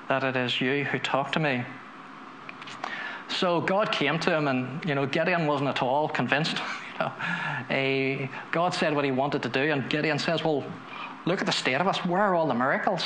that 0.07 0.23
it 0.23 0.37
is 0.37 0.61
you 0.61 0.85
who 0.85 0.97
talk 0.97 1.33
to 1.33 1.39
me. 1.39 1.65
So 3.30 3.61
God 3.61 3.91
came 3.91 4.19
to 4.19 4.36
him, 4.36 4.47
and 4.47 4.84
you 4.86 4.95
know 4.95 5.05
Gideon 5.05 5.47
wasn't 5.47 5.69
at 5.69 5.82
all 5.82 6.07
convinced. 6.09 6.57
you 6.93 6.99
know, 6.99 7.11
he, 7.69 8.30
God 8.51 8.73
said 8.73 8.95
what 8.95 9.05
he 9.05 9.11
wanted 9.11 9.43
to 9.43 9.49
do, 9.49 9.71
and 9.71 9.89
Gideon 9.89 10.17
says, 10.17 10.43
"Well, 10.43 10.63
look 11.25 11.39
at 11.39 11.45
the 11.45 11.51
state 11.51 11.75
of 11.75 11.88
us. 11.88 12.03
Where 12.05 12.21
are 12.21 12.36
all 12.36 12.47
the 12.47 12.53
miracles?" 12.53 13.03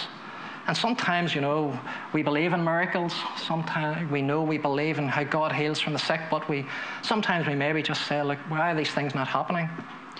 And 0.67 0.77
sometimes, 0.77 1.33
you 1.33 1.41
know, 1.41 1.77
we 2.13 2.21
believe 2.21 2.53
in 2.53 2.63
miracles. 2.63 3.15
Sometimes 3.35 4.09
we 4.11 4.21
know 4.21 4.43
we 4.43 4.59
believe 4.59 4.99
in 4.99 5.07
how 5.07 5.23
God 5.23 5.51
heals 5.51 5.79
from 5.79 5.93
the 5.93 5.99
sick, 5.99 6.21
but 6.29 6.47
we 6.47 6.65
sometimes 7.01 7.47
we 7.47 7.55
maybe 7.55 7.81
just 7.81 8.05
say, 8.07 8.21
"Look, 8.21 8.37
why 8.47 8.71
are 8.71 8.75
these 8.75 8.91
things 8.91 9.15
not 9.15 9.27
happening?" 9.27 9.69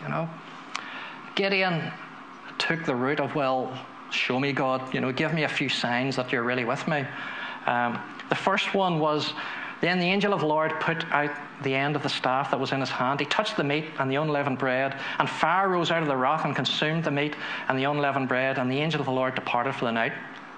You 0.02 0.10
know, 0.10 0.30
Gideon 1.36 1.92
took 2.58 2.86
the 2.86 2.96
route 2.96 3.20
of, 3.20 3.36
"Well, 3.36 3.72
show 4.10 4.40
me 4.40 4.52
God. 4.52 4.94
You 4.94 5.00
know, 5.00 5.12
give 5.12 5.34
me 5.34 5.44
a 5.44 5.50
few 5.50 5.70
signs 5.70 6.16
that 6.16 6.32
you're 6.32 6.44
really 6.44 6.66
with 6.66 6.88
me." 6.88 7.06
Um, 7.68 8.00
the 8.30 8.36
first 8.36 8.74
one 8.74 9.00
was 9.00 9.34
then 9.82 10.00
the 10.00 10.06
angel 10.06 10.34
of 10.34 10.40
the 10.40 10.46
Lord 10.46 10.80
put 10.80 11.04
out 11.12 11.32
the 11.64 11.76
end 11.76 11.96
of 11.96 12.04
the 12.04 12.10
staff 12.10 12.52
that 12.52 12.60
was 12.60 12.72
in 12.72 12.80
his 12.80 12.90
hand. 12.90 13.20
He 13.20 13.26
touched 13.26 13.58
the 13.58 13.64
meat 13.64 13.86
and 14.00 14.10
the 14.10 14.16
unleavened 14.16 14.60
bread, 14.60 14.96
and 15.20 15.28
fire 15.28 15.70
rose 15.70 15.92
out 15.92 16.02
of 16.02 16.08
the 16.08 16.16
rock 16.16 16.46
and 16.46 16.56
consumed 16.56 17.04
the 17.04 17.12
meat 17.12 17.36
and 17.68 17.78
the 17.78 17.84
unleavened 17.84 18.28
bread, 18.28 18.58
and 18.60 18.72
the 18.72 18.80
angel 18.80 19.02
of 19.02 19.08
the 19.08 19.12
Lord 19.12 19.36
departed 19.36 19.76
for 19.76 19.86
the 19.86 19.92
night. 19.92 20.14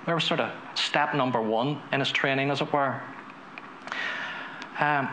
There 0.05 0.15
was 0.15 0.25
sort 0.25 0.41
of 0.41 0.51
step 0.75 1.15
number 1.15 1.41
one 1.41 1.81
in 1.91 2.01
his 2.01 2.11
training, 2.11 2.51
as 2.51 2.61
it 2.61 2.71
were. 2.71 3.01
Um, 4.79 5.07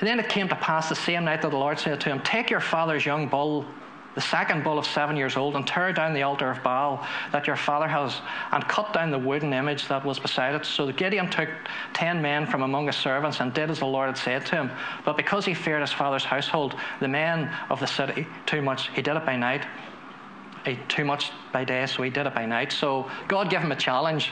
and 0.00 0.08
then 0.08 0.18
it 0.18 0.28
came 0.28 0.48
to 0.48 0.56
pass 0.56 0.88
the 0.88 0.96
same 0.96 1.24
night 1.24 1.42
that 1.42 1.50
the 1.50 1.56
Lord 1.56 1.78
said 1.78 2.00
to 2.00 2.08
him, 2.08 2.20
Take 2.22 2.50
your 2.50 2.60
father's 2.60 3.06
young 3.06 3.28
bull 3.28 3.66
the 4.14 4.20
second 4.20 4.64
bull 4.64 4.78
of 4.78 4.86
seven 4.86 5.16
years 5.16 5.36
old, 5.36 5.54
and 5.54 5.66
tear 5.66 5.92
down 5.92 6.12
the 6.12 6.22
altar 6.22 6.50
of 6.50 6.62
Baal 6.62 7.06
that 7.32 7.46
your 7.46 7.56
father 7.56 7.86
has, 7.86 8.20
and 8.52 8.66
cut 8.66 8.92
down 8.92 9.10
the 9.10 9.18
wooden 9.18 9.52
image 9.52 9.86
that 9.88 10.04
was 10.04 10.18
beside 10.18 10.54
it. 10.54 10.64
So 10.64 10.90
Gideon 10.90 11.30
took 11.30 11.48
ten 11.92 12.20
men 12.20 12.46
from 12.46 12.62
among 12.62 12.86
his 12.86 12.96
servants 12.96 13.40
and 13.40 13.54
did 13.54 13.70
as 13.70 13.78
the 13.78 13.86
Lord 13.86 14.08
had 14.08 14.18
said 14.18 14.46
to 14.46 14.56
him. 14.56 14.70
But 15.04 15.16
because 15.16 15.44
he 15.44 15.54
feared 15.54 15.80
his 15.80 15.92
father's 15.92 16.24
household, 16.24 16.74
the 16.98 17.08
men 17.08 17.50
of 17.70 17.78
the 17.78 17.86
city 17.86 18.26
too 18.46 18.62
much, 18.62 18.88
he 18.90 19.02
did 19.02 19.16
it 19.16 19.24
by 19.24 19.36
night. 19.36 19.64
He, 20.64 20.78
too 20.88 21.04
much 21.04 21.30
by 21.52 21.64
day, 21.64 21.86
so 21.86 22.02
he 22.02 22.10
did 22.10 22.26
it 22.26 22.34
by 22.34 22.46
night. 22.46 22.72
So 22.72 23.10
God 23.28 23.48
gave 23.48 23.60
him 23.60 23.72
a 23.72 23.76
challenge, 23.76 24.30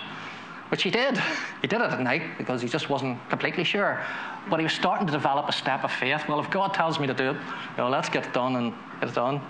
which 0.70 0.82
he 0.82 0.90
did. 0.90 1.16
He 1.62 1.68
did 1.68 1.80
it 1.80 1.90
at 1.90 2.00
night 2.00 2.36
because 2.36 2.60
he 2.60 2.68
just 2.68 2.90
wasn't 2.90 3.16
completely 3.30 3.64
sure. 3.64 4.04
But 4.50 4.58
he 4.58 4.64
was 4.64 4.72
starting 4.72 5.06
to 5.06 5.12
develop 5.12 5.48
a 5.48 5.52
step 5.52 5.84
of 5.84 5.92
faith. 5.92 6.22
Well, 6.28 6.40
if 6.40 6.50
God 6.50 6.74
tells 6.74 6.98
me 6.98 7.06
to 7.06 7.14
do 7.14 7.30
it, 7.30 7.36
you 7.36 7.76
know, 7.78 7.88
let's 7.88 8.08
get 8.08 8.26
it 8.26 8.34
done 8.34 8.56
and 8.56 8.74
it 9.02 9.14
done. 9.14 9.40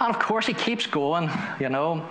And 0.00 0.14
of 0.14 0.20
course, 0.20 0.46
he 0.46 0.54
keeps 0.54 0.86
going, 0.86 1.30
you 1.58 1.68
know. 1.68 2.08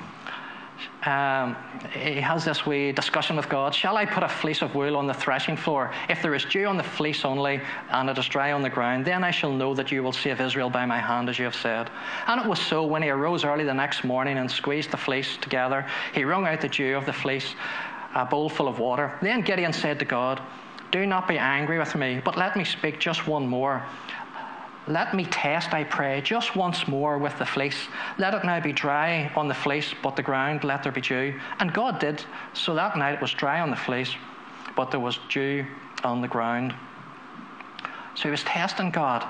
Um, 1.05 1.55
he 1.93 2.19
has 2.19 2.43
this 2.43 2.65
wee 2.65 2.91
discussion 2.91 3.35
with 3.37 3.47
God. 3.47 3.73
Shall 3.73 3.97
I 3.97 4.05
put 4.05 4.23
a 4.23 4.27
fleece 4.27 4.61
of 4.61 4.75
wool 4.75 4.97
on 4.97 5.07
the 5.07 5.13
threshing 5.13 5.55
floor? 5.55 5.91
If 6.09 6.21
there 6.21 6.35
is 6.35 6.43
dew 6.45 6.65
on 6.65 6.75
the 6.75 6.83
fleece 6.83 7.23
only, 7.23 7.61
and 7.91 8.09
it 8.09 8.17
is 8.17 8.27
dry 8.27 8.51
on 8.51 8.61
the 8.61 8.69
ground, 8.69 9.05
then 9.05 9.23
I 9.23 9.31
shall 9.31 9.51
know 9.51 9.73
that 9.73 9.91
you 9.91 10.03
will 10.03 10.11
save 10.11 10.41
Israel 10.41 10.69
by 10.69 10.85
my 10.85 10.99
hand, 10.99 11.29
as 11.29 11.39
you 11.39 11.45
have 11.45 11.55
said. 11.55 11.89
And 12.27 12.41
it 12.41 12.47
was 12.47 12.59
so 12.59 12.85
when 12.85 13.01
he 13.03 13.09
arose 13.09 13.45
early 13.45 13.63
the 13.63 13.73
next 13.73 14.03
morning 14.03 14.37
and 14.37 14.51
squeezed 14.51 14.91
the 14.91 14.97
fleece 14.97 15.37
together, 15.37 15.85
he 16.13 16.25
wrung 16.25 16.45
out 16.45 16.61
the 16.61 16.69
dew 16.69 16.97
of 16.97 17.05
the 17.05 17.13
fleece, 17.13 17.55
a 18.13 18.25
bowl 18.25 18.49
full 18.49 18.67
of 18.67 18.79
water. 18.79 19.17
Then 19.21 19.41
Gideon 19.41 19.73
said 19.73 19.99
to 19.99 20.05
God, 20.05 20.41
Do 20.91 21.05
not 21.05 21.27
be 21.27 21.37
angry 21.37 21.79
with 21.79 21.95
me, 21.95 22.21
but 22.23 22.37
let 22.37 22.55
me 22.57 22.65
speak 22.65 22.99
just 22.99 23.27
one 23.27 23.47
more. 23.47 23.85
Let 24.87 25.13
me 25.13 25.25
test, 25.25 25.73
I 25.73 25.83
pray, 25.83 26.21
just 26.21 26.55
once 26.55 26.87
more 26.87 27.17
with 27.17 27.37
the 27.37 27.45
fleece. 27.45 27.87
Let 28.17 28.33
it 28.33 28.45
now 28.45 28.61
be 28.61 28.71
dry 28.71 29.29
on 29.35 29.49
the 29.49 29.53
fleece, 29.53 29.93
but 30.01 30.15
the 30.15 30.23
ground 30.23 30.63
let 30.63 30.83
there 30.83 30.93
be 30.93 31.01
dew. 31.01 31.37
And 31.59 31.73
God 31.73 31.99
did. 31.99 32.23
So 32.53 32.73
that 32.75 32.97
night 32.97 33.15
it 33.15 33.21
was 33.21 33.33
dry 33.33 33.59
on 33.59 33.69
the 33.69 33.75
fleece, 33.75 34.15
but 34.77 34.89
there 34.89 35.01
was 35.01 35.19
dew 35.27 35.65
on 36.05 36.21
the 36.21 36.27
ground. 36.27 36.73
So 38.15 38.23
he 38.23 38.29
was 38.29 38.43
testing 38.43 38.89
God. 38.89 39.27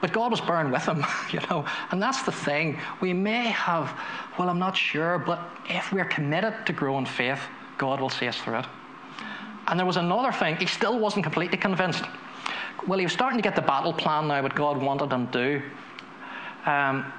But 0.00 0.12
God 0.12 0.32
was 0.32 0.40
bearing 0.40 0.72
with 0.72 0.84
him, 0.84 1.04
you 1.30 1.40
know. 1.48 1.64
And 1.92 2.02
that's 2.02 2.22
the 2.22 2.32
thing. 2.32 2.78
We 3.00 3.12
may 3.12 3.46
have, 3.48 3.96
well, 4.36 4.48
I'm 4.48 4.58
not 4.58 4.76
sure, 4.76 5.18
but 5.18 5.40
if 5.68 5.92
we're 5.92 6.04
committed 6.04 6.66
to 6.66 6.72
growing 6.72 7.06
faith, 7.06 7.40
God 7.78 8.00
will 8.00 8.10
see 8.10 8.26
us 8.26 8.36
through 8.38 8.58
it. 8.58 8.66
And 9.68 9.78
there 9.78 9.86
was 9.86 9.96
another 9.96 10.32
thing. 10.32 10.56
He 10.56 10.66
still 10.66 10.98
wasn't 10.98 11.24
completely 11.24 11.56
convinced 11.56 12.04
well, 12.86 12.98
he 12.98 13.04
was 13.04 13.12
starting 13.12 13.38
to 13.38 13.42
get 13.42 13.56
the 13.56 13.62
battle 13.62 13.92
plan 13.92 14.28
now, 14.28 14.42
what 14.42 14.54
God 14.54 14.80
wanted 14.80 15.12
him 15.12 15.28
to 15.28 15.60
do. 15.60 15.62
Um, 16.70 17.12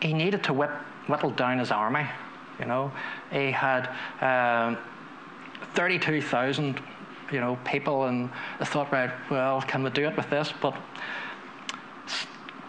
he 0.00 0.12
needed 0.12 0.42
to 0.44 0.52
whip, 0.52 0.70
whittle 1.06 1.30
down 1.30 1.58
his 1.58 1.70
army. 1.70 2.06
You 2.58 2.66
know, 2.66 2.92
he 3.30 3.50
had 3.50 3.88
um, 4.20 4.78
32,000, 5.74 6.80
you 7.30 7.40
know, 7.40 7.58
people, 7.64 8.04
and 8.04 8.30
thought, 8.62 8.92
right, 8.92 9.10
well, 9.30 9.62
can 9.62 9.82
we 9.82 9.90
do 9.90 10.06
it 10.06 10.16
with 10.16 10.28
this? 10.28 10.52
But 10.60 10.74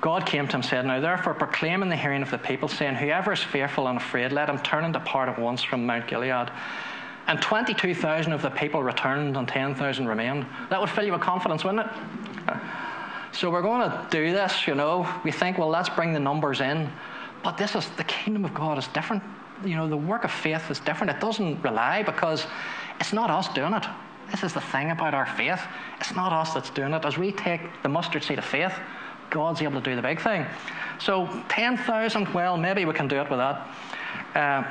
God 0.01 0.25
came 0.25 0.47
to 0.47 0.55
him 0.55 0.61
and 0.61 0.65
said, 0.65 0.85
Now 0.85 0.99
therefore 0.99 1.33
proclaim 1.33 1.81
in 1.81 1.89
the 1.89 1.95
hearing 1.95 2.21
of 2.21 2.31
the 2.31 2.37
people, 2.37 2.67
saying, 2.67 2.95
Whoever 2.95 3.33
is 3.33 3.41
fearful 3.41 3.87
and 3.87 3.97
afraid, 3.97 4.31
let 4.31 4.49
him 4.49 4.59
turn 4.59 4.83
and 4.83 4.93
depart 4.93 5.29
at 5.29 5.39
once 5.39 5.63
from 5.63 5.85
Mount 5.85 6.07
Gilead. 6.07 6.49
And 7.28 7.41
22,000 7.41 8.34
of 8.34 8.41
the 8.41 8.49
people 8.49 8.84
returned 8.84 9.38
and 9.38 9.47
10,000 9.47 10.07
remained. 10.07 10.45
That 10.69 10.80
would 10.80 10.89
fill 10.89 11.05
you 11.05 11.13
with 11.13 11.21
confidence, 11.21 11.63
wouldn't 11.63 11.86
it? 11.86 12.57
So 13.32 13.49
we're 13.49 13.61
going 13.61 13.89
to 13.89 14.07
do 14.11 14.32
this, 14.32 14.67
you 14.67 14.76
know. 14.76 15.09
We 15.24 15.32
think, 15.32 15.57
well, 15.57 15.69
let's 15.69 15.89
bring 15.89 16.13
the 16.13 16.19
numbers 16.19 16.61
in. 16.61 16.91
But 17.43 17.57
this 17.57 17.76
is 17.76 17.89
the 17.91 18.03
kingdom 18.03 18.45
of 18.45 18.53
God 18.53 18.78
is 18.78 18.88
different. 18.89 19.24
You 19.65 19.76
know, 19.76 19.88
the 19.88 19.97
work 19.97 20.24
of 20.24 20.32
faith 20.32 20.69
is 20.69 20.80
different. 20.80 21.11
It 21.11 21.19
doesn't 21.19 21.61
rely 21.63 22.03
because 22.03 22.45
it's 22.99 23.13
not 23.13 23.30
us 23.30 23.47
doing 23.53 23.74
it. 23.74 23.86
This 24.32 24.43
is 24.43 24.53
the 24.53 24.61
thing 24.61 24.91
about 24.91 25.13
our 25.13 25.26
faith. 25.26 25.61
It's 25.99 26.15
not 26.15 26.32
us 26.32 26.53
that's 26.53 26.69
doing 26.69 26.93
it. 26.93 27.05
As 27.05 27.17
we 27.17 27.32
take 27.32 27.61
the 27.84 27.89
mustard 27.89 28.24
seed 28.24 28.38
of 28.38 28.45
faith, 28.45 28.74
God's 29.30 29.61
able 29.61 29.82
to 29.82 29.89
do 29.89 29.95
the 29.95 30.01
big 30.01 30.21
thing. 30.21 30.45
So 30.99 31.28
10,000, 31.49 32.34
well, 32.34 32.57
maybe 32.57 32.86
we 32.86 32.93
can 32.93 33.07
do 33.07 33.17
it 33.17 33.30
with 33.30 33.39
that. 33.39 33.67
Uh, 34.36 34.63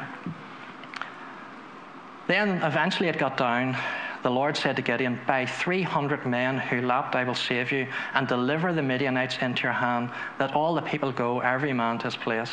then 2.32 2.62
eventually 2.62 3.08
it 3.08 3.18
got 3.18 3.36
down. 3.36 3.76
The 4.22 4.30
Lord 4.30 4.56
said 4.56 4.76
to 4.76 4.82
Gideon, 4.82 5.20
By 5.26 5.44
300 5.44 6.24
men 6.24 6.58
who 6.58 6.80
lapped, 6.80 7.14
I 7.14 7.24
will 7.24 7.34
save 7.34 7.72
you, 7.72 7.86
and 8.14 8.26
deliver 8.26 8.72
the 8.72 8.82
Midianites 8.82 9.38
into 9.40 9.64
your 9.64 9.72
hand, 9.72 10.10
that 10.38 10.54
all 10.54 10.74
the 10.74 10.82
people 10.82 11.12
go, 11.12 11.40
every 11.40 11.72
man 11.72 11.98
to 11.98 12.04
his 12.04 12.16
place. 12.16 12.50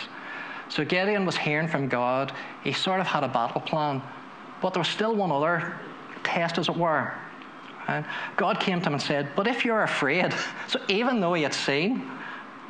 So 0.67 0.83
Gideon 0.83 1.25
was 1.25 1.37
hearing 1.37 1.67
from 1.67 1.87
God. 1.87 2.31
He 2.63 2.73
sort 2.73 2.99
of 2.99 3.07
had 3.07 3.23
a 3.23 3.27
battle 3.27 3.61
plan, 3.61 4.01
but 4.61 4.73
there 4.73 4.81
was 4.81 4.87
still 4.87 5.15
one 5.15 5.31
other 5.31 5.75
test, 6.23 6.57
as 6.57 6.67
it 6.67 6.75
were. 6.75 7.13
God 8.37 8.59
came 8.59 8.79
to 8.81 8.87
him 8.87 8.93
and 8.93 9.01
said, 9.01 9.29
But 9.35 9.47
if 9.47 9.65
you're 9.65 9.83
afraid, 9.83 10.33
so 10.67 10.79
even 10.87 11.19
though 11.19 11.33
he 11.33 11.43
had 11.43 11.53
seen, 11.53 12.09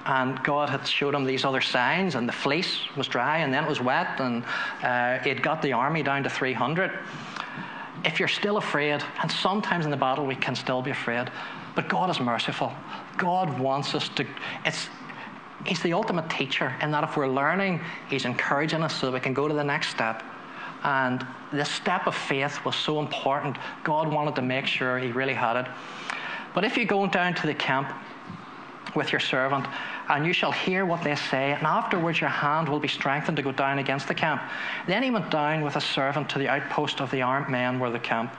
and 0.10 0.42
God 0.44 0.70
had 0.70 0.88
showed 0.88 1.14
him 1.14 1.24
these 1.24 1.46
other 1.46 1.62
signs, 1.62 2.16
and 2.16 2.28
the 2.28 2.34
fleece 2.34 2.80
was 2.98 3.08
dry, 3.08 3.38
and 3.38 3.54
then 3.54 3.64
it 3.64 3.70
was 3.70 3.80
wet, 3.80 4.20
and 4.20 4.44
uh, 4.82 5.20
it 5.24 5.44
got 5.44 5.62
the 5.62 5.72
army 5.72 6.02
down 6.02 6.24
to 6.24 6.30
300. 6.32 6.92
If 8.04 8.18
you're 8.18 8.28
still 8.28 8.58
afraid, 8.58 9.04
and 9.22 9.32
sometimes 9.32 9.86
in 9.86 9.92
the 9.92 9.98
battle 9.98 10.26
we 10.26 10.36
can 10.36 10.56
still 10.56 10.82
be 10.82 10.90
afraid, 10.90 11.30
but 11.76 11.88
God 11.90 12.10
is 12.10 12.20
merciful. 12.20 12.74
God 13.18 13.60
wants 13.60 13.94
us 13.94 14.10
to. 14.10 14.26
It's 14.66 14.90
He's 15.66 15.84
the 15.84 15.94
ultimate 15.94 16.30
teacher 16.30 16.74
in 16.82 16.90
that 16.92 17.04
if 17.04 17.16
we're 17.16 17.28
learning, 17.28 17.80
He's 18.10 18.26
encouraging 18.26 18.82
us 18.82 18.96
so 18.96 19.08
that 19.08 19.12
we 19.12 19.20
can 19.20 19.36
go 19.36 19.48
to 19.48 19.54
the 19.54 19.64
next 19.64 19.90
step. 19.90 20.24
And 20.84 21.24
this 21.52 21.70
step 21.70 22.08
of 22.08 22.16
faith 22.16 22.66
was 22.66 22.76
so 22.76 23.00
important. 23.00 23.58
God 23.84 24.12
wanted 24.12 24.36
to 24.38 24.42
make 24.42 24.66
sure 24.66 24.98
He 24.98 25.12
really 25.12 25.34
had 25.34 25.58
it. 25.58 25.68
But 26.56 26.64
if 26.64 26.78
you 26.78 26.86
go 26.86 27.06
down 27.06 27.36
to 27.36 27.48
the 27.48 27.54
camp 27.54 27.94
with 28.96 29.12
your 29.12 29.20
servant 29.20 29.66
and 30.10 30.26
you 30.26 30.34
shall 30.34 30.52
hear 30.52 30.86
what 30.86 31.04
they 31.04 31.16
say, 31.16 31.52
and 31.52 31.66
afterwards 31.66 32.20
your 32.20 32.30
hand 32.30 32.68
will 32.68 32.80
be 32.80 32.88
strengthened 32.88 33.38
to 33.38 33.44
go 33.44 33.52
down 33.52 33.80
against 33.80 34.08
the 34.08 34.16
camp. 34.16 34.42
Then 34.88 35.04
he 35.04 35.12
went 35.12 35.30
down 35.30 35.62
with 35.62 35.76
a 35.76 35.82
servant 35.82 36.30
to 36.30 36.40
the 36.40 36.48
outpost 36.48 37.00
of 37.00 37.12
the 37.12 37.22
armed 37.22 37.50
men 37.50 37.80
where 37.80 37.92
the 37.92 38.00
camp. 38.00 38.34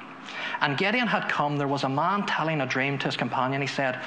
And 0.60 0.76
Gideon 0.76 1.08
had 1.08 1.28
come, 1.28 1.56
there 1.56 1.68
was 1.68 1.84
a 1.84 1.88
man 1.88 2.26
telling 2.26 2.60
a 2.60 2.66
dream 2.66 2.98
to 2.98 3.06
his 3.06 3.16
companion. 3.16 3.60
He 3.60 3.66
said, 3.66 4.00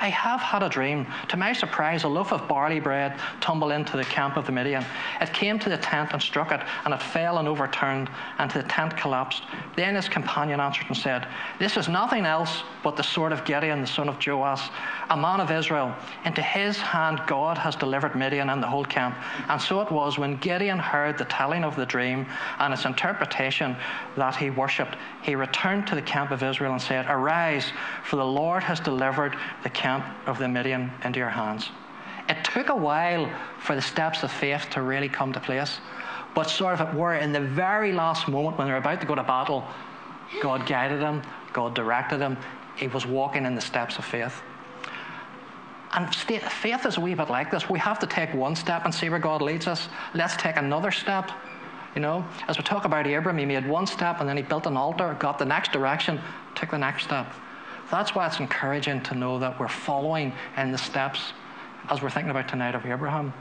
I 0.00 0.08
have 0.08 0.40
had 0.40 0.62
a 0.62 0.68
dream. 0.68 1.06
To 1.28 1.36
my 1.36 1.52
surprise, 1.52 2.04
a 2.04 2.08
loaf 2.08 2.32
of 2.32 2.48
barley 2.48 2.80
bread 2.80 3.18
tumbled 3.40 3.72
into 3.72 3.96
the 3.96 4.04
camp 4.04 4.36
of 4.36 4.44
the 4.44 4.52
Midian. 4.52 4.84
It 5.20 5.32
came 5.32 5.58
to 5.60 5.68
the 5.68 5.78
tent 5.78 6.10
and 6.12 6.20
struck 6.20 6.50
it, 6.50 6.60
and 6.84 6.92
it 6.92 7.00
fell 7.00 7.38
and 7.38 7.46
overturned, 7.46 8.10
and 8.38 8.50
the 8.50 8.64
tent 8.64 8.96
collapsed. 8.96 9.44
Then 9.76 9.94
his 9.94 10.08
companion 10.08 10.60
answered 10.60 10.86
and 10.88 10.96
said, 10.96 11.28
This 11.58 11.76
is 11.76 11.88
nothing 11.88 12.26
else 12.26 12.64
but 12.82 12.96
the 12.96 13.02
sword 13.02 13.32
of 13.32 13.44
Gideon, 13.44 13.80
the 13.80 13.86
son 13.86 14.08
of 14.08 14.24
Joash, 14.24 14.68
a 15.10 15.16
man 15.16 15.40
of 15.40 15.50
Israel. 15.50 15.94
Into 16.24 16.42
his 16.42 16.76
hand 16.76 17.20
God 17.26 17.56
has 17.56 17.76
delivered 17.76 18.14
Midian 18.16 18.50
and 18.50 18.62
the 18.62 18.66
whole 18.66 18.84
camp. 18.84 19.16
And 19.48 19.60
so 19.60 19.80
it 19.80 19.90
was 19.90 20.18
when 20.18 20.36
Gideon 20.38 20.78
heard 20.78 21.18
the 21.18 21.24
telling 21.26 21.64
of 21.64 21.76
the 21.76 21.86
dream 21.86 22.26
and 22.58 22.74
its 22.74 22.84
interpretation 22.84 23.76
that 24.16 24.34
he 24.34 24.50
worshipped, 24.50 24.96
he 25.22 25.34
returned 25.34 25.86
to 25.86 25.94
the 25.94 26.02
camp 26.02 26.30
of 26.30 26.42
Israel 26.42 26.72
and 26.72 26.82
said, 26.82 27.06
Arise, 27.08 27.72
for 28.02 28.16
the 28.16 28.24
Lord 28.24 28.62
has 28.62 28.80
delivered 28.80 29.36
the 29.62 29.70
camp 29.70 29.83
of 29.84 30.38
the 30.38 30.48
Midian 30.48 30.90
into 31.04 31.18
your 31.18 31.28
hands. 31.28 31.70
It 32.28 32.42
took 32.44 32.70
a 32.70 32.76
while 32.76 33.28
for 33.58 33.74
the 33.74 33.82
steps 33.82 34.22
of 34.22 34.32
faith 34.32 34.68
to 34.70 34.82
really 34.82 35.08
come 35.08 35.32
to 35.32 35.40
place, 35.40 35.78
but 36.34 36.44
sort 36.44 36.80
of 36.80 36.88
it 36.88 36.94
were 36.94 37.14
in 37.14 37.32
the 37.32 37.40
very 37.40 37.92
last 37.92 38.28
moment 38.28 38.56
when 38.56 38.66
they're 38.66 38.78
about 38.78 39.00
to 39.02 39.06
go 39.06 39.14
to 39.14 39.22
battle, 39.22 39.64
God 40.42 40.66
guided 40.66 41.00
him, 41.00 41.22
God 41.52 41.74
directed 41.74 42.20
him, 42.20 42.36
he 42.76 42.88
was 42.88 43.06
walking 43.06 43.44
in 43.44 43.54
the 43.54 43.60
steps 43.60 43.98
of 43.98 44.04
faith. 44.04 44.42
And 45.92 46.12
faith 46.12 46.86
is 46.86 46.96
a 46.96 47.00
wee 47.00 47.14
bit 47.14 47.30
like 47.30 47.52
this. 47.52 47.70
We 47.70 47.78
have 47.78 48.00
to 48.00 48.06
take 48.06 48.34
one 48.34 48.56
step 48.56 48.84
and 48.84 48.92
see 48.92 49.08
where 49.10 49.20
God 49.20 49.42
leads 49.42 49.68
us. 49.68 49.88
Let's 50.12 50.36
take 50.36 50.56
another 50.56 50.90
step. 50.90 51.30
You 51.94 52.00
know, 52.00 52.26
as 52.48 52.58
we 52.58 52.64
talk 52.64 52.84
about 52.84 53.06
Abram, 53.06 53.38
he 53.38 53.44
made 53.44 53.68
one 53.68 53.86
step 53.86 54.18
and 54.18 54.28
then 54.28 54.36
he 54.36 54.42
built 54.42 54.66
an 54.66 54.76
altar, 54.76 55.14
got 55.20 55.38
the 55.38 55.44
next 55.44 55.70
direction, 55.70 56.20
took 56.56 56.72
the 56.72 56.78
next 56.78 57.04
step. 57.04 57.32
That's 57.94 58.12
why 58.12 58.26
it's 58.26 58.40
encouraging 58.40 59.02
to 59.02 59.14
know 59.14 59.38
that 59.38 59.60
we're 59.60 59.68
following 59.68 60.32
in 60.56 60.72
the 60.72 60.78
steps 60.78 61.32
as 61.88 62.02
we're 62.02 62.10
thinking 62.10 62.32
about 62.32 62.48
tonight 62.48 62.74
of 62.74 62.84
Abraham. 62.84 63.32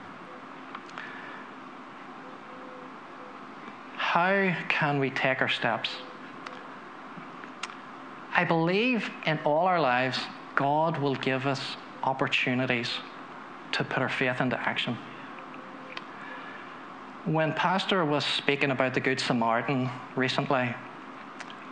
How 3.98 4.56
can 4.70 5.00
we 5.00 5.10
take 5.10 5.42
our 5.42 5.50
steps? 5.50 5.90
I 8.36 8.44
believe 8.44 9.10
in 9.26 9.40
all 9.44 9.66
our 9.66 9.82
lives, 9.82 10.20
God 10.54 11.00
will 11.00 11.16
give 11.16 11.48
us 11.48 11.76
opportunities 12.04 12.92
to 13.72 13.84
put 13.84 14.04
our 14.04 14.10
faith 14.10 14.40
into 14.40 14.60
action. 14.60 14.96
When 17.26 17.54
Pastor 17.54 18.06
was 18.06 18.24
speaking 18.24 18.70
about 18.70 18.94
the 18.94 19.00
Good 19.00 19.20
Samaritan 19.20 19.90
recently, 20.16 20.76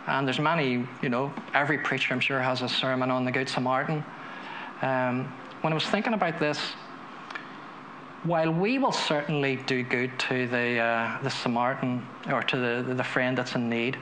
and 0.06 0.26
there's 0.26 0.40
many, 0.40 0.86
you 1.02 1.08
know, 1.08 1.32
every 1.54 1.78
preacher 1.78 2.12
I'm 2.12 2.20
sure 2.20 2.40
has 2.40 2.62
a 2.62 2.68
sermon 2.68 3.10
on 3.10 3.24
the 3.24 3.30
Good 3.30 3.48
Samaritan. 3.48 4.04
Um, 4.82 5.32
when 5.60 5.72
I 5.72 5.74
was 5.74 5.86
thinking 5.86 6.14
about 6.14 6.40
this, 6.40 6.58
while 8.24 8.50
we 8.52 8.78
will 8.78 8.92
certainly 8.92 9.56
do 9.56 9.82
good 9.82 10.16
to 10.18 10.46
the, 10.46 10.78
uh, 10.78 11.22
the 11.22 11.30
Samaritan 11.30 12.06
or 12.30 12.42
to 12.42 12.56
the, 12.56 12.94
the 12.94 13.04
friend 13.04 13.38
that's 13.38 13.54
in 13.54 13.68
need, 13.68 13.96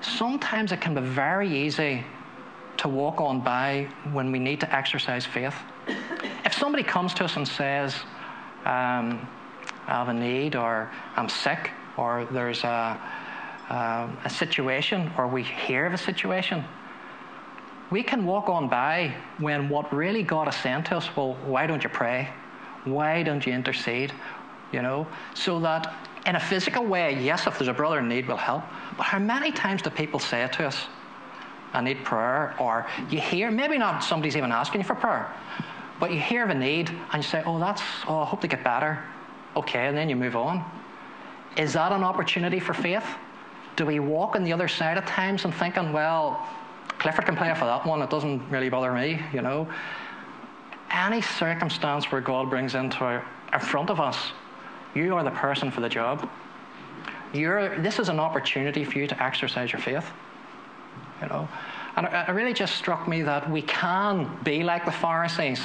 sometimes 0.00 0.72
it 0.72 0.80
can 0.80 0.94
be 0.94 1.00
very 1.00 1.48
easy 1.48 2.04
to 2.78 2.88
walk 2.88 3.20
on 3.20 3.40
by 3.40 3.88
when 4.12 4.32
we 4.32 4.38
need 4.38 4.60
to 4.60 4.74
exercise 4.74 5.26
faith. 5.26 5.54
If 6.44 6.54
somebody 6.54 6.82
comes 6.82 7.14
to 7.14 7.24
us 7.24 7.36
and 7.36 7.46
says, 7.46 7.94
um, 8.64 9.28
I 9.86 9.94
have 9.94 10.08
a 10.08 10.14
need, 10.14 10.56
or 10.56 10.90
I'm 11.16 11.28
sick, 11.28 11.70
or 11.96 12.26
there's 12.30 12.64
a, 12.64 12.98
um, 13.70 14.18
a 14.24 14.30
situation 14.30 15.10
or 15.16 15.28
we 15.28 15.42
hear 15.42 15.86
of 15.86 15.94
a 15.94 15.98
situation, 15.98 16.64
we 17.90 18.02
can 18.02 18.24
walk 18.24 18.48
on 18.48 18.68
by 18.68 19.14
when 19.38 19.68
what 19.68 19.92
really 19.92 20.22
God 20.22 20.46
has 20.46 20.56
sent 20.56 20.86
to 20.86 20.96
us, 20.96 21.08
well, 21.16 21.34
why 21.44 21.66
don't 21.66 21.82
you 21.82 21.88
pray? 21.90 22.28
Why 22.84 23.22
don't 23.22 23.44
you 23.46 23.52
intercede? 23.52 24.12
You 24.72 24.82
know, 24.82 25.06
so 25.34 25.58
that 25.60 25.94
in 26.26 26.36
a 26.36 26.40
physical 26.40 26.84
way, 26.84 27.18
yes, 27.20 27.46
if 27.46 27.58
there's 27.58 27.68
a 27.68 27.72
brother 27.72 27.98
in 27.98 28.08
need, 28.08 28.28
we'll 28.28 28.36
help. 28.36 28.62
But 28.96 29.04
how 29.04 29.18
many 29.18 29.50
times 29.50 29.82
do 29.82 29.90
people 29.90 30.20
say 30.20 30.46
to 30.46 30.66
us, 30.66 30.86
I 31.72 31.80
need 31.80 32.04
prayer? 32.04 32.54
Or 32.60 32.86
you 33.10 33.20
hear, 33.20 33.50
maybe 33.50 33.78
not 33.78 34.04
somebody's 34.04 34.36
even 34.36 34.52
asking 34.52 34.82
you 34.82 34.86
for 34.86 34.94
prayer, 34.94 35.32
but 35.98 36.12
you 36.12 36.20
hear 36.20 36.44
of 36.44 36.50
a 36.50 36.54
need 36.54 36.90
and 37.12 37.22
you 37.22 37.28
say, 37.28 37.42
Oh, 37.44 37.58
that's, 37.58 37.82
oh, 38.06 38.18
I 38.20 38.24
hope 38.24 38.40
they 38.40 38.48
get 38.48 38.62
better. 38.62 39.02
Okay, 39.56 39.86
and 39.86 39.96
then 39.96 40.08
you 40.08 40.16
move 40.16 40.36
on. 40.36 40.64
Is 41.56 41.72
that 41.72 41.90
an 41.90 42.04
opportunity 42.04 42.60
for 42.60 42.74
faith? 42.74 43.04
Do 43.76 43.86
we 43.86 44.00
walk 44.00 44.36
on 44.36 44.44
the 44.44 44.52
other 44.52 44.68
side 44.68 44.96
at 44.96 45.06
times 45.06 45.44
and 45.44 45.54
thinking, 45.54 45.92
well, 45.92 46.46
Clifford 46.98 47.24
can 47.24 47.36
play 47.36 47.52
for 47.54 47.64
that 47.64 47.86
one, 47.86 48.02
it 48.02 48.10
doesn't 48.10 48.48
really 48.50 48.68
bother 48.68 48.92
me, 48.92 49.22
you 49.32 49.40
know? 49.40 49.68
Any 50.90 51.22
circumstance 51.22 52.10
where 52.12 52.20
God 52.20 52.50
brings 52.50 52.74
into 52.74 52.98
our, 52.98 53.24
in 53.52 53.60
front 53.60 53.90
of 53.90 54.00
us, 54.00 54.32
you 54.94 55.14
are 55.14 55.24
the 55.24 55.30
person 55.30 55.70
for 55.70 55.80
the 55.80 55.88
job. 55.88 56.28
You're, 57.32 57.78
this 57.80 57.98
is 57.98 58.08
an 58.08 58.18
opportunity 58.18 58.84
for 58.84 58.98
you 58.98 59.06
to 59.06 59.22
exercise 59.22 59.72
your 59.72 59.80
faith. 59.80 60.10
You 61.22 61.28
know? 61.28 61.48
And 61.96 62.06
it, 62.06 62.12
it 62.12 62.32
really 62.32 62.52
just 62.52 62.74
struck 62.76 63.06
me 63.06 63.22
that 63.22 63.48
we 63.50 63.62
can 63.62 64.38
be 64.42 64.62
like 64.62 64.84
the 64.84 64.92
Pharisees 64.92 65.60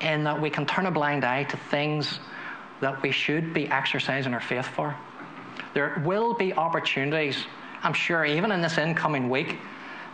in 0.00 0.24
that 0.24 0.40
we 0.40 0.50
can 0.50 0.66
turn 0.66 0.86
a 0.86 0.90
blind 0.90 1.24
eye 1.24 1.44
to 1.44 1.56
things 1.56 2.18
that 2.80 3.00
we 3.02 3.10
should 3.10 3.54
be 3.54 3.68
exercising 3.68 4.34
our 4.34 4.40
faith 4.40 4.66
for. 4.66 4.96
There 5.74 6.02
will 6.04 6.34
be 6.34 6.52
opportunities, 6.52 7.46
I'm 7.82 7.94
sure, 7.94 8.24
even 8.24 8.52
in 8.52 8.60
this 8.60 8.78
incoming 8.78 9.30
week, 9.30 9.58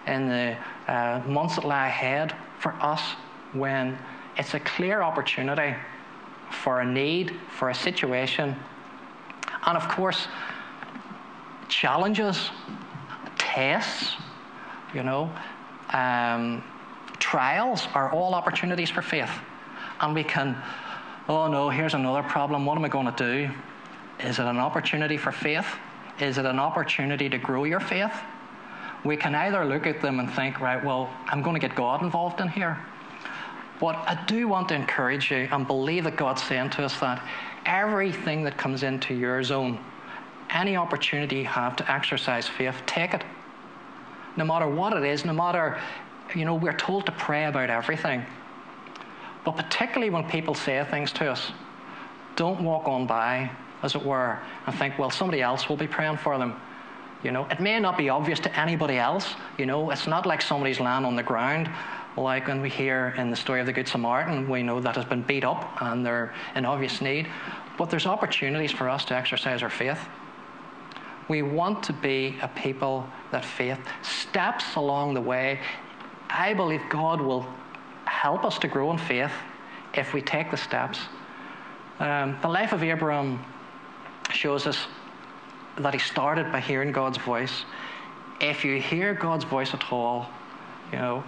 in 0.06 0.28
the 0.28 0.56
uh, 0.86 1.20
months 1.26 1.56
that 1.56 1.64
lie 1.64 1.88
ahead, 1.88 2.34
for 2.58 2.72
us 2.80 3.02
when 3.52 3.98
it's 4.36 4.54
a 4.54 4.60
clear 4.60 5.02
opportunity 5.02 5.74
for 6.50 6.80
a 6.80 6.84
need, 6.84 7.36
for 7.50 7.70
a 7.70 7.74
situation, 7.74 8.56
and 9.66 9.76
of 9.76 9.88
course, 9.88 10.28
challenges, 11.68 12.50
tests, 13.36 14.16
you 14.94 15.02
know, 15.02 15.30
um, 15.92 16.62
trials 17.18 17.86
are 17.94 18.10
all 18.12 18.34
opportunities 18.34 18.90
for 18.90 19.02
faith. 19.02 19.30
And 20.00 20.14
we 20.14 20.24
can, 20.24 20.56
oh 21.28 21.48
no, 21.48 21.68
here's 21.68 21.94
another 21.94 22.22
problem. 22.22 22.64
What 22.64 22.78
am 22.78 22.84
I 22.84 22.88
going 22.88 23.12
to 23.12 23.12
do? 23.12 23.50
Is 24.20 24.38
it 24.38 24.44
an 24.44 24.58
opportunity 24.58 25.16
for 25.16 25.32
faith? 25.32 25.66
Is 26.20 26.38
it 26.38 26.44
an 26.44 26.58
opportunity 26.58 27.28
to 27.28 27.38
grow 27.38 27.64
your 27.64 27.80
faith? 27.80 28.12
We 29.04 29.16
can 29.16 29.34
either 29.34 29.64
look 29.64 29.86
at 29.86 30.02
them 30.02 30.18
and 30.18 30.30
think, 30.32 30.60
right, 30.60 30.84
well, 30.84 31.08
I'm 31.26 31.42
going 31.42 31.54
to 31.54 31.60
get 31.60 31.76
God 31.76 32.02
involved 32.02 32.40
in 32.40 32.48
here. 32.48 32.78
But 33.80 33.96
I 33.96 34.24
do 34.26 34.48
want 34.48 34.68
to 34.70 34.74
encourage 34.74 35.30
you 35.30 35.48
and 35.52 35.66
believe 35.66 36.04
that 36.04 36.16
God's 36.16 36.42
saying 36.42 36.70
to 36.70 36.84
us 36.84 36.98
that 36.98 37.22
everything 37.64 38.42
that 38.44 38.56
comes 38.56 38.82
into 38.82 39.14
your 39.14 39.42
zone, 39.44 39.78
any 40.50 40.76
opportunity 40.76 41.36
you 41.36 41.44
have 41.44 41.76
to 41.76 41.90
exercise 41.90 42.48
faith, 42.48 42.74
take 42.86 43.14
it. 43.14 43.22
No 44.36 44.44
matter 44.44 44.68
what 44.68 44.94
it 44.94 45.04
is, 45.04 45.24
no 45.24 45.32
matter, 45.32 45.78
you 46.34 46.44
know, 46.44 46.56
we're 46.56 46.76
told 46.76 47.06
to 47.06 47.12
pray 47.12 47.44
about 47.44 47.70
everything. 47.70 48.24
But 49.44 49.52
particularly 49.52 50.10
when 50.10 50.28
people 50.28 50.54
say 50.54 50.84
things 50.90 51.12
to 51.12 51.30
us, 51.30 51.52
don't 52.34 52.60
walk 52.62 52.88
on 52.88 53.06
by 53.06 53.50
as 53.82 53.94
it 53.94 54.04
were, 54.04 54.38
and 54.66 54.74
think, 54.74 54.98
well, 54.98 55.10
somebody 55.10 55.42
else 55.42 55.68
will 55.68 55.76
be 55.76 55.86
praying 55.86 56.16
for 56.18 56.38
them. 56.38 56.60
You 57.22 57.32
know, 57.32 57.46
it 57.50 57.60
may 57.60 57.80
not 57.80 57.98
be 57.98 58.08
obvious 58.08 58.38
to 58.40 58.60
anybody 58.60 58.96
else. 58.96 59.34
You 59.58 59.66
know, 59.66 59.90
it's 59.90 60.06
not 60.06 60.24
like 60.24 60.40
somebody's 60.40 60.78
lying 60.78 61.04
on 61.04 61.16
the 61.16 61.22
ground, 61.22 61.68
like 62.18 62.48
when 62.48 62.60
we 62.60 62.68
hear 62.68 63.14
in 63.16 63.30
the 63.30 63.36
story 63.36 63.60
of 63.60 63.66
the 63.66 63.72
Good 63.72 63.88
Samaritan, 63.88 64.48
we 64.48 64.62
know 64.62 64.80
that 64.80 64.96
has 64.96 65.04
been 65.04 65.22
beat 65.22 65.44
up 65.44 65.80
and 65.80 66.04
they're 66.04 66.34
in 66.54 66.64
obvious 66.64 67.00
need. 67.00 67.28
But 67.76 67.90
there's 67.90 68.06
opportunities 68.06 68.72
for 68.72 68.88
us 68.88 69.04
to 69.06 69.14
exercise 69.14 69.62
our 69.62 69.70
faith. 69.70 70.00
We 71.28 71.42
want 71.42 71.82
to 71.84 71.92
be 71.92 72.36
a 72.42 72.48
people 72.48 73.08
that 73.30 73.44
faith 73.44 73.78
steps 74.02 74.76
along 74.76 75.14
the 75.14 75.20
way. 75.20 75.60
I 76.28 76.54
believe 76.54 76.80
God 76.88 77.20
will 77.20 77.46
help 78.06 78.44
us 78.44 78.58
to 78.60 78.68
grow 78.68 78.90
in 78.90 78.98
faith 78.98 79.32
if 79.94 80.14
we 80.14 80.22
take 80.22 80.50
the 80.50 80.56
steps. 80.56 81.00
Um, 82.00 82.38
the 82.42 82.48
life 82.48 82.72
of 82.72 82.82
Abraham 82.82 83.44
shows 84.32 84.66
us 84.66 84.86
that 85.76 85.94
he 85.94 86.00
started 86.00 86.50
by 86.52 86.60
hearing 86.60 86.92
God's 86.92 87.18
voice. 87.18 87.64
If 88.40 88.64
you 88.64 88.80
hear 88.80 89.14
God's 89.14 89.44
voice 89.44 89.74
at 89.74 89.92
all, 89.92 90.28
you 90.92 90.98
know, 90.98 91.24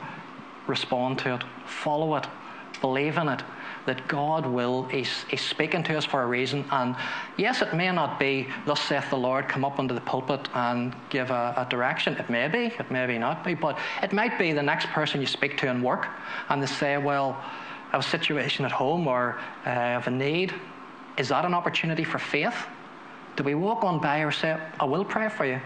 respond 0.67 1.19
to 1.21 1.35
it, 1.35 1.45
follow 1.67 2.17
it, 2.17 2.27
believe 2.81 3.17
in 3.17 3.29
it. 3.29 3.43
That 3.87 4.07
God 4.09 4.47
will, 4.47 4.85
he's, 4.85 5.25
he's 5.29 5.41
speaking 5.41 5.83
to 5.85 5.97
us 5.97 6.05
for 6.05 6.23
a 6.23 6.27
reason. 6.27 6.65
And 6.71 6.95
yes, 7.37 7.63
it 7.63 7.75
may 7.75 7.91
not 7.91 8.21
be, 8.21 8.47
thus 8.67 8.81
saith 8.81 9.09
the 9.09 9.17
Lord, 9.17 9.49
come 9.49 9.65
up 9.65 9.79
into 9.79 9.95
the 9.95 10.03
pulpit 10.03 10.49
and 10.55 10.95
give 11.09 11.31
a, 11.31 11.55
a 11.57 11.67
direction. 11.69 12.15
It 12.15 12.29
may 12.29 12.47
be, 12.49 12.67
it 12.67 12.91
may 12.91 13.07
be 13.07 13.19
not 13.19 13.43
be, 13.43 13.55
but 13.55 13.79
it 14.03 14.13
might 14.13 14.39
be 14.39 14.53
the 14.53 14.63
next 14.63 14.87
person 14.89 15.21
you 15.21 15.27
speak 15.27 15.57
to 15.59 15.69
in 15.69 15.83
work 15.83 16.09
and 16.51 16.63
they 16.63 16.67
say, 16.67 16.99
well, 16.99 17.43
I 17.89 17.93
have 17.93 18.01
a 18.01 18.09
situation 18.09 18.65
at 18.65 18.71
home 18.71 19.09
or 19.09 19.39
uh, 19.67 19.71
I 19.71 19.73
have 19.73 20.07
a 20.07 20.11
need. 20.11 20.55
Is 21.17 21.29
that 21.31 21.45
an 21.45 21.55
opportunity 21.55 22.05
for 22.05 22.19
faith? 22.19 22.67
Do 23.37 23.45
we 23.45 23.55
walk 23.55 23.85
on 23.85 24.01
by 24.01 24.21
or 24.21 24.31
say, 24.31 24.59
I 24.79 24.85
will 24.85 25.05
pray 25.05 25.29
for 25.29 25.45
you? 25.45 25.61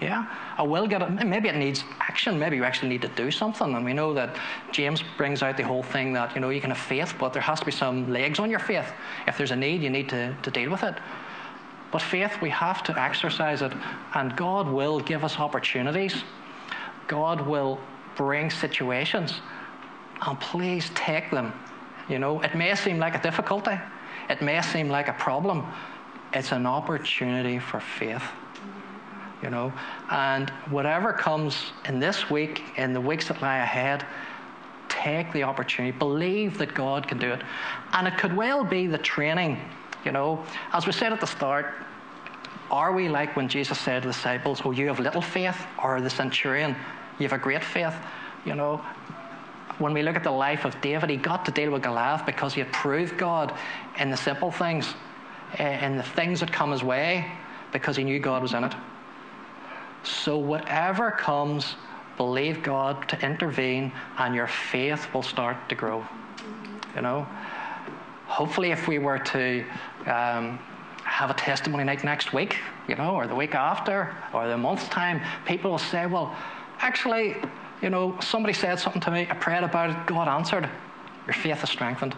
Yeah, 0.00 0.26
I 0.56 0.62
will 0.62 0.86
get 0.86 1.02
it. 1.02 1.10
Maybe 1.26 1.48
it 1.48 1.56
needs 1.56 1.82
action. 1.98 2.38
Maybe 2.38 2.56
you 2.56 2.62
actually 2.62 2.88
need 2.88 3.02
to 3.02 3.08
do 3.08 3.32
something. 3.32 3.74
And 3.74 3.84
we 3.84 3.92
know 3.92 4.14
that 4.14 4.36
James 4.70 5.02
brings 5.16 5.42
out 5.42 5.56
the 5.56 5.64
whole 5.64 5.82
thing 5.82 6.12
that, 6.12 6.34
you 6.36 6.40
know, 6.40 6.50
you 6.50 6.60
can 6.60 6.70
have 6.70 6.78
faith, 6.78 7.14
but 7.18 7.32
there 7.32 7.42
has 7.42 7.58
to 7.58 7.66
be 7.66 7.72
some 7.72 8.12
legs 8.12 8.38
on 8.38 8.48
your 8.48 8.60
faith. 8.60 8.92
If 9.26 9.36
there's 9.36 9.50
a 9.50 9.56
need, 9.56 9.82
you 9.82 9.90
need 9.90 10.08
to, 10.10 10.36
to 10.40 10.50
deal 10.50 10.70
with 10.70 10.84
it. 10.84 10.94
But 11.90 12.02
faith, 12.02 12.40
we 12.40 12.50
have 12.50 12.82
to 12.84 13.00
exercise 13.00 13.62
it, 13.62 13.72
and 14.14 14.36
God 14.36 14.68
will 14.68 15.00
give 15.00 15.24
us 15.24 15.38
opportunities. 15.38 16.22
God 17.06 17.40
will 17.40 17.80
bring 18.14 18.50
situations, 18.50 19.40
and 20.22 20.38
please 20.38 20.90
take 20.94 21.30
them. 21.30 21.52
You 22.08 22.18
know, 22.18 22.40
it 22.42 22.54
may 22.54 22.74
seem 22.74 22.98
like 22.98 23.14
a 23.14 23.22
difficulty, 23.22 23.78
it 24.28 24.42
may 24.42 24.60
seem 24.60 24.88
like 24.88 25.08
a 25.08 25.14
problem. 25.14 25.66
It's 26.32 26.52
an 26.52 26.66
opportunity 26.66 27.58
for 27.58 27.80
faith. 27.80 28.22
You 29.42 29.50
know, 29.50 29.72
and 30.10 30.50
whatever 30.68 31.12
comes 31.12 31.72
in 31.84 32.00
this 32.00 32.28
week, 32.28 32.62
in 32.76 32.92
the 32.92 33.00
weeks 33.00 33.28
that 33.28 33.40
lie 33.40 33.58
ahead, 33.58 34.04
take 34.88 35.32
the 35.32 35.44
opportunity, 35.44 35.96
believe 35.96 36.58
that 36.58 36.74
God 36.74 37.06
can 37.06 37.18
do 37.18 37.30
it. 37.30 37.42
And 37.92 38.08
it 38.08 38.18
could 38.18 38.36
well 38.36 38.64
be 38.64 38.88
the 38.88 38.98
training 38.98 39.60
you 40.04 40.12
know, 40.12 40.44
as 40.72 40.86
we 40.86 40.92
said 40.92 41.12
at 41.12 41.20
the 41.20 41.26
start, 41.26 41.74
are 42.70 42.92
we 42.92 43.08
like 43.08 43.36
when 43.36 43.48
Jesus 43.48 43.78
said 43.78 44.02
to 44.02 44.08
the 44.08 44.14
disciples, 44.14 44.62
Oh, 44.64 44.70
you 44.70 44.86
have 44.88 45.00
little 45.00 45.22
faith, 45.22 45.66
or 45.82 46.00
the 46.00 46.10
centurion, 46.10 46.76
you 47.18 47.28
have 47.28 47.32
a 47.32 47.42
great 47.42 47.64
faith? 47.64 47.94
You 48.44 48.54
know, 48.54 48.76
when 49.78 49.92
we 49.92 50.02
look 50.02 50.16
at 50.16 50.24
the 50.24 50.30
life 50.30 50.64
of 50.64 50.80
David, 50.80 51.10
he 51.10 51.16
got 51.16 51.44
to 51.46 51.50
deal 51.50 51.70
with 51.70 51.82
Goliath 51.82 52.26
because 52.26 52.54
he 52.54 52.60
had 52.60 52.72
proved 52.72 53.16
God 53.16 53.54
in 53.98 54.10
the 54.10 54.16
simple 54.16 54.50
things, 54.50 54.94
in 55.58 55.96
the 55.96 56.02
things 56.02 56.40
that 56.40 56.52
come 56.52 56.72
his 56.72 56.82
way, 56.82 57.30
because 57.72 57.96
he 57.96 58.04
knew 58.04 58.18
God 58.18 58.42
was 58.42 58.54
in 58.54 58.64
it. 58.64 58.74
So, 60.02 60.38
whatever 60.38 61.10
comes, 61.10 61.74
believe 62.16 62.62
God 62.62 63.08
to 63.08 63.20
intervene, 63.24 63.92
and 64.18 64.34
your 64.34 64.46
faith 64.46 65.12
will 65.12 65.22
start 65.22 65.56
to 65.68 65.74
grow. 65.74 66.06
You 66.94 67.02
know, 67.02 67.26
hopefully, 68.26 68.70
if 68.70 68.88
we 68.88 68.98
were 68.98 69.18
to 69.18 69.64
um, 70.06 70.58
have 71.04 71.30
a 71.30 71.34
testimony 71.34 71.84
night 71.84 72.04
next 72.04 72.32
week, 72.32 72.56
you 72.86 72.94
know, 72.94 73.14
or 73.14 73.26
the 73.26 73.34
week 73.34 73.54
after, 73.54 74.14
or 74.32 74.48
the 74.48 74.56
month's 74.56 74.88
time, 74.88 75.20
people 75.46 75.70
will 75.70 75.78
say, 75.78 76.06
well, 76.06 76.34
actually, 76.80 77.36
you 77.82 77.90
know, 77.90 78.18
somebody 78.20 78.52
said 78.52 78.78
something 78.78 79.00
to 79.02 79.10
me, 79.10 79.26
I 79.28 79.34
prayed 79.34 79.62
about 79.64 79.90
it, 79.90 80.06
God 80.06 80.28
answered. 80.28 80.68
Your 81.26 81.34
faith 81.34 81.62
is 81.62 81.70
strengthened. 81.70 82.14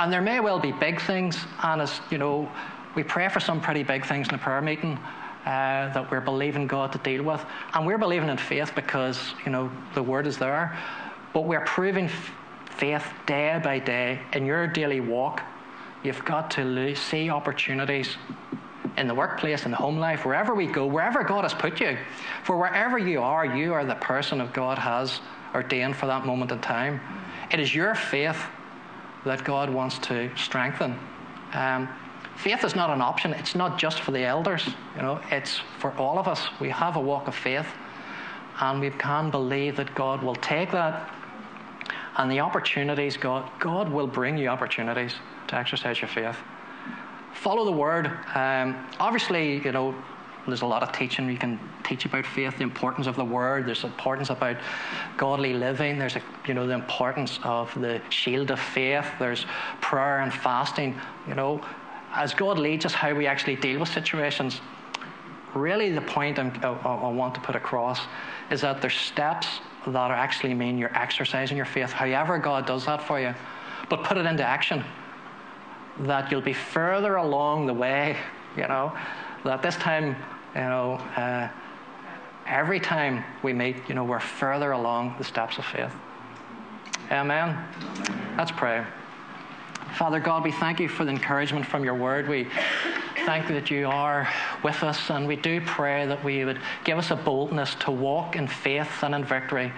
And 0.00 0.12
there 0.12 0.20
may 0.20 0.40
well 0.40 0.58
be 0.58 0.72
big 0.72 1.00
things, 1.00 1.38
and 1.62 1.80
as 1.80 2.00
you 2.10 2.18
know, 2.18 2.50
we 2.96 3.04
pray 3.04 3.28
for 3.28 3.38
some 3.38 3.60
pretty 3.60 3.84
big 3.84 4.04
things 4.04 4.28
in 4.28 4.32
the 4.32 4.38
prayer 4.38 4.60
meeting 4.60 4.98
uh, 5.44 5.92
that 5.92 6.10
we're 6.10 6.20
believing 6.20 6.66
God 6.66 6.90
to 6.92 6.98
deal 6.98 7.22
with, 7.22 7.44
and 7.74 7.86
we're 7.86 7.98
believing 7.98 8.28
in 8.28 8.36
faith 8.36 8.72
because 8.74 9.34
you 9.44 9.52
know 9.52 9.70
the 9.94 10.02
word 10.02 10.26
is 10.26 10.38
there, 10.38 10.76
but 11.32 11.44
we're 11.44 11.64
proving 11.64 12.10
faith 12.78 13.04
day 13.26 13.60
by 13.62 13.78
day 13.78 14.20
in 14.32 14.44
your 14.44 14.66
daily 14.66 15.00
walk 15.00 15.42
You've 16.02 16.24
got 16.24 16.50
to 16.52 16.94
see 16.94 17.28
opportunities 17.28 18.16
in 18.96 19.06
the 19.06 19.14
workplace, 19.14 19.66
in 19.66 19.70
the 19.70 19.76
home 19.76 19.98
life, 19.98 20.24
wherever 20.24 20.54
we 20.54 20.66
go, 20.66 20.86
wherever 20.86 21.22
God 21.22 21.42
has 21.42 21.52
put 21.52 21.78
you. 21.78 21.98
For 22.42 22.56
wherever 22.56 22.98
you 22.98 23.20
are, 23.20 23.44
you 23.44 23.74
are 23.74 23.84
the 23.84 23.96
person 23.96 24.38
that 24.38 24.54
God 24.54 24.78
has 24.78 25.20
ordained 25.54 25.96
for 25.96 26.06
that 26.06 26.24
moment 26.24 26.52
in 26.52 26.60
time. 26.60 27.00
It 27.52 27.60
is 27.60 27.74
your 27.74 27.94
faith 27.94 28.42
that 29.24 29.44
God 29.44 29.70
wants 29.70 29.98
to 29.98 30.30
strengthen. 30.36 30.98
Um, 31.52 31.88
faith 32.36 32.64
is 32.64 32.74
not 32.74 32.90
an 32.90 33.00
option. 33.00 33.32
It's 33.34 33.54
not 33.54 33.78
just 33.78 34.00
for 34.00 34.12
the 34.12 34.24
elders. 34.24 34.66
You 34.96 35.02
know, 35.02 35.20
it's 35.30 35.60
for 35.78 35.92
all 35.96 36.18
of 36.18 36.26
us. 36.28 36.48
We 36.60 36.70
have 36.70 36.96
a 36.96 37.00
walk 37.00 37.28
of 37.28 37.34
faith, 37.34 37.66
and 38.60 38.80
we 38.80 38.90
can 38.90 39.30
believe 39.30 39.76
that 39.76 39.94
God 39.94 40.22
will 40.22 40.36
take 40.36 40.70
that 40.72 41.10
and 42.16 42.30
the 42.30 42.40
opportunities. 42.40 43.16
God, 43.16 43.50
God 43.58 43.90
will 43.90 44.06
bring 44.06 44.36
you 44.36 44.48
opportunities 44.48 45.14
to 45.48 45.56
exercise 45.56 46.00
your 46.00 46.08
faith. 46.08 46.36
Follow 47.32 47.64
the 47.64 47.72
word. 47.72 48.06
Um, 48.34 48.76
obviously, 48.98 49.62
you 49.64 49.72
know, 49.72 49.94
there's 50.46 50.62
a 50.62 50.66
lot 50.66 50.82
of 50.82 50.92
teaching 50.92 51.28
you 51.28 51.36
can 51.36 51.58
teach 51.84 52.04
about 52.04 52.24
faith, 52.26 52.56
the 52.56 52.62
importance 52.62 53.06
of 53.06 53.16
the 53.16 53.24
word. 53.24 53.66
There's 53.66 53.84
importance 53.84 54.30
about 54.30 54.56
godly 55.16 55.52
living. 55.52 55.98
There's 55.98 56.16
a, 56.16 56.22
you 56.46 56.54
know 56.54 56.66
the 56.66 56.74
importance 56.74 57.38
of 57.42 57.72
the 57.80 58.00
shield 58.10 58.50
of 58.50 58.58
faith. 58.58 59.06
There's 59.18 59.44
prayer 59.80 60.20
and 60.20 60.32
fasting. 60.32 60.98
You 61.28 61.34
know, 61.34 61.60
as 62.12 62.34
God 62.34 62.58
leads 62.58 62.86
us, 62.86 62.92
how 62.92 63.14
we 63.14 63.26
actually 63.26 63.56
deal 63.56 63.80
with 63.80 63.88
situations. 63.88 64.60
Really, 65.54 65.90
the 65.90 66.00
point 66.00 66.38
I, 66.38 66.44
I 66.44 67.08
want 67.08 67.34
to 67.34 67.40
put 67.40 67.56
across 67.56 68.00
is 68.50 68.60
that 68.60 68.80
there's 68.80 68.94
steps 68.94 69.60
that 69.86 70.10
actually 70.10 70.54
mean 70.54 70.78
you're 70.78 70.96
exercising 70.96 71.56
your 71.56 71.66
faith. 71.66 71.90
However, 71.90 72.38
God 72.38 72.66
does 72.66 72.86
that 72.86 73.02
for 73.02 73.20
you, 73.20 73.34
but 73.88 74.04
put 74.04 74.16
it 74.16 74.26
into 74.26 74.44
action 74.44 74.84
that 76.00 76.30
you'll 76.30 76.40
be 76.40 76.52
further 76.52 77.16
along 77.16 77.66
the 77.66 77.74
way, 77.74 78.16
you 78.56 78.66
know, 78.68 78.96
that 79.44 79.62
this 79.62 79.76
time, 79.76 80.16
you 80.54 80.60
know, 80.60 80.94
uh, 81.16 81.48
every 82.46 82.80
time 82.80 83.24
we 83.42 83.52
meet, 83.52 83.76
you 83.88 83.94
know, 83.94 84.04
we're 84.04 84.20
further 84.20 84.72
along 84.72 85.14
the 85.18 85.24
steps 85.24 85.58
of 85.58 85.64
faith. 85.64 85.92
Amen. 87.10 87.58
Let's 88.36 88.50
pray. 88.50 88.84
Father 89.96 90.20
God, 90.20 90.44
we 90.44 90.52
thank 90.52 90.78
you 90.78 90.88
for 90.88 91.04
the 91.04 91.10
encouragement 91.10 91.66
from 91.66 91.84
your 91.84 91.94
word. 91.94 92.28
We 92.28 92.46
thank 93.26 93.48
you 93.48 93.54
that 93.54 93.70
you 93.70 93.86
are 93.86 94.28
with 94.62 94.82
us, 94.82 95.10
and 95.10 95.26
we 95.26 95.36
do 95.36 95.60
pray 95.60 96.06
that 96.06 96.22
we 96.24 96.44
would 96.44 96.60
give 96.84 96.98
us 96.98 97.10
a 97.10 97.16
boldness 97.16 97.74
to 97.80 97.90
walk 97.90 98.36
in 98.36 98.46
faith 98.46 99.02
and 99.02 99.14
in 99.14 99.24
victory. 99.24 99.72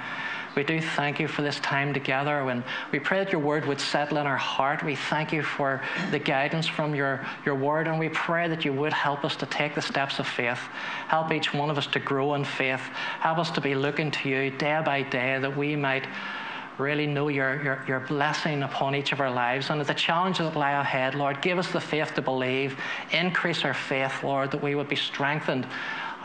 We 0.54 0.64
do 0.64 0.80
thank 0.80 1.18
you 1.18 1.28
for 1.28 1.42
this 1.42 1.58
time 1.60 1.94
together. 1.94 2.44
When 2.44 2.62
we 2.92 2.98
pray 2.98 3.18
that 3.18 3.32
your 3.32 3.40
word 3.40 3.66
would 3.66 3.80
settle 3.80 4.18
in 4.18 4.26
our 4.26 4.36
heart, 4.36 4.82
we 4.82 4.94
thank 4.94 5.32
you 5.32 5.42
for 5.42 5.80
the 6.10 6.18
guidance 6.18 6.66
from 6.66 6.94
your, 6.94 7.26
your 7.46 7.54
word, 7.54 7.88
and 7.88 7.98
we 7.98 8.10
pray 8.10 8.48
that 8.48 8.64
you 8.64 8.72
would 8.74 8.92
help 8.92 9.24
us 9.24 9.34
to 9.36 9.46
take 9.46 9.74
the 9.74 9.82
steps 9.82 10.18
of 10.18 10.26
faith. 10.26 10.60
Help 11.08 11.32
each 11.32 11.54
one 11.54 11.70
of 11.70 11.78
us 11.78 11.86
to 11.88 11.98
grow 11.98 12.34
in 12.34 12.44
faith. 12.44 12.80
Help 13.20 13.38
us 13.38 13.50
to 13.52 13.60
be 13.60 13.74
looking 13.74 14.10
to 14.10 14.28
you 14.28 14.50
day 14.50 14.82
by 14.84 15.02
day 15.02 15.38
that 15.38 15.56
we 15.56 15.74
might 15.74 16.06
really 16.78 17.06
know 17.06 17.28
your, 17.28 17.62
your, 17.62 17.84
your 17.86 18.00
blessing 18.00 18.62
upon 18.62 18.94
each 18.94 19.12
of 19.12 19.20
our 19.20 19.30
lives. 19.30 19.70
And 19.70 19.80
the 19.80 19.94
challenges 19.94 20.46
that 20.46 20.56
lie 20.56 20.72
ahead, 20.72 21.14
Lord, 21.14 21.40
give 21.40 21.58
us 21.58 21.70
the 21.70 21.80
faith 21.80 22.14
to 22.14 22.22
believe. 22.22 22.78
Increase 23.12 23.64
our 23.64 23.74
faith, 23.74 24.22
Lord, 24.22 24.50
that 24.50 24.62
we 24.62 24.74
would 24.74 24.88
be 24.88 24.96
strengthened 24.96 25.66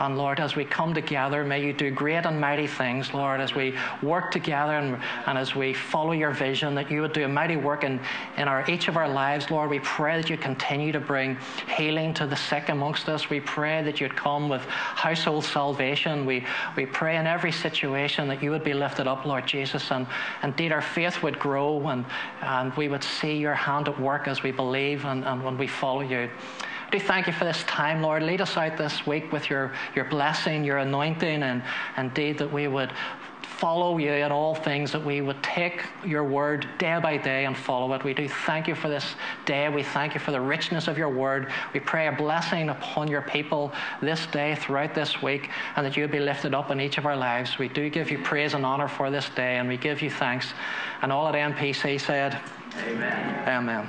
and 0.00 0.16
Lord, 0.16 0.38
as 0.38 0.54
we 0.54 0.64
come 0.64 0.94
together, 0.94 1.44
may 1.44 1.64
you 1.64 1.72
do 1.72 1.90
great 1.90 2.24
and 2.24 2.40
mighty 2.40 2.66
things, 2.68 3.12
Lord, 3.12 3.40
as 3.40 3.54
we 3.54 3.74
work 4.02 4.30
together 4.30 4.74
and, 4.74 5.00
and 5.26 5.36
as 5.36 5.56
we 5.56 5.74
follow 5.74 6.12
your 6.12 6.30
vision, 6.30 6.74
that 6.76 6.90
you 6.90 7.00
would 7.00 7.12
do 7.12 7.24
a 7.24 7.28
mighty 7.28 7.56
work 7.56 7.82
in, 7.82 8.00
in 8.36 8.46
our, 8.46 8.68
each 8.70 8.86
of 8.86 8.96
our 8.96 9.08
lives, 9.08 9.50
Lord. 9.50 9.70
We 9.70 9.80
pray 9.80 10.16
that 10.20 10.30
you 10.30 10.36
continue 10.36 10.92
to 10.92 11.00
bring 11.00 11.36
healing 11.76 12.14
to 12.14 12.26
the 12.26 12.36
sick 12.36 12.68
amongst 12.68 13.08
us. 13.08 13.28
We 13.28 13.40
pray 13.40 13.82
that 13.82 14.00
you'd 14.00 14.14
come 14.14 14.48
with 14.48 14.62
household 14.62 15.44
salvation. 15.44 16.24
We, 16.24 16.44
we 16.76 16.86
pray 16.86 17.16
in 17.16 17.26
every 17.26 17.52
situation 17.52 18.28
that 18.28 18.40
you 18.42 18.52
would 18.52 18.64
be 18.64 18.74
lifted 18.74 19.08
up, 19.08 19.24
Lord 19.24 19.46
Jesus, 19.46 19.90
and 19.90 20.06
indeed 20.44 20.70
our 20.70 20.82
faith 20.82 21.22
would 21.24 21.40
grow 21.40 21.88
and, 21.88 22.04
and 22.42 22.72
we 22.74 22.88
would 22.88 23.02
see 23.02 23.36
your 23.36 23.54
hand 23.54 23.88
at 23.88 24.00
work 24.00 24.28
as 24.28 24.44
we 24.44 24.52
believe 24.52 25.04
and, 25.04 25.24
and 25.24 25.44
when 25.44 25.58
we 25.58 25.66
follow 25.66 26.02
you 26.02 26.30
do 26.90 26.98
thank 26.98 27.26
you 27.26 27.32
for 27.32 27.44
this 27.44 27.62
time, 27.64 28.02
Lord. 28.02 28.22
Lead 28.22 28.40
us 28.40 28.56
out 28.56 28.76
this 28.76 29.06
week 29.06 29.30
with 29.32 29.50
your, 29.50 29.72
your 29.94 30.06
blessing, 30.06 30.64
your 30.64 30.78
anointing, 30.78 31.42
and 31.42 31.62
indeed 31.96 32.38
that 32.38 32.52
we 32.52 32.68
would 32.68 32.92
follow 33.58 33.98
you 33.98 34.12
in 34.12 34.30
all 34.30 34.54
things, 34.54 34.92
that 34.92 35.04
we 35.04 35.20
would 35.20 35.42
take 35.42 35.82
your 36.06 36.22
word 36.22 36.66
day 36.78 36.96
by 37.02 37.16
day 37.16 37.44
and 37.44 37.56
follow 37.56 37.92
it. 37.92 38.04
We 38.04 38.14
do 38.14 38.28
thank 38.28 38.68
you 38.68 38.76
for 38.76 38.88
this 38.88 39.16
day. 39.46 39.68
We 39.68 39.82
thank 39.82 40.14
you 40.14 40.20
for 40.20 40.30
the 40.30 40.40
richness 40.40 40.86
of 40.86 40.96
your 40.96 41.08
word. 41.08 41.52
We 41.74 41.80
pray 41.80 42.06
a 42.06 42.12
blessing 42.12 42.68
upon 42.68 43.08
your 43.08 43.22
people 43.22 43.72
this 44.00 44.26
day, 44.26 44.54
throughout 44.54 44.94
this 44.94 45.20
week, 45.22 45.50
and 45.74 45.84
that 45.84 45.96
you 45.96 46.04
would 46.04 46.12
be 46.12 46.20
lifted 46.20 46.54
up 46.54 46.70
in 46.70 46.80
each 46.80 46.98
of 46.98 47.06
our 47.06 47.16
lives. 47.16 47.58
We 47.58 47.68
do 47.68 47.90
give 47.90 48.12
you 48.12 48.18
praise 48.18 48.54
and 48.54 48.64
honor 48.64 48.86
for 48.86 49.10
this 49.10 49.28
day, 49.30 49.56
and 49.56 49.68
we 49.68 49.76
give 49.76 50.02
you 50.02 50.10
thanks. 50.10 50.52
And 51.02 51.10
all 51.10 51.26
at 51.26 51.34
MPC 51.34 52.00
said, 52.00 52.40
Amen. 52.86 53.48
Amen. 53.48 53.88